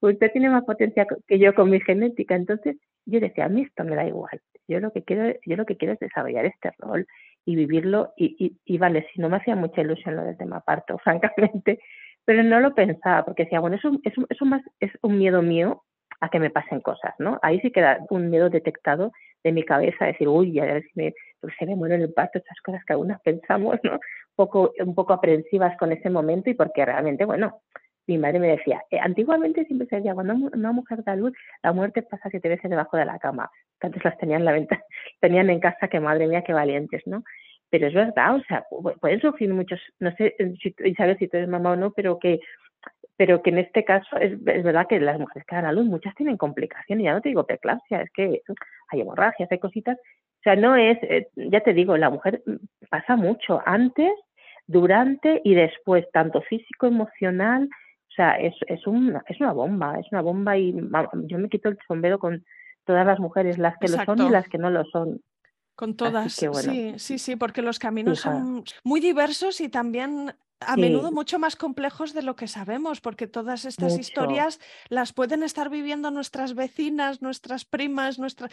usted 0.00 0.32
tiene 0.32 0.50
más 0.50 0.64
potencia 0.64 1.06
que 1.28 1.38
yo 1.38 1.54
con 1.54 1.70
mi 1.70 1.80
genética. 1.80 2.34
Entonces 2.34 2.76
yo 3.06 3.20
decía, 3.20 3.44
a 3.44 3.48
mí 3.48 3.62
esto 3.62 3.84
me 3.84 3.94
da 3.94 4.08
igual. 4.08 4.40
Yo 4.66 4.80
lo 4.80 4.90
que 4.90 5.04
quiero, 5.04 5.38
yo 5.46 5.56
lo 5.56 5.66
que 5.66 5.76
quiero 5.76 5.94
es 5.94 6.00
desarrollar 6.00 6.46
este 6.46 6.72
rol 6.78 7.06
y 7.44 7.54
vivirlo 7.54 8.12
y, 8.16 8.34
y, 8.44 8.56
y 8.64 8.76
vale, 8.76 9.06
si 9.14 9.20
no 9.20 9.28
me 9.28 9.36
hacía 9.36 9.54
mucha 9.54 9.82
ilusión 9.82 10.16
lo 10.16 10.24
del 10.24 10.36
tema 10.36 10.60
parto, 10.62 10.98
francamente, 10.98 11.78
pero 12.28 12.42
no 12.42 12.60
lo 12.60 12.74
pensaba 12.74 13.24
porque 13.24 13.44
decía, 13.44 13.58
bueno, 13.58 13.76
eso, 13.76 13.90
eso, 14.04 14.26
eso 14.28 14.44
más 14.44 14.60
es 14.80 14.90
un 15.00 15.16
miedo 15.16 15.40
mío 15.40 15.84
a 16.20 16.28
que 16.28 16.38
me 16.38 16.50
pasen 16.50 16.82
cosas, 16.82 17.14
¿no? 17.18 17.38
Ahí 17.40 17.58
sí 17.60 17.70
queda 17.70 18.04
un 18.10 18.28
miedo 18.28 18.50
detectado 18.50 19.12
de 19.42 19.50
mi 19.50 19.64
cabeza, 19.64 20.04
decir, 20.04 20.28
uy, 20.28 20.60
a 20.60 20.66
ver 20.66 20.82
si 20.82 20.90
me, 20.94 21.14
pues 21.40 21.54
se 21.58 21.64
me 21.64 21.74
muere 21.74 21.94
el 21.94 22.12
parto, 22.12 22.38
esas 22.38 22.60
cosas 22.60 22.84
que 22.84 22.92
algunas 22.92 23.18
pensamos, 23.22 23.76
¿no? 23.82 23.92
Un 23.94 24.00
poco, 24.36 24.74
un 24.78 24.94
poco 24.94 25.14
aprensivas 25.14 25.74
con 25.78 25.90
ese 25.90 26.10
momento 26.10 26.50
y 26.50 26.54
porque 26.54 26.84
realmente, 26.84 27.24
bueno, 27.24 27.62
mi 28.06 28.18
madre 28.18 28.40
me 28.40 28.48
decía, 28.48 28.82
eh, 28.90 28.98
antiguamente 29.00 29.64
siempre 29.64 29.88
se 29.88 29.96
decía, 29.96 30.12
cuando 30.12 30.34
una 30.34 30.72
mujer 30.72 31.02
da 31.04 31.16
luz, 31.16 31.32
la 31.62 31.72
muerte 31.72 32.02
pasa 32.02 32.28
siete 32.28 32.50
veces 32.50 32.68
debajo 32.68 32.98
de 32.98 33.06
la 33.06 33.18
cama. 33.18 33.50
Antes 33.80 34.04
las 34.04 34.18
tenían 34.18 34.42
en 34.42 34.44
la 34.44 34.52
venta, 34.52 34.78
tenían 35.22 35.48
en 35.48 35.60
casa, 35.60 35.88
que 35.88 35.98
madre 35.98 36.26
mía, 36.26 36.44
qué 36.44 36.52
valientes, 36.52 37.00
¿no? 37.06 37.24
Pero 37.70 37.86
es 37.86 37.94
verdad, 37.94 38.36
o 38.36 38.42
sea, 38.44 38.64
pueden 39.00 39.20
sufrir 39.20 39.52
muchos, 39.52 39.80
no 39.98 40.10
sé 40.16 40.34
eh, 40.38 40.54
si, 40.62 40.74
sabes 40.94 41.18
si 41.18 41.28
tú 41.28 41.36
eres 41.36 41.48
mamá 41.48 41.72
o 41.72 41.76
no, 41.76 41.92
pero 41.92 42.18
que 42.18 42.40
pero 43.16 43.42
que 43.42 43.50
en 43.50 43.58
este 43.58 43.84
caso 43.84 44.16
es, 44.18 44.32
es, 44.32 44.62
verdad 44.62 44.86
que 44.88 45.00
las 45.00 45.18
mujeres 45.18 45.44
que 45.44 45.56
dan 45.56 45.64
a 45.64 45.72
luz, 45.72 45.84
muchas 45.86 46.14
tienen 46.14 46.36
complicaciones, 46.36 47.04
ya 47.04 47.12
no 47.12 47.20
te 47.20 47.30
digo 47.30 47.44
preeclampsia, 47.44 48.02
es 48.02 48.10
que 48.12 48.42
hay 48.88 49.00
hemorragias, 49.00 49.50
hay 49.50 49.58
cositas, 49.58 49.98
o 49.98 50.42
sea, 50.44 50.54
no 50.54 50.76
es, 50.76 50.98
eh, 51.02 51.28
ya 51.34 51.60
te 51.60 51.74
digo, 51.74 51.96
la 51.96 52.10
mujer 52.10 52.42
pasa 52.88 53.16
mucho 53.16 53.60
antes, 53.66 54.12
durante 54.68 55.40
y 55.44 55.54
después, 55.54 56.06
tanto 56.12 56.42
físico, 56.42 56.86
emocional, 56.86 57.68
o 58.08 58.12
sea, 58.14 58.36
es, 58.36 58.54
es, 58.68 58.86
una, 58.86 59.24
es 59.26 59.40
una 59.40 59.52
bomba, 59.52 59.98
es 59.98 60.06
una 60.12 60.22
bomba 60.22 60.56
y 60.56 60.72
yo 61.24 61.38
me 61.38 61.48
quito 61.48 61.70
el 61.70 61.78
sombrero 61.88 62.18
con 62.18 62.44
todas 62.84 63.04
las 63.04 63.18
mujeres, 63.18 63.58
las 63.58 63.76
que 63.78 63.88
lo 63.88 64.04
son 64.04 64.26
y 64.26 64.30
las 64.30 64.48
que 64.48 64.58
no 64.58 64.70
lo 64.70 64.84
son. 64.84 65.20
Con 65.78 65.94
todas, 65.94 66.32
sí, 66.32 66.94
sí, 66.96 67.20
sí, 67.20 67.36
porque 67.36 67.62
los 67.62 67.78
caminos 67.78 68.18
son 68.18 68.64
muy 68.82 68.98
diversos 68.98 69.60
y 69.60 69.68
también 69.68 70.34
a 70.58 70.76
menudo 70.76 71.12
mucho 71.12 71.38
más 71.38 71.54
complejos 71.54 72.14
de 72.14 72.22
lo 72.22 72.34
que 72.34 72.48
sabemos, 72.48 73.00
porque 73.00 73.28
todas 73.28 73.64
estas 73.64 73.96
historias 73.96 74.58
las 74.88 75.12
pueden 75.12 75.44
estar 75.44 75.70
viviendo 75.70 76.10
nuestras 76.10 76.56
vecinas, 76.56 77.22
nuestras 77.22 77.64
primas, 77.64 78.18
nuestras... 78.18 78.50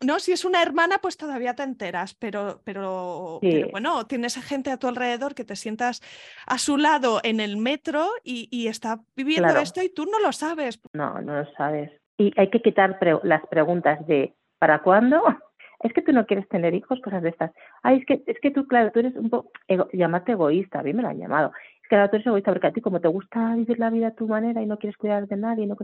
no, 0.00 0.20
si 0.20 0.30
es 0.30 0.44
una 0.44 0.62
hermana, 0.62 0.98
pues 1.02 1.16
todavía 1.16 1.54
te 1.54 1.64
enteras, 1.64 2.14
pero, 2.14 2.60
pero, 2.62 3.40
bueno, 3.72 4.06
tienes 4.06 4.36
gente 4.36 4.70
a 4.70 4.76
tu 4.76 4.86
alrededor 4.86 5.34
que 5.34 5.44
te 5.44 5.56
sientas 5.56 6.00
a 6.46 6.58
su 6.58 6.76
lado 6.76 7.18
en 7.24 7.40
el 7.40 7.56
metro 7.56 8.08
y, 8.22 8.68
está 8.68 9.00
viviendo 9.16 9.58
esto 9.58 9.82
y 9.82 9.88
tú 9.88 10.06
no 10.06 10.20
lo 10.20 10.30
sabes. 10.30 10.80
No, 10.92 11.20
no 11.22 11.42
lo 11.42 11.52
sabes. 11.54 11.90
Y 12.16 12.32
hay 12.36 12.50
que 12.50 12.62
quitar 12.62 13.00
las 13.24 13.44
preguntas 13.48 14.06
de 14.06 14.32
¿para 14.60 14.80
cuándo? 14.80 15.24
Es 15.80 15.92
que 15.92 16.02
tú 16.02 16.12
no 16.12 16.26
quieres 16.26 16.48
tener 16.48 16.74
hijos, 16.74 17.00
cosas 17.00 17.22
de 17.22 17.30
estas. 17.30 17.52
Ay, 17.82 17.98
es 17.98 18.06
que, 18.06 18.22
es 18.26 18.38
que 18.40 18.50
tú, 18.50 18.66
claro, 18.66 18.90
tú 18.92 19.00
eres 19.00 19.14
un 19.16 19.30
poco, 19.30 19.50
llamarte 19.92 20.32
egoísta, 20.32 20.80
a 20.80 20.82
mí 20.82 20.92
me 20.92 21.02
lo 21.02 21.08
han 21.08 21.18
llamado. 21.18 21.52
Es 21.82 21.88
que 21.88 21.96
tú 22.08 22.16
eres 22.16 22.26
egoísta 22.26 22.52
porque 22.52 22.66
a 22.66 22.72
ti 22.72 22.80
como 22.80 23.00
te 23.00 23.08
gusta 23.08 23.54
vivir 23.54 23.78
la 23.78 23.90
vida 23.90 24.08
a 24.08 24.14
tu 24.14 24.26
manera 24.26 24.62
y 24.62 24.66
no 24.66 24.78
quieres 24.78 24.96
cuidar 24.96 25.26
de 25.26 25.36
nadie, 25.36 25.66
no, 25.66 25.76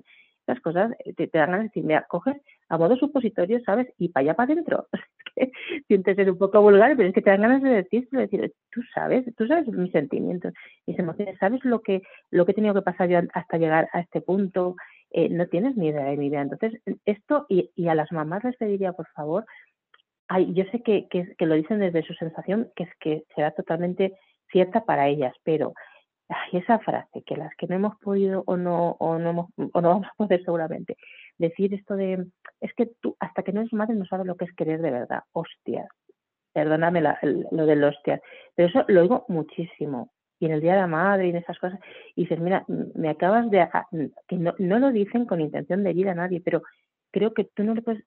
esas 0.47 0.61
cosas 0.61 0.93
eh, 1.05 1.15
te, 1.15 1.27
dan 1.33 1.51
ganas 1.51 1.61
de 1.61 1.69
decir, 1.69 1.85
mira, 1.85 2.07
coges 2.09 2.37
a 2.69 2.79
modo 2.79 2.97
supositorio, 2.97 3.61
¿sabes? 3.65 3.89
Y 3.99 4.09
para 4.09 4.25
allá 4.25 4.35
para 4.35 4.53
adentro. 4.53 4.89
Es 5.35 5.51
que 5.51 5.53
sientes 5.89 6.15
ser 6.17 6.31
un 6.31 6.37
poco 6.37 6.61
vulgar, 6.61 6.95
pero 6.95 7.09
es 7.09 7.15
que 7.15 7.23
te 7.23 7.31
dan 7.31 7.41
ganas 7.41 7.63
de 7.63 7.71
decir, 7.71 8.07
decir, 8.11 8.53
tú 8.71 8.83
sabes, 8.95 9.25
tú 9.35 9.47
sabes 9.47 9.67
mis 9.69 9.91
sentimientos, 9.91 10.53
mis 10.87 10.99
emociones, 10.99 11.39
sabes 11.39 11.65
lo 11.65 11.81
que, 11.81 12.03
lo 12.31 12.45
que 12.45 12.53
he 12.53 12.55
tenido 12.55 12.75
que 12.75 12.83
pasar 12.83 13.09
yo 13.09 13.19
hasta 13.33 13.57
llegar 13.57 13.89
a 13.95 14.01
este 14.01 14.21
punto, 14.21 14.77
eh, 15.11 15.31
no 15.31 15.47
tienes 15.47 15.75
ni 15.75 15.89
idea 15.89 16.05
de 16.05 16.19
mi 16.19 16.29
vida. 16.29 16.43
Entonces, 16.43 16.83
esto, 17.07 17.47
y, 17.49 17.71
y 17.75 17.89
a 17.89 17.95
las 17.95 18.13
mamás 18.13 18.45
les 18.45 18.57
pediría, 18.57 18.93
por 18.93 19.07
favor, 19.09 19.47
yo 20.55 20.65
sé 20.71 20.83
que, 20.83 21.09
que, 21.09 21.47
lo 21.47 21.55
dicen 21.55 21.79
desde 21.79 22.03
su 22.03 22.15
sensación, 22.15 22.71
que 22.77 22.85
es 22.85 22.91
que 23.01 23.25
será 23.35 23.51
totalmente 23.53 24.13
cierta 24.51 24.85
para 24.85 25.09
ellas, 25.09 25.35
pero 25.45 25.75
hay 26.29 26.61
esa 26.61 26.79
frase, 26.79 27.23
que 27.27 27.37
las 27.37 27.55
que 27.57 27.67
no 27.67 27.75
hemos 27.75 27.97
podido 27.99 28.43
o 28.47 28.57
no, 28.57 28.97
o 28.99 29.19
no, 29.19 29.31
hemos, 29.31 29.51
o 29.57 29.81
no 29.81 29.89
vamos 29.89 30.07
a 30.07 30.15
poder 30.17 30.43
seguramente, 30.45 30.97
decir 31.39 31.75
esto 31.75 31.97
de, 31.97 32.25
es 32.61 32.73
que 32.75 32.91
tú 33.01 33.17
hasta 33.21 33.43
que 33.43 33.53
no 33.53 33.61
eres 33.61 33.73
madre 33.73 33.95
no 33.95 34.07
sabes 34.07 34.27
lo 34.27 34.37
que 34.37 34.47
es 34.47 34.53
querer 34.55 34.81
de 34.81 34.91
verdad, 34.91 35.21
hostias, 35.33 35.89
perdóname 36.53 37.03
lo 37.51 37.67
del 37.67 37.85
hostias, 37.85 38.21
pero 38.55 38.69
eso 38.69 38.85
lo 38.89 39.03
oigo 39.03 39.25
muchísimo, 39.29 40.11
y 40.39 40.47
en 40.47 40.53
el 40.53 40.61
Día 40.61 40.73
de 40.73 40.81
la 40.81 40.87
Madre 40.87 41.27
y 41.27 41.31
en 41.31 41.37
esas 41.37 41.59
cosas, 41.59 41.79
y 42.17 42.23
dices, 42.23 42.41
mira, 42.41 42.65
me 42.67 43.09
acabas 43.09 43.51
de, 43.51 43.69
que 44.27 44.37
no, 44.37 44.55
no 44.59 44.79
lo 44.79 44.91
dicen 44.91 45.27
con 45.27 45.41
intención 45.41 45.85
de 45.85 45.91
herir 45.91 46.09
a 46.09 46.15
nadie, 46.15 46.41
pero 46.41 46.63
creo 47.13 47.33
que 47.33 47.45
tú 47.45 47.63
no 47.63 47.75
le 47.75 47.83
puedes 47.83 48.03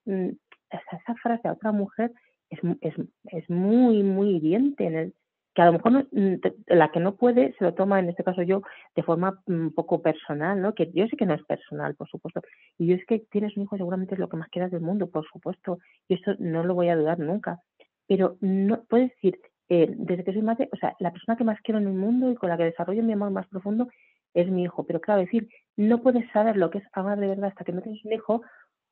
mm, 0.75 0.95
esa, 0.95 1.15
frase 1.15 1.47
a 1.47 1.53
otra 1.53 1.71
mujer 1.71 2.11
es, 2.49 2.59
es, 2.81 2.93
es 3.25 3.49
muy, 3.49 4.03
muy 4.03 4.35
hiriente 4.35 4.85
en 4.85 4.95
el, 4.95 5.13
que 5.55 5.61
a 5.61 5.65
lo 5.65 5.73
mejor 5.73 6.07
mm, 6.11 6.35
la 6.67 6.91
que 6.91 6.99
no 6.99 7.15
puede 7.15 7.55
se 7.57 7.63
lo 7.63 7.73
toma, 7.73 7.99
en 7.99 8.09
este 8.09 8.23
caso 8.23 8.43
yo, 8.43 8.61
de 8.95 9.03
forma 9.03 9.41
un 9.45 9.73
poco 9.73 10.01
personal, 10.01 10.61
¿no? 10.61 10.75
Que 10.75 10.91
yo 10.91 11.07
sé 11.07 11.15
que 11.15 11.25
no 11.25 11.33
es 11.33 11.43
personal, 11.45 11.95
por 11.95 12.09
supuesto. 12.09 12.41
Y 12.77 12.87
yo 12.87 12.95
es 12.95 13.05
que 13.05 13.19
tienes 13.31 13.55
un 13.55 13.63
hijo 13.63 13.77
seguramente 13.77 14.15
es 14.15 14.19
lo 14.19 14.29
que 14.29 14.37
más 14.37 14.49
quieras 14.49 14.71
del 14.71 14.81
mundo, 14.81 15.09
por 15.09 15.25
supuesto. 15.25 15.79
Y 16.09 16.15
eso 16.15 16.35
no 16.39 16.63
lo 16.63 16.75
voy 16.75 16.89
a 16.89 16.97
dudar 16.97 17.19
nunca. 17.19 17.61
Pero 18.05 18.37
no 18.41 18.83
puedes 18.83 19.11
decir, 19.11 19.39
eh, 19.69 19.87
desde 19.97 20.25
que 20.25 20.33
soy 20.33 20.41
madre, 20.41 20.69
o 20.73 20.75
sea, 20.75 20.93
la 20.99 21.11
persona 21.11 21.37
que 21.37 21.45
más 21.45 21.59
quiero 21.61 21.79
en 21.79 21.87
el 21.87 21.93
mundo 21.93 22.29
y 22.31 22.35
con 22.35 22.49
la 22.49 22.57
que 22.57 22.65
desarrollo 22.65 23.01
mi 23.01 23.13
amor 23.13 23.31
más 23.31 23.47
profundo 23.47 23.87
es 24.33 24.49
mi 24.49 24.63
hijo. 24.63 24.85
Pero 24.85 24.99
claro, 24.99 25.21
decir, 25.21 25.47
no 25.77 26.01
puedes 26.01 26.29
saber 26.31 26.57
lo 26.57 26.69
que 26.69 26.79
es 26.79 26.83
amar 26.91 27.17
de 27.17 27.27
verdad 27.27 27.45
hasta 27.45 27.63
que 27.63 27.71
no 27.71 27.81
tienes 27.81 28.03
un 28.03 28.11
hijo, 28.11 28.41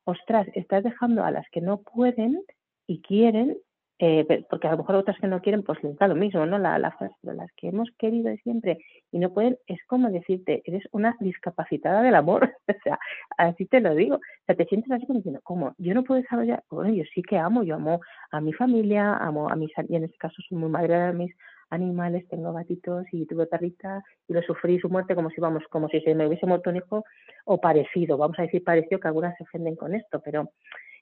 ostras, 0.04 0.46
estás 0.54 0.84
dejando 0.84 1.24
a 1.24 1.30
las 1.30 1.48
que 1.50 1.60
no 1.60 1.82
pueden 1.82 2.42
y 2.86 3.00
quieren 3.00 3.56
eh, 4.00 4.44
porque 4.50 4.66
a 4.66 4.72
lo 4.72 4.78
mejor 4.78 4.96
otras 4.96 5.18
que 5.20 5.28
no 5.28 5.40
quieren, 5.40 5.62
pues 5.62 5.82
les 5.84 5.96
da 5.96 6.08
lo 6.08 6.16
mismo, 6.16 6.44
¿no? 6.46 6.58
La, 6.58 6.78
la 6.78 6.90
frase, 6.90 7.14
pero 7.22 7.34
las 7.34 7.50
que 7.56 7.68
hemos 7.68 7.88
querido 7.96 8.34
siempre 8.42 8.78
y 9.12 9.18
no 9.20 9.32
pueden, 9.32 9.56
es 9.68 9.78
como 9.86 10.10
decirte, 10.10 10.62
eres 10.64 10.82
una 10.90 11.16
discapacitada 11.20 12.02
del 12.02 12.16
amor, 12.16 12.52
o 12.68 12.72
sea, 12.82 12.98
así 13.38 13.66
te 13.66 13.80
lo 13.80 13.94
digo, 13.94 14.16
o 14.16 14.44
sea, 14.46 14.56
te 14.56 14.64
sientes 14.64 14.90
así 14.90 15.06
como 15.06 15.20
diciendo, 15.20 15.40
¿cómo? 15.44 15.74
Yo 15.78 15.94
no 15.94 16.02
puedo 16.02 16.20
desarrollar, 16.20 16.64
bueno, 16.70 16.92
yo 16.92 17.04
sí 17.14 17.22
que 17.22 17.38
amo, 17.38 17.62
yo 17.62 17.76
amo 17.76 18.00
a 18.32 18.40
mi 18.40 18.52
familia, 18.52 19.14
amo 19.14 19.48
a 19.48 19.54
mis, 19.54 19.70
y 19.88 19.94
en 19.94 20.04
este 20.04 20.18
caso 20.18 20.34
soy 20.48 20.58
muy 20.58 20.70
madre 20.70 20.98
de 20.98 21.12
mis 21.12 21.32
animales, 21.70 22.26
tengo 22.28 22.52
gatitos 22.52 23.06
y 23.12 23.26
tuve 23.26 23.46
perrita 23.46 24.02
y 24.28 24.32
lo 24.32 24.42
sufrí 24.42 24.78
su 24.78 24.88
muerte 24.88 25.14
como 25.14 25.30
si, 25.30 25.40
vamos, 25.40 25.62
como 25.70 25.88
si 25.88 26.00
se 26.00 26.14
me 26.14 26.26
hubiese 26.26 26.46
muerto 26.46 26.70
un 26.70 26.76
hijo 26.76 27.04
o 27.44 27.60
parecido, 27.60 28.16
vamos 28.16 28.38
a 28.38 28.42
decir 28.42 28.62
parecido, 28.62 29.00
que 29.00 29.08
algunas 29.08 29.36
se 29.36 29.44
ofenden 29.44 29.76
con 29.76 29.94
esto, 29.94 30.20
pero 30.24 30.50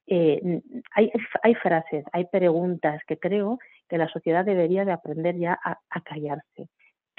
eh, 0.06 0.60
hay, 0.94 1.10
hay 1.42 1.54
frases, 1.54 2.04
hay 2.12 2.26
preguntas 2.26 3.00
que 3.06 3.18
creo 3.18 3.58
que 3.88 3.98
la 3.98 4.08
sociedad 4.08 4.44
debería 4.44 4.84
de 4.84 4.92
aprender 4.92 5.36
ya 5.36 5.58
a, 5.62 6.00
callarse. 6.00 6.68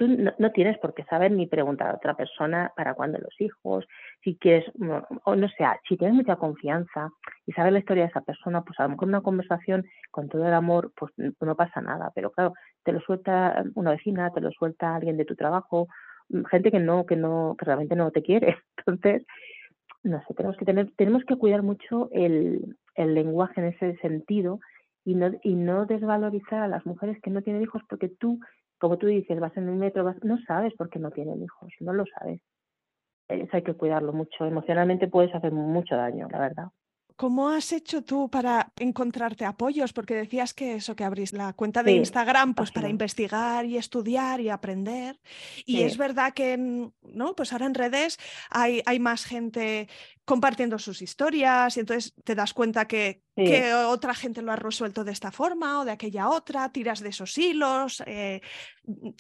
Tú 0.04 0.10
no, 0.38 0.51
tienes 0.51 0.78
por 0.80 0.93
qué 0.93 1.06
saber 1.06 1.32
ni 1.32 1.47
preguntar 1.47 1.88
a 1.88 1.95
otra 1.95 2.14
persona 2.14 2.74
para 2.76 2.93
cuándo 2.93 3.20
los 3.20 3.39
hijos, 3.39 3.86
si 4.22 4.36
quieres, 4.36 4.70
o 5.24 5.36
no 5.38 5.47
sé, 5.47 5.64
si 5.88 5.95
tienes 5.95 6.14
mucha 6.14 6.36
confianza 6.36 7.10
y 7.45 7.54
sabes 7.54 7.72
la 7.72 7.80
historia 7.80 8.04
de 8.04 8.10
esa 8.10 8.20
persona, 8.20 8.64
pues 8.64 8.78
a 8.82 8.84
lo 8.84 8.89
mejor 8.89 9.08
una 9.08 9.22
conversación 9.22 9.86
con 10.12 10.28
todo 10.28 10.45
el 10.45 10.54
amor, 10.54 10.91
pues 10.97 11.14
no 11.18 11.56
pasa 11.56 11.80
nada, 11.80 12.12
pero 12.14 12.32
claro, 12.32 12.51
te 12.84 12.91
lo 12.91 12.99
suelta 12.99 13.64
una 13.76 13.91
vecina, 13.91 14.30
te 14.32 14.41
lo 14.41 14.51
suelta 14.51 14.93
alguien 14.93 15.16
de 15.16 15.24
tu 15.24 15.38
trabajo, 15.38 15.88
gente 16.51 16.70
que 16.70 16.82
no, 16.82 17.06
que 17.06 17.16
no, 17.16 17.56
que 17.58 17.64
realmente 17.64 17.95
no 17.95 18.12
te 18.12 18.24
quiere. 18.24 18.58
Entonces, 18.86 19.26
no 20.04 20.22
sé, 20.28 20.34
tenemos 20.34 20.58
que 20.58 20.66
tener, 20.66 20.91
tenemos 20.97 21.24
que 21.24 21.38
cuidar 21.38 21.64
mucho 21.64 22.10
el, 22.12 22.76
el 22.95 23.14
lenguaje 23.14 23.62
en 23.62 23.68
ese 23.68 23.95
sentido 24.01 24.60
y 25.06 25.16
no, 25.16 25.32
y 25.43 25.56
no 25.56 25.86
desvalorizar 25.86 26.62
a 26.62 26.68
las 26.68 26.86
mujeres 26.86 27.22
que 27.22 27.30
no 27.30 27.41
tienen 27.41 27.62
hijos 27.62 27.82
porque 27.89 28.10
tú, 28.10 28.41
como 28.84 28.98
tú 28.98 29.08
dices, 29.08 29.40
vas 29.40 29.56
en 29.56 29.70
el 29.70 29.76
metro, 29.76 30.04
vas, 30.04 30.18
no 30.26 30.38
sabes 30.46 30.74
por 30.74 30.90
qué 30.90 31.00
no 31.00 31.10
tienen 31.10 31.42
hijos, 31.42 31.72
no 31.80 31.94
lo 31.94 32.04
sabes. 32.20 32.42
Eso 33.30 33.50
hay 33.54 33.64
que 33.64 33.76
cuidarlo 33.76 34.12
mucho. 34.12 34.46
Emocionalmente 34.46 35.08
puedes 35.08 35.34
hacer 35.34 35.54
mucho 35.54 35.96
daño, 35.96 36.28
la 36.30 36.40
verdad. 36.40 36.66
¿Cómo 37.16 37.49
has 37.49 37.72
hecho 37.72 38.03
tú 38.03 38.30
para 38.30 38.72
encontrarte 38.78 39.45
apoyos? 39.45 39.93
Porque 39.93 40.16
decías 40.16 40.53
que 40.53 40.76
eso, 40.76 40.95
que 40.95 41.03
abrís 41.03 41.34
la 41.34 41.53
cuenta 41.53 41.84
de 41.84 41.93
Instagram 41.93 42.53
pues 42.55 42.72
para 42.72 42.89
investigar 42.89 43.66
y 43.66 43.78
estudiar 43.78 44.41
y 44.41 44.49
aprender. 44.49 45.20
Y 45.66 45.82
es 45.82 45.97
verdad 45.97 46.34
que 46.34 46.57
¿no? 46.57 47.36
pues 47.36 47.53
ahora 47.53 47.66
en 47.66 47.74
redes 47.74 48.18
hay, 48.49 48.82
hay 48.86 48.99
más 48.99 49.26
gente 49.26 49.88
compartiendo 50.26 50.80
sus 50.80 51.01
historias 51.01 51.76
y 51.76 51.82
entonces 51.82 52.14
te 52.24 52.34
das 52.34 52.53
cuenta 52.53 52.88
que, 52.88 53.24
que, 53.36 53.74
otra 53.74 54.14
gente 54.14 54.41
lo 54.41 54.51
ha 54.51 54.55
resuelto 54.55 55.03
de 55.03 55.11
esta 55.11 55.32
forma 55.32 55.82
o 55.82 55.86
de 55.86 55.91
aquella 55.91 56.30
otra, 56.30 56.72
tiras 56.72 57.01
de 57.01 57.09
esos 57.09 57.38
hilos. 57.38 58.01
Eh, 58.05 58.41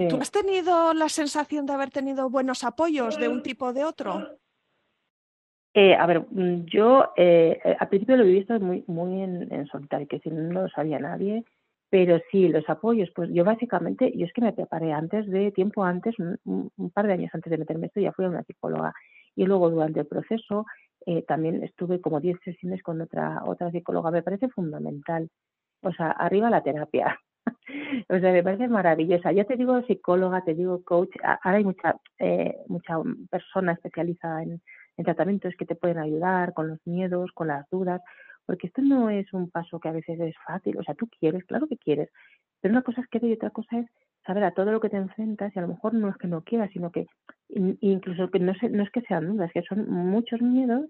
¿Tú 0.09 0.17
has 0.21 0.31
tenido 0.31 0.93
la 0.93 1.09
sensación 1.09 1.65
de 1.65 1.73
haber 1.73 1.89
tenido 1.89 2.29
buenos 2.29 2.63
apoyos 2.63 3.17
de 3.17 3.27
un 3.27 3.43
tipo 3.43 3.67
o 3.67 3.73
de 3.73 3.83
otro? 3.83 4.39
Eh, 5.75 5.95
a 5.95 6.05
ver, 6.05 6.21
mm, 6.29 6.65
yo 6.65 7.13
eh, 7.17 7.59
eh, 7.63 7.75
al 7.79 7.89
principio 7.89 8.15
lo 8.15 8.23
viví 8.23 8.39
esto 8.39 8.59
muy, 8.59 8.83
muy 8.87 9.21
en, 9.21 9.65
solitario, 9.67 10.07
que 10.07 10.19
si 10.19 10.29
no 10.29 10.61
lo 10.61 10.69
sabía 10.69 10.99
nadie, 10.99 11.43
pero 11.89 12.19
sí, 12.31 12.47
los 12.47 12.67
apoyos, 12.69 13.09
pues 13.15 13.29
yo 13.31 13.43
básicamente, 13.43 14.11
yo 14.15 14.25
es 14.25 14.33
que 14.33 14.41
me 14.41 14.53
preparé 14.53 14.93
antes 14.93 15.27
de, 15.27 15.51
tiempo 15.51 15.83
antes, 15.83 16.15
un, 16.19 16.69
par 16.93 17.07
de 17.07 17.13
años 17.13 17.31
antes 17.33 17.49
de 17.51 17.57
meterme 17.57 17.87
esto, 17.87 17.99
ya 18.01 18.11
fui 18.11 18.25
a 18.25 18.29
una 18.29 18.43
psicóloga. 18.43 18.93
Y 19.35 19.45
luego 19.45 19.69
durante 19.69 20.01
el 20.01 20.07
proceso 20.07 20.65
también 21.27 21.63
estuve 21.63 21.99
como 22.01 22.19
10 22.19 22.37
sesiones 22.43 22.81
con 22.83 23.01
otra, 23.01 23.41
otra 23.45 23.71
psicóloga. 23.71 24.11
Me 24.11 24.23
parece 24.23 24.47
fundamental. 24.49 25.29
O 25.81 25.91
sea, 25.91 26.11
arriba 26.11 26.49
la 26.49 26.63
terapia. 26.63 27.19
o 28.09 28.19
sea, 28.19 28.31
me 28.31 28.43
parece 28.43 28.67
maravillosa. 28.67 29.31
Ya 29.31 29.45
te 29.45 29.55
digo 29.57 29.81
psicóloga, 29.83 30.43
te 30.43 30.53
digo 30.55 30.83
coach. 30.83 31.15
Ahora 31.23 31.57
hay 31.57 31.63
mucha, 31.63 31.95
mucha 32.67 32.97
persona 33.29 33.73
especializada 33.73 34.43
en 34.43 34.61
en 34.97 35.05
tratamientos 35.05 35.53
que 35.57 35.65
te 35.65 35.75
pueden 35.75 35.99
ayudar 35.99 36.53
con 36.53 36.69
los 36.69 36.79
miedos, 36.85 37.31
con 37.33 37.47
las 37.47 37.69
dudas, 37.69 38.01
porque 38.45 38.67
esto 38.67 38.81
no 38.81 39.09
es 39.09 39.31
un 39.33 39.49
paso 39.49 39.79
que 39.79 39.89
a 39.89 39.93
veces 39.93 40.19
es 40.19 40.35
fácil, 40.45 40.77
o 40.77 40.83
sea, 40.83 40.95
tú 40.95 41.07
quieres, 41.19 41.43
claro 41.45 41.67
que 41.67 41.77
quieres, 41.77 42.09
pero 42.61 42.73
una 42.73 42.81
cosa 42.81 43.01
es 43.01 43.07
querer 43.07 43.31
y 43.31 43.33
otra 43.33 43.49
cosa 43.49 43.79
es 43.79 43.87
saber 44.25 44.43
a 44.43 44.51
todo 44.51 44.71
lo 44.71 44.79
que 44.79 44.89
te 44.89 44.97
enfrentas 44.97 45.55
y 45.55 45.59
a 45.59 45.61
lo 45.61 45.69
mejor 45.69 45.93
no 45.93 46.09
es 46.09 46.17
que 46.17 46.27
no 46.27 46.43
quieras, 46.43 46.69
sino 46.71 46.91
que 46.91 47.07
incluso 47.49 48.29
que 48.29 48.39
no, 48.39 48.53
no 48.71 48.83
es 48.83 48.89
que 48.91 49.01
sean 49.01 49.27
dudas, 49.27 49.51
que 49.53 49.63
son 49.63 49.89
muchos 49.89 50.41
miedos 50.41 50.89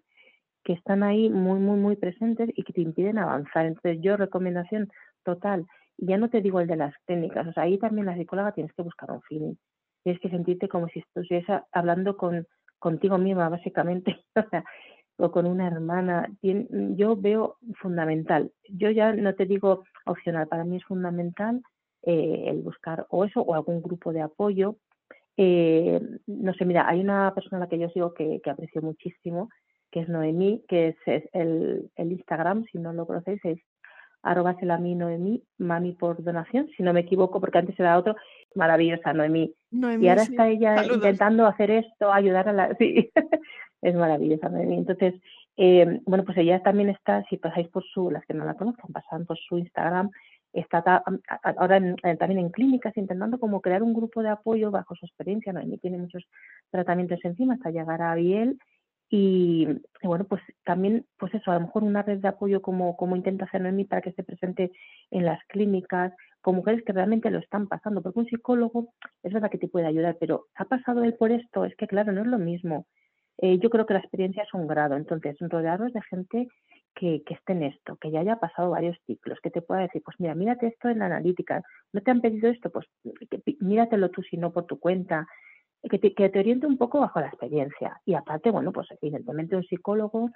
que 0.64 0.74
están 0.74 1.04
ahí 1.04 1.30
muy, 1.30 1.60
muy, 1.60 1.78
muy 1.78 1.96
presentes 1.96 2.50
y 2.56 2.64
que 2.64 2.74
te 2.74 2.82
impiden 2.82 3.18
avanzar. 3.18 3.66
Entonces, 3.66 4.00
yo 4.02 4.18
recomendación 4.18 4.90
total, 5.24 5.66
y 5.98 6.08
ya 6.08 6.18
no 6.18 6.30
te 6.30 6.42
digo 6.42 6.60
el 6.60 6.68
de 6.68 6.78
las 6.78 6.94
técnicas, 7.06 7.48
o 7.48 7.54
sea, 7.54 7.64
ahí 7.64 7.78
también 7.78 8.06
la 8.06 8.16
psicóloga 8.16 8.54
tienes 8.54 8.74
que 8.74 8.82
buscar 8.82 9.12
un 9.12 9.22
feeling, 9.24 9.56
tienes 10.04 10.22
que 10.22 10.30
sentirte 10.30 10.68
como 10.68 10.88
si 10.88 11.00
estuvieras 11.00 11.64
hablando 11.72 12.18
con 12.18 12.48
contigo 12.84 13.18
misma, 13.18 13.48
básicamente, 13.48 14.18
o 15.18 15.32
con 15.32 15.46
una 15.46 15.68
hermana. 15.68 16.30
Yo 16.42 17.16
veo 17.16 17.56
fundamental. 17.82 18.52
Yo 18.68 18.90
ya 18.92 19.14
no 19.14 19.34
te 19.36 19.46
digo 19.46 19.86
opcional, 20.06 20.50
para 20.50 20.66
mí 20.66 20.76
es 20.76 20.84
fundamental 20.84 21.62
eh, 22.02 22.44
el 22.48 22.62
buscar 22.62 23.08
o 23.10 23.24
eso 23.24 23.42
o 23.42 23.54
algún 23.54 23.82
grupo 23.82 24.12
de 24.12 24.22
apoyo. 24.22 24.76
Eh, 25.38 26.02
no 26.28 26.54
sé, 26.56 26.66
mira, 26.66 26.90
hay 26.90 27.00
una 27.00 27.34
persona 27.34 27.58
a 27.58 27.60
la 27.62 27.70
que 27.70 27.80
yo 27.80 27.88
sigo 27.90 28.14
que, 28.14 28.42
aprecio 28.46 28.82
muchísimo, 28.82 29.48
que 29.90 30.02
es 30.02 30.10
Noemí, 30.10 30.66
que 30.68 30.90
es, 30.90 31.24
el, 31.32 31.90
el, 31.96 32.12
Instagram, 32.12 32.66
si 32.66 32.80
no 32.80 32.92
lo 32.92 33.08
conocéis, 33.08 33.40
es 33.46 33.60
arroba 34.24 34.58
mami 35.58 35.92
por 35.94 36.22
donación, 36.22 36.68
si 36.76 36.84
no 36.84 36.92
me 36.94 37.02
equivoco, 37.02 37.40
porque 37.40 37.60
antes 37.60 37.80
era 37.80 37.98
otro, 37.98 38.16
maravillosa 38.56 39.14
Noemí. 39.14 39.54
y 39.72 40.08
ahora 40.08 40.24
está 40.24 40.48
ella 40.48 40.84
intentando 40.86 41.46
hacer 41.46 41.72
esto, 41.72 42.12
ayudar 42.12 42.50
a 42.50 42.54
la... 42.54 42.76
Sí, 42.80 43.12
es 43.82 43.96
maravillosa 43.96 44.50
Noemí. 44.50 44.78
Entonces, 44.78 45.16
eh, 45.58 46.00
bueno, 46.06 46.24
pues 46.24 46.38
ella 46.38 46.62
también 46.62 46.90
está, 46.90 47.24
si 47.30 47.38
pasáis 47.38 47.68
por 47.68 47.84
su, 47.84 48.10
las 48.10 48.26
que 48.26 48.34
no 48.34 48.46
la 48.46 48.56
conozcan, 48.56 48.92
pasan 48.92 49.26
por 49.26 49.38
su 49.38 49.58
Instagram, 49.58 50.10
está 50.54 51.04
ahora 51.58 51.82
también 52.20 52.40
en 52.40 52.50
clínicas 52.50 52.96
intentando 52.96 53.40
como 53.40 53.62
crear 53.62 53.82
un 53.82 53.94
grupo 53.94 54.22
de 54.22 54.30
apoyo 54.30 54.72
bajo 54.72 54.96
su 54.96 55.06
experiencia. 55.06 55.52
Noemí 55.52 55.78
tiene 55.80 55.98
muchos 55.98 56.24
tratamientos 56.70 57.20
encima 57.24 57.56
hasta 57.56 57.72
llegar 57.72 58.02
a 58.02 58.16
Biel 58.16 58.60
y, 59.16 59.68
bueno, 60.02 60.26
pues 60.26 60.42
también, 60.66 61.06
pues 61.18 61.32
eso, 61.36 61.52
a 61.52 61.56
lo 61.56 61.62
mejor 61.62 61.84
una 61.84 62.02
red 62.02 62.18
de 62.18 62.28
apoyo 62.28 62.64
como, 62.64 62.98
como 62.98 63.16
intenta 63.16 63.46
hacer 63.46 63.62
Noemi 63.62 63.86
para 63.86 64.02
que 64.02 64.10
esté 64.10 64.24
presente 64.24 64.72
en 65.12 65.26
las 65.26 65.40
clínicas, 65.46 66.14
con 66.44 66.56
mujeres 66.56 66.84
que 66.84 66.94
realmente 66.94 67.32
lo 67.32 67.40
están 67.40 67.68
pasando, 67.68 68.04
porque 68.04 68.20
un 68.20 68.26
psicólogo 68.28 68.94
es 69.24 69.34
verdad 69.34 69.50
que 69.50 69.58
te 69.58 69.70
puede 69.70 69.88
ayudar, 69.88 70.18
pero 70.20 70.48
¿ha 70.56 70.66
pasado 70.66 71.04
él 71.04 71.16
por 71.16 71.32
esto? 71.32 71.66
Es 71.66 71.76
que 71.78 71.88
claro, 71.88 72.12
no 72.12 72.22
es 72.22 72.28
lo 72.28 72.38
mismo. 72.38 72.86
Eh, 73.38 73.58
yo 73.60 73.70
creo 73.70 73.86
que 73.86 73.94
la 73.94 74.02
experiencia 74.02 74.44
es 74.44 74.54
un 74.54 74.68
grado, 74.68 74.96
entonces 74.96 75.38
rodearos 75.40 75.94
de 75.94 76.02
gente 76.04 76.48
que, 76.94 77.24
que 77.26 77.34
esté 77.34 77.54
en 77.54 77.64
esto, 77.64 77.96
que 77.96 78.12
ya 78.12 78.20
haya 78.20 78.36
pasado 78.36 78.72
varios 78.72 78.98
ciclos, 79.08 79.40
que 79.42 79.50
te 79.52 79.62
pueda 79.62 79.82
decir, 79.82 80.02
pues 80.04 80.20
mira, 80.20 80.36
mírate 80.36 80.68
esto 80.68 80.90
en 80.90 81.00
la 81.00 81.06
analítica, 81.06 81.64
no 81.94 82.02
te 82.02 82.12
han 82.12 82.22
pedido 82.22 82.50
esto, 82.50 82.70
pues 82.70 82.86
míratelo 83.60 84.10
tú 84.10 84.22
si 84.22 84.38
no 84.38 84.52
por 84.52 84.66
tu 84.66 84.80
cuenta, 84.80 85.26
que 85.90 86.00
te, 86.00 86.40
oriente 86.40 86.66
un 86.66 86.78
poco 86.78 87.00
bajo 87.00 87.20
la 87.20 87.28
experiencia. 87.28 88.00
Y 88.06 88.14
aparte, 88.14 88.52
bueno, 88.52 88.72
pues 88.72 88.88
evidentemente 89.02 89.56
un 89.56 89.64
psicólogo, 89.64 90.30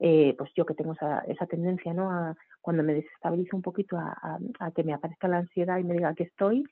eh, 0.00 0.34
pues 0.38 0.50
yo 0.56 0.64
que 0.64 0.74
tengo 0.74 0.94
esa, 0.94 1.20
esa 1.20 1.46
tendencia, 1.46 1.92
¿no? 1.92 2.10
A, 2.10 2.34
cuando 2.62 2.82
me 2.82 2.94
desestabilizo 2.94 3.54
un 3.54 3.62
poquito 3.62 3.98
a, 3.98 4.38
que 4.74 4.82
me 4.82 4.94
aparezca 4.94 5.28
la 5.28 5.38
ansiedad 5.38 5.78
y 5.78 5.84
me 5.84 5.94
diga 5.94 6.14
que 6.14 6.24
estoy, 6.24 6.64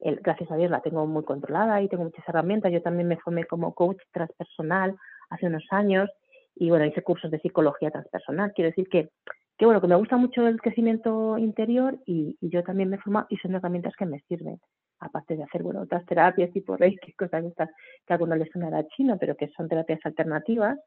el, 0.00 0.16
gracias 0.16 0.50
a 0.50 0.56
Dios 0.56 0.70
la 0.70 0.80
tengo 0.80 1.06
muy 1.06 1.24
controlada 1.24 1.80
y 1.80 1.88
tengo 1.88 2.04
muchas 2.04 2.28
herramientas. 2.28 2.72
Yo 2.72 2.82
también 2.82 3.06
me 3.06 3.18
formé 3.18 3.44
como 3.44 3.72
coach 3.72 3.98
transpersonal 4.12 4.96
hace 5.30 5.46
unos 5.46 5.64
años 5.70 6.10
y 6.56 6.70
bueno, 6.70 6.84
hice 6.84 7.02
cursos 7.02 7.30
de 7.30 7.38
psicología 7.38 7.92
transpersonal. 7.92 8.52
Quiero 8.52 8.70
decir 8.70 8.88
que, 8.88 9.10
que 9.56 9.64
bueno, 9.64 9.80
que 9.80 9.86
me 9.86 9.96
gusta 9.96 10.16
mucho 10.16 10.46
el 10.46 10.60
crecimiento 10.60 11.38
interior 11.38 11.96
y, 12.04 12.36
y 12.40 12.50
yo 12.50 12.64
también 12.64 12.90
me 12.90 12.98
formo 12.98 13.26
y 13.28 13.36
son 13.36 13.54
herramientas 13.54 13.94
que 13.96 14.06
me 14.06 14.20
sirven 14.28 14.58
aparte 15.02 15.36
de 15.36 15.42
hacer 15.42 15.62
bueno, 15.62 15.82
otras 15.82 16.06
terapias 16.06 16.52
tipo 16.52 16.76
Reiki, 16.76 17.12
cosas 17.18 17.44
estas 17.44 17.68
que 18.06 18.12
a 18.12 18.14
algunos 18.14 18.38
les 18.38 18.50
sonará 18.50 18.86
chino, 18.88 19.18
pero 19.18 19.36
que 19.36 19.48
son 19.48 19.68
terapias 19.68 20.00
alternativas. 20.04 20.78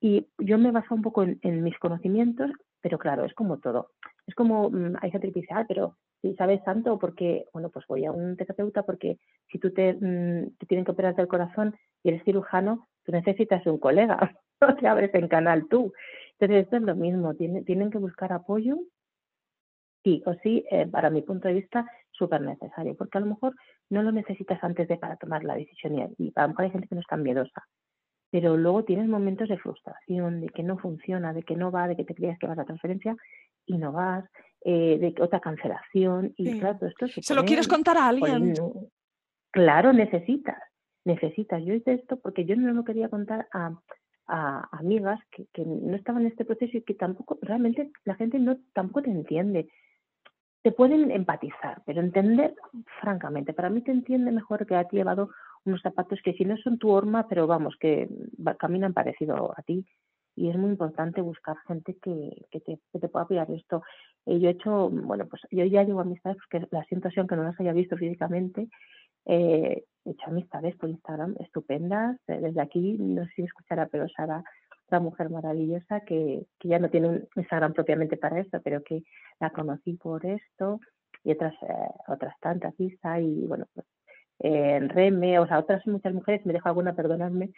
Y 0.00 0.26
yo 0.38 0.58
me 0.58 0.70
baso 0.70 0.94
un 0.94 1.02
poco 1.02 1.22
en, 1.22 1.62
mis 1.62 1.78
conocimientos, 1.78 2.50
pero 2.80 2.98
claro, 2.98 3.24
es 3.24 3.34
como 3.34 3.58
todo. 3.58 3.90
Es 4.26 4.34
como, 4.34 4.70
mm, 4.70 4.96
hay 5.00 5.10
gente 5.10 5.30
que 5.30 5.40
dice, 5.40 5.54
ah, 5.54 5.66
pero 5.68 5.96
si 6.22 6.34
sabes 6.36 6.62
tanto, 6.64 6.98
porque, 6.98 7.46
bueno, 7.52 7.68
pues 7.70 7.86
voy 7.86 8.06
a 8.06 8.12
un 8.12 8.36
terapeuta 8.36 8.82
porque 8.82 9.18
si 9.50 9.58
tú 9.58 9.72
te, 9.72 9.94
mm, 9.94 10.56
te 10.58 10.66
tienen 10.66 10.84
que 10.84 10.92
operar 10.92 11.14
del 11.16 11.28
corazón 11.28 11.76
y 12.02 12.08
eres 12.08 12.24
cirujano, 12.24 12.88
tú 13.04 13.12
necesitas 13.12 13.64
un 13.66 13.78
colega, 13.78 14.18
no 14.60 14.76
te 14.76 14.86
abres 14.88 15.14
en 15.14 15.28
canal 15.28 15.68
tú. 15.68 15.92
Entonces, 16.38 16.64
esto 16.64 16.76
es 16.76 16.82
lo 16.82 16.96
mismo, 16.96 17.34
tienen, 17.34 17.64
tienen 17.64 17.90
que 17.90 17.98
buscar 17.98 18.32
apoyo, 18.32 18.78
sí 20.02 20.22
o 20.26 20.34
sí, 20.42 20.64
eh, 20.70 20.86
para 20.86 21.10
mi 21.10 21.22
punto 21.22 21.48
de 21.48 21.54
vista, 21.54 21.86
súper 22.10 22.40
necesario, 22.40 22.96
porque 22.96 23.18
a 23.18 23.20
lo 23.20 23.26
mejor 23.26 23.54
no 23.90 24.02
lo 24.02 24.12
necesitas 24.12 24.62
antes 24.62 24.88
de 24.88 24.96
para 24.96 25.16
tomar 25.16 25.44
la 25.44 25.54
decisión 25.54 25.94
y, 26.18 26.32
a 26.34 26.42
lo 26.42 26.48
mejor 26.48 26.64
hay 26.64 26.70
gente 26.70 26.88
que 26.88 26.94
no 26.94 27.00
es 27.00 27.06
tan 27.06 27.22
miedosa, 27.22 27.66
pero 28.30 28.56
luego 28.56 28.84
tienes 28.84 29.08
momentos 29.08 29.48
de 29.48 29.58
frustración, 29.58 30.40
de 30.40 30.48
que 30.48 30.62
no 30.62 30.78
funciona, 30.78 31.32
de 31.32 31.42
que 31.42 31.56
no 31.56 31.70
va, 31.70 31.88
de 31.88 31.96
que 31.96 32.04
te 32.04 32.14
creías 32.14 32.38
que 32.38 32.46
vas 32.46 32.58
a 32.58 32.64
transferencia 32.64 33.16
y 33.66 33.76
no 33.76 33.92
vas, 33.92 34.24
eh, 34.62 34.98
de 34.98 35.22
otra 35.22 35.40
cancelación 35.40 36.34
y 36.36 36.58
claro, 36.60 36.86
esto 36.86 37.06
¿Se 37.08 37.34
lo 37.34 37.44
quieres 37.44 37.66
contar 37.66 37.96
a 37.96 38.08
alguien? 38.08 38.54
claro, 39.50 39.92
necesitas, 39.92 40.58
necesitas. 41.04 41.62
Yo 41.64 41.74
hice 41.74 41.94
esto 41.94 42.18
porque 42.20 42.44
yo 42.44 42.56
no 42.56 42.72
lo 42.72 42.84
quería 42.84 43.08
contar 43.08 43.48
a, 43.52 43.72
a 44.26 44.68
amigas 44.72 45.18
que, 45.32 45.46
que, 45.52 45.64
no 45.64 45.96
estaban 45.96 46.22
en 46.22 46.28
este 46.28 46.44
proceso 46.44 46.76
y 46.76 46.82
que 46.82 46.94
tampoco, 46.94 47.38
realmente 47.42 47.90
la 48.04 48.14
gente 48.14 48.38
no 48.38 48.58
tampoco 48.72 49.02
te 49.02 49.10
entiende. 49.10 49.68
Te 50.62 50.72
pueden 50.72 51.10
empatizar, 51.10 51.82
pero 51.86 52.00
entender, 52.00 52.54
francamente, 53.00 53.54
para 53.54 53.70
mí 53.70 53.80
te 53.80 53.92
entiende 53.92 54.30
mejor 54.30 54.66
que 54.66 54.76
a 54.76 54.84
ti 54.84 54.98
llevado 54.98 55.30
unos 55.64 55.82
zapatos 55.82 56.20
que 56.22 56.32
si 56.34 56.44
no 56.44 56.56
son 56.58 56.78
tu 56.78 56.90
horma, 56.90 57.28
pero 57.28 57.46
vamos, 57.46 57.76
que 57.78 58.08
caminan 58.58 58.94
parecido 58.94 59.52
a 59.56 59.62
ti. 59.62 59.86
Y 60.36 60.48
es 60.48 60.56
muy 60.56 60.70
importante 60.70 61.20
buscar 61.20 61.56
gente 61.66 61.96
que, 62.00 62.46
que, 62.50 62.60
te, 62.60 62.80
que 62.92 62.98
te 62.98 63.08
pueda 63.08 63.24
apoyar 63.24 63.50
esto. 63.50 63.82
Eh, 64.26 64.38
yo 64.38 64.48
he 64.48 64.52
hecho, 64.52 64.88
bueno, 64.88 65.26
pues 65.26 65.42
yo 65.50 65.64
ya 65.64 65.82
llevo 65.82 66.00
amistades 66.00 66.38
porque 66.38 66.66
la 66.70 66.84
siento 66.84 67.08
así, 67.08 67.18
aunque 67.18 67.36
no 67.36 67.42
las 67.42 67.58
haya 67.60 67.72
visto 67.72 67.96
físicamente, 67.96 68.68
eh, 69.26 69.84
he 70.04 70.10
hecho 70.10 70.26
amistades 70.26 70.76
por 70.76 70.88
Instagram 70.88 71.34
estupendas. 71.40 72.16
Eh, 72.28 72.38
desde 72.40 72.60
aquí, 72.60 72.96
no 72.98 73.24
sé 73.26 73.30
si 73.36 73.42
escuchará, 73.42 73.86
pero 73.86 74.08
Sara, 74.08 74.42
otra 74.86 75.00
mujer 75.00 75.30
maravillosa 75.30 76.00
que, 76.00 76.46
que 76.58 76.68
ya 76.68 76.78
no 76.78 76.90
tiene 76.90 77.08
un 77.08 77.28
Instagram 77.36 77.74
propiamente 77.74 78.16
para 78.16 78.40
esto, 78.40 78.60
pero 78.62 78.82
que 78.82 79.02
la 79.40 79.50
conocí 79.50 79.94
por 79.94 80.24
esto 80.24 80.80
y 81.22 81.32
otras 81.32 81.54
eh, 81.62 81.90
otras 82.08 82.34
tantas, 82.40 82.74
Isa 82.78 83.20
y 83.20 83.46
bueno, 83.46 83.66
pues 83.74 83.86
en 84.40 84.88
Reme, 84.88 85.38
o 85.38 85.46
sea, 85.46 85.58
otras 85.58 85.86
muchas 85.86 86.14
mujeres, 86.14 86.44
me 86.46 86.52
dejo 86.52 86.68
alguna, 86.68 86.94
perdonadme, 86.94 87.50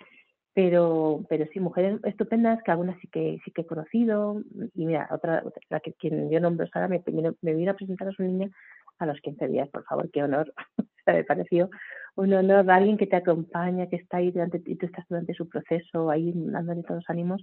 pero 0.55 1.25
pero 1.29 1.47
sí 1.53 1.61
mujeres 1.61 2.01
estupendas 2.05 2.63
que 2.63 2.71
algunas 2.71 2.99
sí 3.01 3.09
que 3.09 3.39
sí 3.45 3.51
que 3.53 3.63
he 3.63 3.67
conocido. 3.67 4.43
Y 4.75 4.87
mira 4.87 5.09
otra, 5.11 5.43
la 5.71 5.81
que 5.81 5.95
quien 5.95 6.31
yo 6.31 6.41
nombro 6.41 6.67
Sara 6.69 6.89
me, 6.89 7.03
me, 7.41 7.55
vino 7.55 7.71
a 7.73 7.77
presentar 7.77 8.09
a 8.09 8.13
su 8.13 8.23
niña 8.23 8.51
a 8.99 9.07
los 9.07 9.21
15 9.21 9.49
días 9.49 9.69
por 9.71 9.85
favor 9.85 10.11
qué 10.11 10.23
honor. 10.23 10.53
Me 11.07 11.25
pareció 11.25 11.69
un 12.15 12.33
honor 12.33 12.71
alguien 12.71 12.97
que 12.97 13.09
te 13.09 13.17
acompaña 13.17 13.89
que 13.89 13.97
está 13.97 14.19
ahí 14.19 14.31
durante 14.31 14.63
y 14.65 14.77
tú 14.77 14.87
estás 14.87 15.05
durante 15.09 15.35
su 15.35 15.49
proceso 15.49 16.11
ahí 16.11 16.33
dándole 16.35 16.83
todos 16.83 17.01
los 17.01 17.11
ánimos 17.11 17.43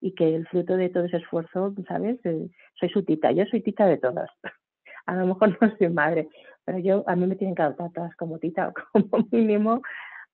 y 0.00 0.14
que 0.14 0.34
el 0.34 0.46
fruto 0.48 0.76
de 0.76 0.90
todo 0.90 1.04
ese 1.04 1.16
esfuerzo 1.16 1.74
sabes 1.86 2.18
eh, 2.24 2.48
soy 2.74 2.88
su 2.90 3.02
tita 3.04 3.32
yo 3.32 3.44
soy 3.46 3.62
tita 3.62 3.86
de 3.86 3.96
todas 3.96 4.28
a 5.08 5.14
lo 5.16 5.26
mejor 5.26 5.56
no 5.60 5.76
soy 5.76 5.88
madre 5.88 6.28
pero 6.68 6.80
yo 6.80 7.02
a 7.06 7.16
mí 7.16 7.26
me 7.26 7.34
tienen 7.34 7.54
que 7.54 7.62
adoptar 7.62 7.90
todas 7.92 8.14
como 8.16 8.38
tita 8.38 8.74
como 8.92 9.26
mínimo 9.32 9.80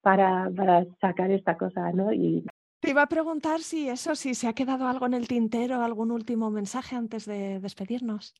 para, 0.00 0.50
para 0.54 0.84
sacar 1.00 1.30
esta 1.30 1.56
cosa, 1.56 1.92
¿no? 1.92 2.12
Y 2.12 2.44
te 2.80 2.90
iba 2.90 3.02
a 3.02 3.06
preguntar 3.06 3.60
si 3.60 3.88
eso, 3.88 4.16
si 4.16 4.34
se 4.34 4.48
ha 4.48 4.52
quedado 4.52 4.88
algo 4.88 5.06
en 5.06 5.14
el 5.14 5.28
tintero, 5.28 5.80
algún 5.80 6.10
último 6.10 6.50
mensaje 6.50 6.96
antes 6.96 7.24
de 7.24 7.60
despedirnos. 7.60 8.34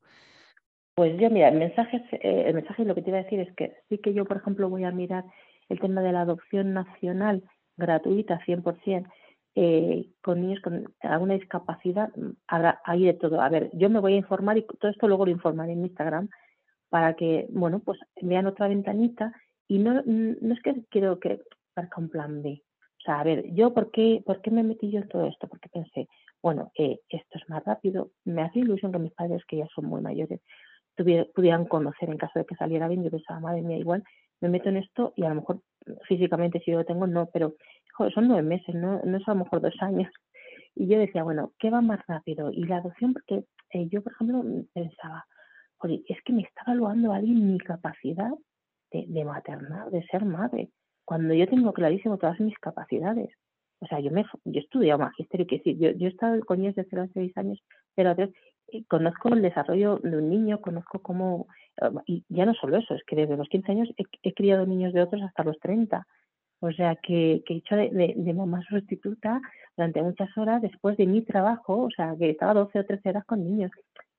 Pues 0.96 1.16
yo, 1.20 1.30
mira, 1.30 1.48
el 1.48 1.58
mensaje, 1.58 2.04
eh, 2.10 2.44
el 2.48 2.54
mensaje 2.54 2.84
lo 2.84 2.96
que 2.96 3.02
te 3.02 3.10
iba 3.10 3.20
a 3.20 3.22
decir 3.22 3.38
es 3.38 3.54
que 3.54 3.76
sí 3.88 3.98
que 3.98 4.12
yo, 4.12 4.24
por 4.24 4.38
ejemplo, 4.38 4.68
voy 4.68 4.82
a 4.82 4.90
mirar 4.90 5.24
el 5.68 5.78
tema 5.78 6.02
de 6.02 6.12
la 6.12 6.22
adopción 6.22 6.74
nacional 6.74 7.44
gratuita, 7.76 8.40
100%, 8.44 9.06
eh, 9.54 10.06
con 10.22 10.40
niños 10.40 10.60
con 10.60 10.84
alguna 11.00 11.34
discapacidad, 11.34 12.10
habrá 12.48 12.80
ahí 12.84 13.04
de 13.04 13.14
todo. 13.14 13.40
A 13.40 13.48
ver, 13.48 13.70
yo 13.72 13.88
me 13.88 14.00
voy 14.00 14.14
a 14.14 14.18
informar 14.18 14.58
y 14.58 14.66
todo 14.66 14.90
esto 14.90 15.06
luego 15.06 15.26
lo 15.26 15.32
informaré 15.32 15.72
en 15.72 15.84
Instagram 15.84 16.28
para 16.88 17.14
que, 17.14 17.46
bueno, 17.50 17.80
pues 17.80 17.98
vean 18.20 18.46
otra 18.46 18.68
ventanita 18.68 19.32
y 19.68 19.78
no, 19.78 20.02
no 20.04 20.54
es 20.54 20.60
que 20.62 20.84
quiero 20.90 21.18
que 21.18 21.40
parezca 21.74 22.00
un 22.00 22.08
plan 22.08 22.42
B. 22.42 22.62
O 22.98 23.02
sea, 23.04 23.20
a 23.20 23.24
ver, 23.24 23.52
yo, 23.52 23.74
¿por 23.74 23.90
qué, 23.90 24.22
por 24.24 24.40
qué 24.40 24.50
me 24.50 24.62
metí 24.62 24.90
yo 24.90 25.00
en 25.00 25.08
todo 25.08 25.26
esto? 25.26 25.46
Porque 25.46 25.68
pensé, 25.68 26.08
bueno, 26.42 26.72
eh, 26.78 27.00
esto 27.08 27.38
es 27.38 27.48
más 27.48 27.64
rápido. 27.64 28.10
Me 28.24 28.42
hace 28.42 28.60
ilusión 28.60 28.92
que 28.92 28.98
mis 28.98 29.12
padres, 29.12 29.42
que 29.46 29.58
ya 29.58 29.66
son 29.74 29.86
muy 29.86 30.00
mayores, 30.00 30.40
pudieran 31.34 31.66
conocer 31.66 32.08
en 32.08 32.18
caso 32.18 32.38
de 32.38 32.46
que 32.46 32.54
saliera 32.56 32.88
bien. 32.88 33.04
Yo 33.04 33.10
pensaba, 33.10 33.40
madre 33.40 33.62
mía, 33.62 33.78
igual 33.78 34.04
me 34.40 34.48
meto 34.48 34.68
en 34.68 34.76
esto 34.76 35.12
y 35.16 35.24
a 35.24 35.28
lo 35.30 35.36
mejor 35.36 35.60
físicamente 36.06 36.60
si 36.60 36.70
yo 36.70 36.78
lo 36.78 36.84
tengo, 36.84 37.06
no, 37.06 37.30
pero 37.32 37.54
son 38.14 38.28
nueve 38.28 38.42
meses, 38.42 38.74
no, 38.74 39.00
no 39.04 39.16
es 39.16 39.28
a 39.28 39.34
lo 39.34 39.44
mejor 39.44 39.60
dos 39.60 39.74
años. 39.80 40.10
Y 40.74 40.88
yo 40.88 40.98
decía, 40.98 41.22
bueno, 41.22 41.52
¿qué 41.58 41.70
va 41.70 41.80
más 41.80 42.00
rápido? 42.06 42.50
Y 42.50 42.64
la 42.64 42.78
adopción, 42.78 43.12
porque 43.12 43.44
eh, 43.70 43.88
yo, 43.88 44.02
por 44.02 44.12
ejemplo, 44.12 44.42
pensaba, 44.72 45.24
oye, 45.78 46.02
es 46.08 46.18
que 46.24 46.32
me 46.32 46.42
está 46.42 46.62
evaluando 46.66 47.12
alguien 47.12 47.52
mi 47.52 47.58
capacidad 47.58 48.32
de, 48.90 49.04
de 49.06 49.24
maternar, 49.24 49.90
de 49.90 50.04
ser 50.06 50.24
madre, 50.24 50.70
cuando 51.04 51.34
yo 51.34 51.46
tengo 51.46 51.72
clarísimo 51.72 52.18
todas 52.18 52.40
mis 52.40 52.58
capacidades. 52.58 53.30
O 53.80 53.86
sea, 53.86 54.00
yo 54.00 54.10
me 54.10 54.24
yo 54.44 54.60
he 54.60 54.64
estudiado 54.64 54.98
magisterio, 55.00 55.46
que 55.46 55.60
sí, 55.60 55.76
yo, 55.78 55.90
yo 55.90 56.06
he 56.06 56.10
estado 56.10 56.40
con 56.44 56.58
niños 56.58 56.74
de 56.74 56.86
0 56.88 57.02
a 57.02 57.08
6 57.08 57.36
años, 57.36 57.62
pero 57.94 58.10
a 58.10 58.14
3, 58.14 58.30
y 58.68 58.84
conozco 58.84 59.28
el 59.28 59.42
desarrollo 59.42 59.98
de 60.02 60.16
un 60.16 60.30
niño, 60.30 60.60
conozco 60.60 61.00
cómo, 61.00 61.46
eh, 61.82 61.90
y 62.06 62.24
ya 62.28 62.46
no 62.46 62.54
solo 62.54 62.78
eso, 62.78 62.94
es 62.94 63.02
que 63.04 63.16
desde 63.16 63.36
los 63.36 63.48
15 63.48 63.72
años 63.72 63.88
he, 64.22 64.32
criado 64.32 64.66
niños 64.66 64.92
de 64.92 65.02
otros 65.02 65.22
hasta 65.22 65.44
los 65.44 65.58
30. 65.60 66.06
O 66.64 66.72
sea, 66.72 66.96
que, 66.96 67.42
que 67.46 67.54
he 67.54 67.56
hecho 67.58 67.76
de, 67.76 68.14
de, 68.16 68.34
mamá 68.34 68.62
sustituta 68.68 69.40
durante 69.76 70.02
muchas 70.02 70.36
horas 70.38 70.62
después 70.62 70.96
de 70.96 71.06
mi 71.06 71.20
trabajo, 71.22 71.82
o 71.82 71.90
sea, 71.90 72.14
que 72.18 72.30
estaba 72.30 72.54
12 72.54 72.78
o 72.78 72.84
13 72.86 73.10
horas 73.10 73.24
con 73.26 73.44
niños. 73.44 73.70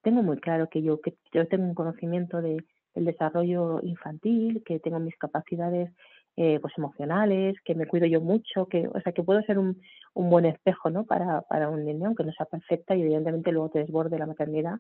Tengo 0.03 0.21
muy 0.21 0.37
claro 0.37 0.69
que 0.69 0.83
yo, 0.83 1.01
que 1.01 1.15
yo 1.33 1.47
tengo 1.47 1.65
un 1.65 1.73
conocimiento 1.73 2.41
de, 2.43 2.63
el 2.93 3.05
desarrollo 3.05 3.79
infantil, 3.81 4.63
que 4.63 4.79
tengo 4.79 4.99
mis 4.99 5.17
capacidades 5.17 5.91
eh, 6.37 6.59
pues 6.59 6.73
emocionales, 6.77 7.55
que 7.63 7.73
me 7.73 7.87
cuido 7.87 8.05
yo 8.05 8.21
mucho, 8.21 8.67
que, 8.67 8.87
o 8.87 8.99
sea, 9.01 9.11
que 9.11 9.23
puedo 9.23 9.41
ser 9.41 9.57
un, 9.57 9.81
un 10.13 10.29
buen 10.29 10.45
espejo 10.45 10.91
¿no? 10.91 11.05
para, 11.05 11.41
para 11.41 11.69
un 11.69 11.83
niño, 11.83 12.07
aunque 12.07 12.25
no 12.25 12.31
sea 12.33 12.45
perfecta 12.45 12.95
y 12.95 13.01
evidentemente 13.01 13.51
luego 13.51 13.69
te 13.69 13.79
desborde 13.79 14.19
la 14.19 14.27
maternidad 14.27 14.75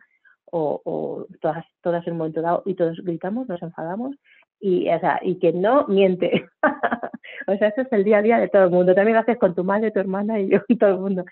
o, 0.51 0.81
o 0.85 1.25
todas, 1.41 1.65
todas 1.81 2.05
en 2.05 2.13
un 2.13 2.19
momento 2.19 2.41
dado 2.41 2.61
y 2.65 2.75
todos 2.75 2.97
gritamos, 3.03 3.47
nos 3.47 3.61
enfadamos 3.63 4.15
y, 4.59 4.89
o 4.89 4.99
sea, 4.99 5.19
y 5.21 5.39
que 5.39 5.53
no 5.53 5.87
miente. 5.87 6.45
O 7.47 7.57
sea, 7.57 7.69
eso 7.69 7.81
es 7.81 7.91
el 7.91 8.03
día 8.03 8.17
a 8.17 8.21
día 8.21 8.39
de 8.39 8.49
todo 8.49 8.65
el 8.65 8.71
mundo. 8.71 8.95
También 8.95 9.15
lo 9.15 9.21
haces 9.21 9.37
con 9.37 9.55
tu 9.55 9.63
madre, 9.63 9.91
tu 9.91 9.99
hermana 9.99 10.39
y 10.39 10.49
yo 10.49 10.59
y 10.67 10.77
todo 10.77 10.91
el 10.91 10.99
mundo. 10.99 11.25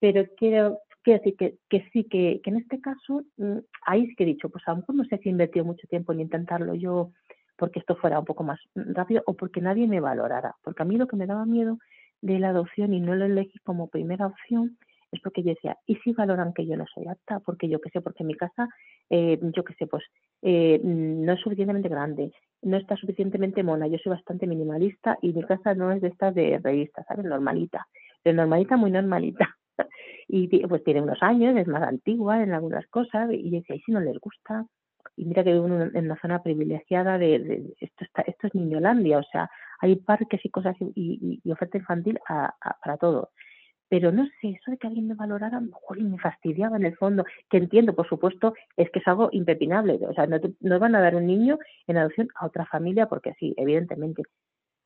Pero 0.00 0.24
quiero, 0.36 0.78
quiero 1.02 1.20
decir 1.20 1.36
que, 1.36 1.58
que 1.68 1.88
sí, 1.92 2.04
que, 2.04 2.40
que, 2.42 2.50
en 2.50 2.56
este 2.56 2.80
caso, 2.80 3.22
mm, 3.36 3.58
ahí 3.86 4.06
sí 4.06 4.14
que 4.16 4.24
he 4.24 4.26
dicho, 4.26 4.48
pues 4.48 4.66
a 4.66 4.72
lo 4.72 4.78
mejor 4.78 4.94
no 4.94 5.04
sé 5.04 5.18
si 5.18 5.28
he 5.28 5.32
invertido 5.32 5.64
mucho 5.64 5.86
tiempo 5.88 6.12
en 6.12 6.20
intentarlo 6.20 6.74
yo 6.74 7.10
porque 7.56 7.78
esto 7.78 7.96
fuera 7.96 8.18
un 8.18 8.24
poco 8.24 8.42
más 8.42 8.58
rápido 8.74 9.22
o 9.26 9.34
porque 9.34 9.60
nadie 9.60 9.86
me 9.86 10.00
valorara. 10.00 10.56
Porque 10.62 10.82
a 10.82 10.86
mí 10.86 10.96
lo 10.96 11.06
que 11.06 11.16
me 11.16 11.26
daba 11.26 11.46
miedo 11.46 11.78
de 12.20 12.38
la 12.38 12.50
adopción 12.50 12.94
y 12.94 13.00
no 13.00 13.14
lo 13.14 13.26
elegí 13.26 13.58
como 13.60 13.88
primera 13.88 14.26
opción 14.26 14.76
es 15.12 15.20
porque 15.20 15.42
yo 15.42 15.50
decía, 15.50 15.78
¿y 15.86 15.96
si 15.96 16.12
valoran 16.12 16.52
que 16.52 16.66
yo 16.66 16.76
no 16.76 16.86
soy 16.92 17.06
apta? 17.06 17.40
Porque 17.40 17.68
yo 17.68 17.80
qué 17.80 17.90
sé, 17.90 18.00
porque 18.00 18.24
mi 18.24 18.34
casa, 18.34 18.68
eh, 19.10 19.38
yo 19.40 19.64
qué 19.64 19.74
sé, 19.74 19.86
pues 19.86 20.02
eh, 20.42 20.80
no 20.82 21.32
es 21.32 21.40
suficientemente 21.40 21.88
grande, 21.88 22.32
no 22.64 22.76
está 22.76 22.96
suficientemente 22.96 23.62
mona, 23.62 23.86
yo 23.86 23.98
soy 23.98 24.10
bastante 24.10 24.46
minimalista 24.46 25.18
y 25.22 25.32
mi 25.32 25.42
casa 25.44 25.74
no 25.74 25.92
es 25.92 26.00
de 26.00 26.08
estas 26.08 26.34
de 26.34 26.60
revista, 26.62 27.04
¿sabes? 27.04 27.24
Normalita, 27.24 27.86
de 28.24 28.32
normalita, 28.32 28.76
muy 28.76 28.90
normalita. 28.90 29.56
y 30.28 30.66
pues 30.66 30.82
tiene 30.84 31.02
unos 31.02 31.22
años, 31.22 31.56
es 31.56 31.66
más 31.68 31.82
antigua 31.82 32.42
en 32.42 32.52
algunas 32.52 32.86
cosas, 32.88 33.30
y 33.32 33.50
decía, 33.50 33.76
¿y 33.76 33.80
si 33.80 33.92
no 33.92 34.00
les 34.00 34.18
gusta? 34.18 34.66
Y 35.16 35.26
mira 35.26 35.44
que 35.44 35.52
vivo 35.52 35.66
en 35.66 36.04
una 36.06 36.20
zona 36.20 36.42
privilegiada 36.42 37.18
de, 37.18 37.74
esto 37.80 38.04
está, 38.04 38.22
esto 38.22 38.46
es 38.48 38.54
Niñolandia, 38.54 39.18
o 39.18 39.22
sea, 39.22 39.48
hay 39.80 39.96
parques 39.96 40.44
y 40.44 40.50
cosas 40.50 40.76
y, 40.80 41.40
oferta 41.50 41.78
infantil 41.78 42.18
para 42.26 42.96
todo. 42.98 43.30
Pero 43.94 44.10
no 44.10 44.26
sé, 44.40 44.48
eso 44.48 44.72
de 44.72 44.76
que 44.76 44.88
alguien 44.88 45.06
me 45.06 45.14
valorara, 45.14 45.60
mejor 45.60 46.00
me 46.00 46.18
fastidiaba 46.18 46.76
en 46.76 46.84
el 46.84 46.96
fondo, 46.96 47.24
que 47.48 47.58
entiendo, 47.58 47.94
por 47.94 48.08
supuesto, 48.08 48.52
es 48.76 48.90
que 48.90 48.98
es 48.98 49.06
algo 49.06 49.28
impepinable. 49.30 50.00
O 50.08 50.12
sea, 50.14 50.26
no, 50.26 50.40
no 50.58 50.78
van 50.80 50.96
a 50.96 51.00
dar 51.00 51.14
un 51.14 51.28
niño 51.28 51.60
en 51.86 51.98
adopción 51.98 52.26
a 52.34 52.46
otra 52.46 52.66
familia, 52.66 53.06
porque 53.06 53.34
sí, 53.38 53.54
evidentemente, 53.56 54.24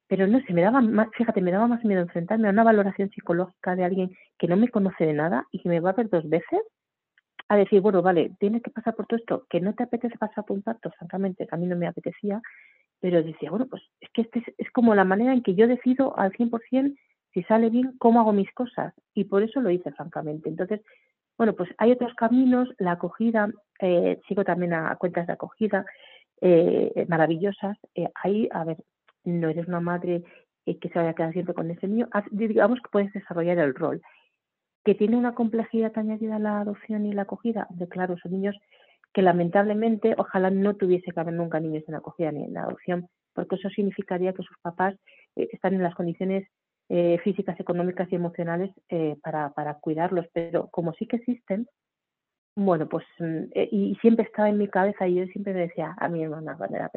pero 0.09 0.27
no 0.27 0.43
sé, 0.43 0.53
me 0.53 0.61
daba 0.61 0.83
más, 0.83 1.09
fíjate, 1.17 1.41
me 1.41 1.53
daba 1.53 1.67
más 1.67 1.83
miedo 1.87 2.03
enfrentarme 2.03 2.49
a 2.49 2.51
una 2.51 2.65
valoración 2.65 3.09
psicológica 3.09 3.77
de 3.77 3.85
alguien 3.85 4.11
que 4.39 4.47
no 4.47 4.59
me 4.59 4.69
conoce 4.69 5.07
de 5.07 5.15
nada 5.15 5.47
y 5.53 5.61
que 5.63 5.71
me 5.71 5.81
va 5.81 5.89
a 5.91 5.95
ver 5.95 6.11
dos 6.11 6.29
veces, 6.29 6.61
a 7.49 7.57
decir, 7.57 7.81
bueno, 7.81 8.03
vale, 8.03 8.33
tienes 8.39 8.63
que 8.63 8.71
pasar 8.71 8.95
por 8.95 9.07
todo 9.07 9.19
esto, 9.19 9.47
que 9.49 9.63
no 9.63 9.75
te 9.75 9.85
apetece 9.85 10.19
pasar 10.19 10.45
por 10.45 10.55
un 10.55 10.63
pacto, 10.63 10.91
francamente, 10.99 11.49
a 11.51 11.57
mí 11.57 11.67
no 11.67 11.77
me 11.77 11.87
apetecía, 11.87 12.43
pero 13.01 13.23
decía, 13.23 13.49
bueno, 13.49 13.69
pues 13.71 13.83
es 14.03 14.11
que 14.11 14.21
este 14.21 14.45
es, 14.59 14.71
como 14.73 14.95
la 14.95 15.05
manera 15.05 15.33
en 15.33 15.43
que 15.43 15.55
yo 15.55 15.67
decido 15.67 16.19
al 16.19 16.33
100% 16.33 16.95
si 17.33 17.43
sale 17.45 17.71
bien, 17.71 17.95
cómo 17.99 18.21
hago 18.21 18.33
mis 18.33 18.53
cosas, 18.53 18.95
y 19.15 19.25
por 19.25 19.43
eso 19.43 19.61
lo 19.61 19.71
hice, 19.71 19.93
francamente. 19.93 20.49
Entonces, 20.49 20.81
bueno, 21.37 21.55
pues 21.55 21.71
hay 21.79 21.93
otros 21.93 22.15
caminos, 22.15 22.69
la 22.79 22.93
acogida, 22.93 23.51
eh, 23.81 24.21
sigo 24.27 24.45
también 24.45 24.75
a 24.75 24.97
cuentas 24.97 25.27
de 25.27 25.35
acogida, 25.35 25.85
eh, 26.41 27.07
maravillosas. 27.09 27.77
Eh, 27.95 28.09
ahí, 28.15 28.49
a 28.53 28.65
ver, 28.65 28.79
no 29.25 29.49
eres 29.49 29.67
una 29.67 29.81
madre 29.81 30.23
eh, 30.67 30.79
que 30.79 30.89
se 30.89 30.99
vaya 30.99 31.11
a 31.11 31.15
quedar 31.15 31.33
siempre 31.33 31.55
con 31.55 31.71
ese 31.71 31.89
niño. 31.89 32.09
Digamos 32.31 32.79
que 32.81 32.91
puedes 32.91 33.13
desarrollar 33.13 33.59
el 33.59 33.75
rol. 33.75 34.01
Que 34.85 34.95
tiene 34.95 35.17
una 35.17 35.35
complejidad 35.35 35.93
añadida 35.99 36.39
la 36.39 36.61
adopción 36.61 37.07
y 37.07 37.13
la 37.13 37.23
acogida. 37.23 37.67
De 37.71 37.89
claro, 37.89 38.17
son 38.19 38.33
niños 38.33 38.57
que 39.13 39.23
lamentablemente 39.23 40.15
ojalá 40.17 40.51
no 40.51 40.77
tuviese 40.77 41.11
que 41.11 41.21
haber 41.21 41.35
nunca 41.35 41.61
niños 41.61 41.83
en 41.89 41.97
acogida 41.97 42.31
ni 42.31 42.45
en 42.45 42.57
adopción, 42.57 43.09
porque 43.33 43.57
eso 43.57 43.69
significaría 43.71 44.33
que 44.33 44.43
sus 44.43 44.57
papás 44.61 44.95
están 45.35 45.75
en 45.75 45.83
las 45.83 45.95
condiciones 45.95 46.47
físicas, 47.23 47.59
económicas 47.61 48.11
y 48.11 48.15
emocionales 48.15 48.71
para, 49.23 49.51
para 49.51 49.75
cuidarlos. 49.75 50.27
Pero 50.33 50.69
como 50.69 50.95
sí 50.95 51.07
que 51.07 51.17
existen, 51.17 51.69
bueno, 52.61 52.89
pues 52.89 53.07
mm, 53.21 53.45
eh, 53.55 53.69
y 53.71 53.95
siempre 54.01 54.25
estaba 54.25 54.49
en 54.49 54.59
mi 54.59 54.67
cabeza 54.67 55.07
y 55.07 55.15
yo 55.15 55.25
siempre 55.27 55.55
me 55.55 55.61
decía 55.61 55.95
a 55.97 56.09
mi 56.09 56.25
hermana 56.25 56.57
cuando 56.57 56.77
era 56.77 56.91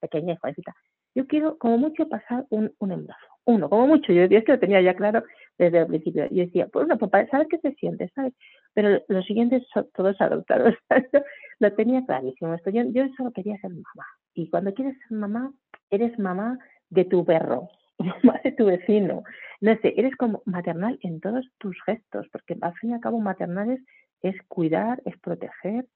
pequeña 0.00 0.32
y 0.32 0.36
jovencita, 0.36 0.74
yo 1.14 1.28
quiero 1.28 1.56
como 1.56 1.78
mucho 1.78 2.08
pasar 2.08 2.46
un, 2.50 2.72
un 2.80 2.90
embarazo, 2.90 3.34
uno, 3.44 3.70
como 3.70 3.86
mucho, 3.86 4.12
yo, 4.12 4.22
es 4.22 4.44
que 4.44 4.52
lo 4.52 4.58
tenía 4.58 4.80
ya 4.80 4.94
claro 4.94 5.22
desde 5.56 5.78
el 5.78 5.86
principio. 5.86 6.26
Yo 6.30 6.44
decía, 6.44 6.66
pues 6.66 6.88
no, 6.88 6.98
papá, 6.98 7.24
¿sabes 7.30 7.46
qué 7.48 7.58
se 7.58 7.74
siente? 7.74 8.10
¿Sabes? 8.14 8.34
Pero 8.72 9.00
los 9.06 9.24
siguientes 9.24 9.62
son 9.72 9.88
todos 9.94 10.20
adoptados, 10.20 10.74
lo 11.60 11.72
tenía 11.74 12.04
clarísimo. 12.04 12.52
Esto, 12.54 12.70
yo, 12.70 12.82
yo 12.90 13.04
solo 13.16 13.30
quería 13.30 13.56
ser 13.58 13.70
mamá. 13.70 14.06
Y 14.34 14.50
cuando 14.50 14.74
quieres 14.74 14.96
ser 15.06 15.16
mamá, 15.16 15.52
eres 15.90 16.18
mamá 16.18 16.58
de 16.90 17.04
tu 17.04 17.24
perro, 17.24 17.68
mamá 18.24 18.40
de 18.42 18.52
tu 18.52 18.66
vecino. 18.66 19.22
No 19.60 19.76
sé, 19.76 19.94
eres 19.96 20.16
como 20.16 20.42
maternal 20.44 20.98
en 21.02 21.20
todos 21.20 21.46
tus 21.58 21.76
gestos, 21.84 22.26
porque 22.30 22.56
al 22.60 22.74
fin 22.74 22.90
y 22.90 22.94
al 22.94 23.00
cabo 23.00 23.20
maternales 23.20 23.80
es 24.22 24.36
cuidar, 24.48 25.02
es 25.04 25.18
proteger, 25.18 25.86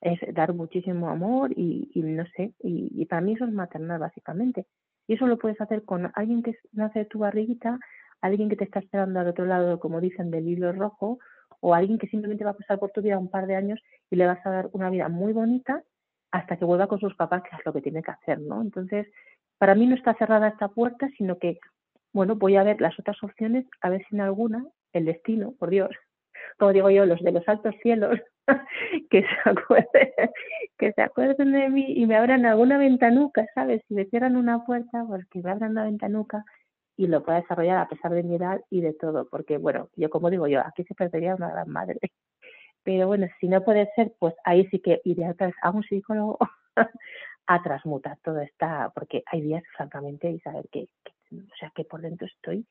es 0.00 0.18
dar 0.34 0.52
muchísimo 0.54 1.08
amor 1.08 1.52
y, 1.56 1.90
no 1.94 2.24
sé, 2.36 2.52
y, 2.60 3.04
para 3.06 3.22
mí 3.22 3.34
eso 3.34 3.44
es 3.44 3.52
maternal 3.52 4.00
básicamente. 4.00 4.66
Y 5.06 5.14
eso 5.14 5.26
lo 5.26 5.38
puedes 5.38 5.60
hacer 5.60 5.84
con 5.84 6.10
alguien 6.14 6.42
que 6.42 6.56
nace 6.72 7.00
de 7.00 7.04
tu 7.04 7.20
barriguita, 7.20 7.78
alguien 8.20 8.48
que 8.48 8.56
te 8.56 8.64
está 8.64 8.80
esperando 8.80 9.20
al 9.20 9.28
otro 9.28 9.46
lado, 9.46 9.78
como 9.78 10.00
dicen, 10.00 10.30
del 10.30 10.48
hilo 10.48 10.72
rojo, 10.72 11.18
o 11.60 11.74
alguien 11.74 11.98
que 11.98 12.08
simplemente 12.08 12.44
va 12.44 12.50
a 12.50 12.56
pasar 12.56 12.78
por 12.78 12.90
tu 12.90 13.02
vida 13.02 13.18
un 13.18 13.30
par 13.30 13.46
de 13.46 13.56
años 13.56 13.80
y 14.10 14.16
le 14.16 14.26
vas 14.26 14.44
a 14.44 14.50
dar 14.50 14.70
una 14.72 14.90
vida 14.90 15.08
muy 15.08 15.32
bonita 15.32 15.82
hasta 16.32 16.56
que 16.56 16.64
vuelva 16.64 16.88
con 16.88 16.98
sus 16.98 17.14
papás, 17.14 17.42
que 17.42 17.54
es 17.56 17.64
lo 17.64 17.72
que 17.72 17.82
tiene 17.82 18.02
que 18.02 18.10
hacer, 18.10 18.40
¿no? 18.40 18.62
Entonces, 18.62 19.06
para 19.62 19.76
mí 19.76 19.86
no 19.86 19.94
está 19.94 20.12
cerrada 20.14 20.48
esta 20.48 20.66
puerta, 20.66 21.08
sino 21.16 21.38
que, 21.38 21.60
bueno, 22.12 22.34
voy 22.34 22.56
a 22.56 22.64
ver 22.64 22.80
las 22.80 22.98
otras 22.98 23.22
opciones, 23.22 23.64
a 23.80 23.90
ver 23.90 24.04
si 24.08 24.16
en 24.16 24.22
alguna 24.22 24.66
el 24.92 25.04
destino, 25.04 25.54
por 25.56 25.70
Dios, 25.70 25.90
como 26.58 26.72
digo 26.72 26.90
yo, 26.90 27.06
los 27.06 27.20
de 27.20 27.30
los 27.30 27.48
altos 27.48 27.72
cielos, 27.80 28.18
que 29.08 29.20
se 29.20 29.48
acuerden, 29.48 30.10
que 30.78 30.92
se 30.92 31.00
acuerden 31.00 31.52
de 31.52 31.68
mí 31.68 31.94
y 31.96 32.06
me 32.06 32.16
abran 32.16 32.44
alguna 32.44 32.76
ventanuca, 32.76 33.46
¿sabes? 33.54 33.84
Si 33.86 33.94
me 33.94 34.06
cierran 34.06 34.34
una 34.34 34.64
puerta, 34.64 35.04
pues 35.06 35.24
que 35.28 35.40
me 35.40 35.52
abran 35.52 35.70
una 35.70 35.84
ventanuca 35.84 36.44
y 36.96 37.06
lo 37.06 37.22
pueda 37.22 37.40
desarrollar 37.40 37.78
a 37.78 37.88
pesar 37.88 38.10
de 38.10 38.24
mi 38.24 38.34
edad 38.34 38.60
y 38.68 38.80
de 38.80 38.94
todo, 38.94 39.28
porque 39.30 39.58
bueno, 39.58 39.90
yo 39.94 40.10
como 40.10 40.28
digo 40.28 40.48
yo, 40.48 40.58
aquí 40.58 40.82
se 40.82 40.96
perdería 40.96 41.36
una 41.36 41.52
gran 41.52 41.70
madre. 41.70 42.00
Pero 42.82 43.06
bueno, 43.06 43.28
si 43.38 43.46
no 43.46 43.62
puede 43.62 43.88
ser, 43.94 44.12
pues 44.18 44.34
ahí 44.42 44.66
sí 44.72 44.80
que 44.80 45.00
iré 45.04 45.24
a 45.62 45.70
un 45.70 45.84
psicólogo 45.84 46.36
a 47.46 47.62
transmutar 47.62 48.18
todo 48.22 48.40
esta, 48.40 48.90
porque 48.94 49.22
hay 49.26 49.40
días, 49.40 49.62
francamente, 49.76 50.30
y 50.30 50.38
saber 50.40 50.68
que, 50.70 50.86
que, 51.04 51.36
o 51.36 51.56
sea, 51.58 51.72
que 51.74 51.84
por 51.84 52.00
dentro 52.00 52.26
estoy 52.26 52.66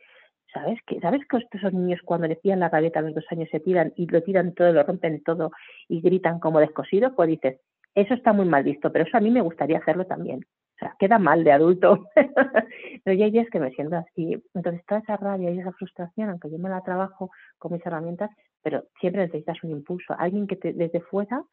¿Sabes 0.54 0.80
que 0.86 1.00
¿Sabes 1.00 1.22
que 1.28 1.38
estos 1.38 1.74
niños 1.74 2.00
cuando 2.04 2.28
le 2.28 2.36
pillan 2.36 2.60
la 2.60 2.70
gaveta 2.70 3.00
a 3.00 3.04
los 3.04 3.16
dos 3.16 3.26
años 3.30 3.48
se 3.52 3.60
tiran 3.60 3.94
y 3.96 4.08
lo 4.08 4.22
tiran 4.22 4.54
todo, 4.54 4.72
lo 4.74 4.84
rompen 4.84 5.24
todo 5.24 5.52
y 5.88 6.02
gritan 6.02 6.40
como 6.40 6.60
descosidos? 6.60 7.14
Pues 7.16 7.30
dices, 7.30 7.60
eso 7.96 8.14
está 8.14 8.34
muy 8.34 8.46
mal 8.46 8.64
visto, 8.64 8.92
pero 8.92 9.06
eso 9.06 9.18
a 9.18 9.22
mí 9.22 9.32
me 9.32 9.42
gustaría 9.42 9.78
hacerlo 9.78 10.06
también. 10.06 10.46
O 10.76 10.80
sea, 10.80 10.96
queda 11.00 11.20
mal 11.20 11.44
de 11.44 11.52
adulto. 11.52 12.08
pero 13.04 13.18
ya 13.18 13.26
hay 13.26 13.32
días 13.32 13.48
que 13.52 13.60
me 13.60 13.72
siento 13.72 13.96
así. 13.96 14.42
Entonces, 14.54 14.84
toda 14.88 15.02
esa 15.02 15.16
rabia 15.16 15.52
y 15.52 15.60
esa 15.60 15.72
frustración, 15.74 16.30
aunque 16.30 16.50
yo 16.50 16.58
me 16.58 16.70
la 16.70 16.82
trabajo 16.82 17.32
con 17.58 17.74
mis 17.74 17.86
herramientas, 17.86 18.30
pero 18.62 18.84
siempre 19.00 19.22
necesitas 19.22 19.64
un 19.64 19.72
impulso. 19.72 20.16
Alguien 20.18 20.48
que 20.48 20.56
te, 20.56 20.74
desde 20.74 21.02
fuera 21.02 21.44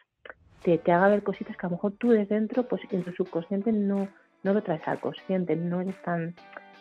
te, 0.62 0.78
te 0.78 0.92
haga 0.92 1.08
ver 1.08 1.22
cositas 1.22 1.56
que 1.56 1.66
a 1.66 1.68
lo 1.68 1.76
mejor 1.76 1.92
tú 1.92 2.10
desde 2.10 2.34
dentro, 2.34 2.66
pues 2.66 2.82
en 2.90 3.04
tu 3.04 3.12
subconsciente 3.12 3.72
no, 3.72 4.08
no 4.42 4.52
lo 4.52 4.62
traes 4.62 4.86
al 4.86 5.00
consciente, 5.00 5.56
no 5.56 5.80
eres 5.80 6.00
tan 6.02 6.34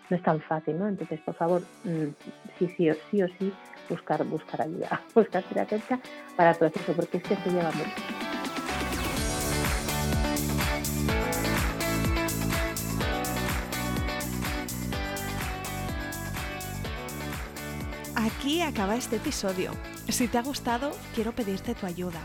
no 0.09 0.15
es 0.15 0.23
tan 0.23 0.39
fácil, 0.41 0.79
¿no? 0.79 0.87
Entonces, 0.87 1.19
por 1.21 1.35
favor, 1.35 1.61
mm, 1.83 2.07
sí, 2.57 2.73
sí, 2.77 2.89
sí 3.11 3.21
o 3.21 3.27
sí, 3.39 3.51
buscar, 3.89 4.23
buscar 4.25 4.61
ayuda, 4.61 5.01
buscar 5.15 5.43
terapeuta 5.43 5.99
para 6.35 6.51
el 6.51 6.57
proceso, 6.57 6.93
porque 6.93 7.17
es 7.17 7.23
que 7.23 7.35
se 7.35 7.49
lleva 7.49 7.71
mucho. 7.71 7.91
Aquí 18.15 18.61
acaba 18.61 18.95
este 18.95 19.17
episodio. 19.17 19.71
Si 20.09 20.27
te 20.27 20.37
ha 20.37 20.41
gustado, 20.41 20.91
quiero 21.13 21.33
pedirte 21.33 21.75
tu 21.75 21.85
ayuda. 21.85 22.19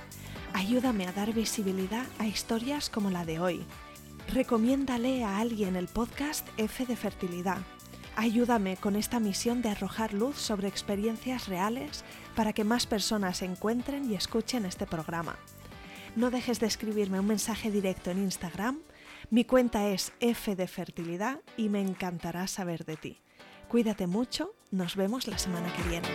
Ayúdame 0.54 1.06
a 1.06 1.12
dar 1.12 1.32
visibilidad 1.32 2.06
a 2.18 2.26
historias 2.26 2.90
como 2.90 3.10
la 3.10 3.24
de 3.24 3.40
hoy 3.40 3.64
Recomiéndale 4.28 5.24
a 5.24 5.38
alguien 5.38 5.76
el 5.76 5.88
podcast 5.88 6.48
F 6.56 6.86
de 6.86 6.96
Fertilidad. 6.96 7.58
Ayúdame 8.16 8.78
con 8.78 8.96
esta 8.96 9.20
misión 9.20 9.60
de 9.60 9.68
arrojar 9.68 10.14
luz 10.14 10.36
sobre 10.36 10.68
experiencias 10.68 11.48
reales 11.48 12.02
para 12.34 12.52
que 12.52 12.64
más 12.64 12.86
personas 12.86 13.42
encuentren 13.42 14.10
y 14.10 14.14
escuchen 14.14 14.64
este 14.64 14.86
programa. 14.86 15.36
No 16.16 16.30
dejes 16.30 16.60
de 16.60 16.66
escribirme 16.66 17.20
un 17.20 17.26
mensaje 17.26 17.70
directo 17.70 18.10
en 18.10 18.22
Instagram. 18.22 18.78
Mi 19.28 19.44
cuenta 19.44 19.88
es 19.88 20.12
F 20.20 20.56
de 20.56 20.66
Fertilidad 20.66 21.40
y 21.56 21.68
me 21.68 21.80
encantará 21.80 22.46
saber 22.46 22.86
de 22.86 22.96
ti. 22.96 23.18
Cuídate 23.68 24.06
mucho, 24.06 24.54
nos 24.70 24.96
vemos 24.96 25.26
la 25.26 25.36
semana 25.36 25.70
que 25.74 25.82
viene. 25.90 26.08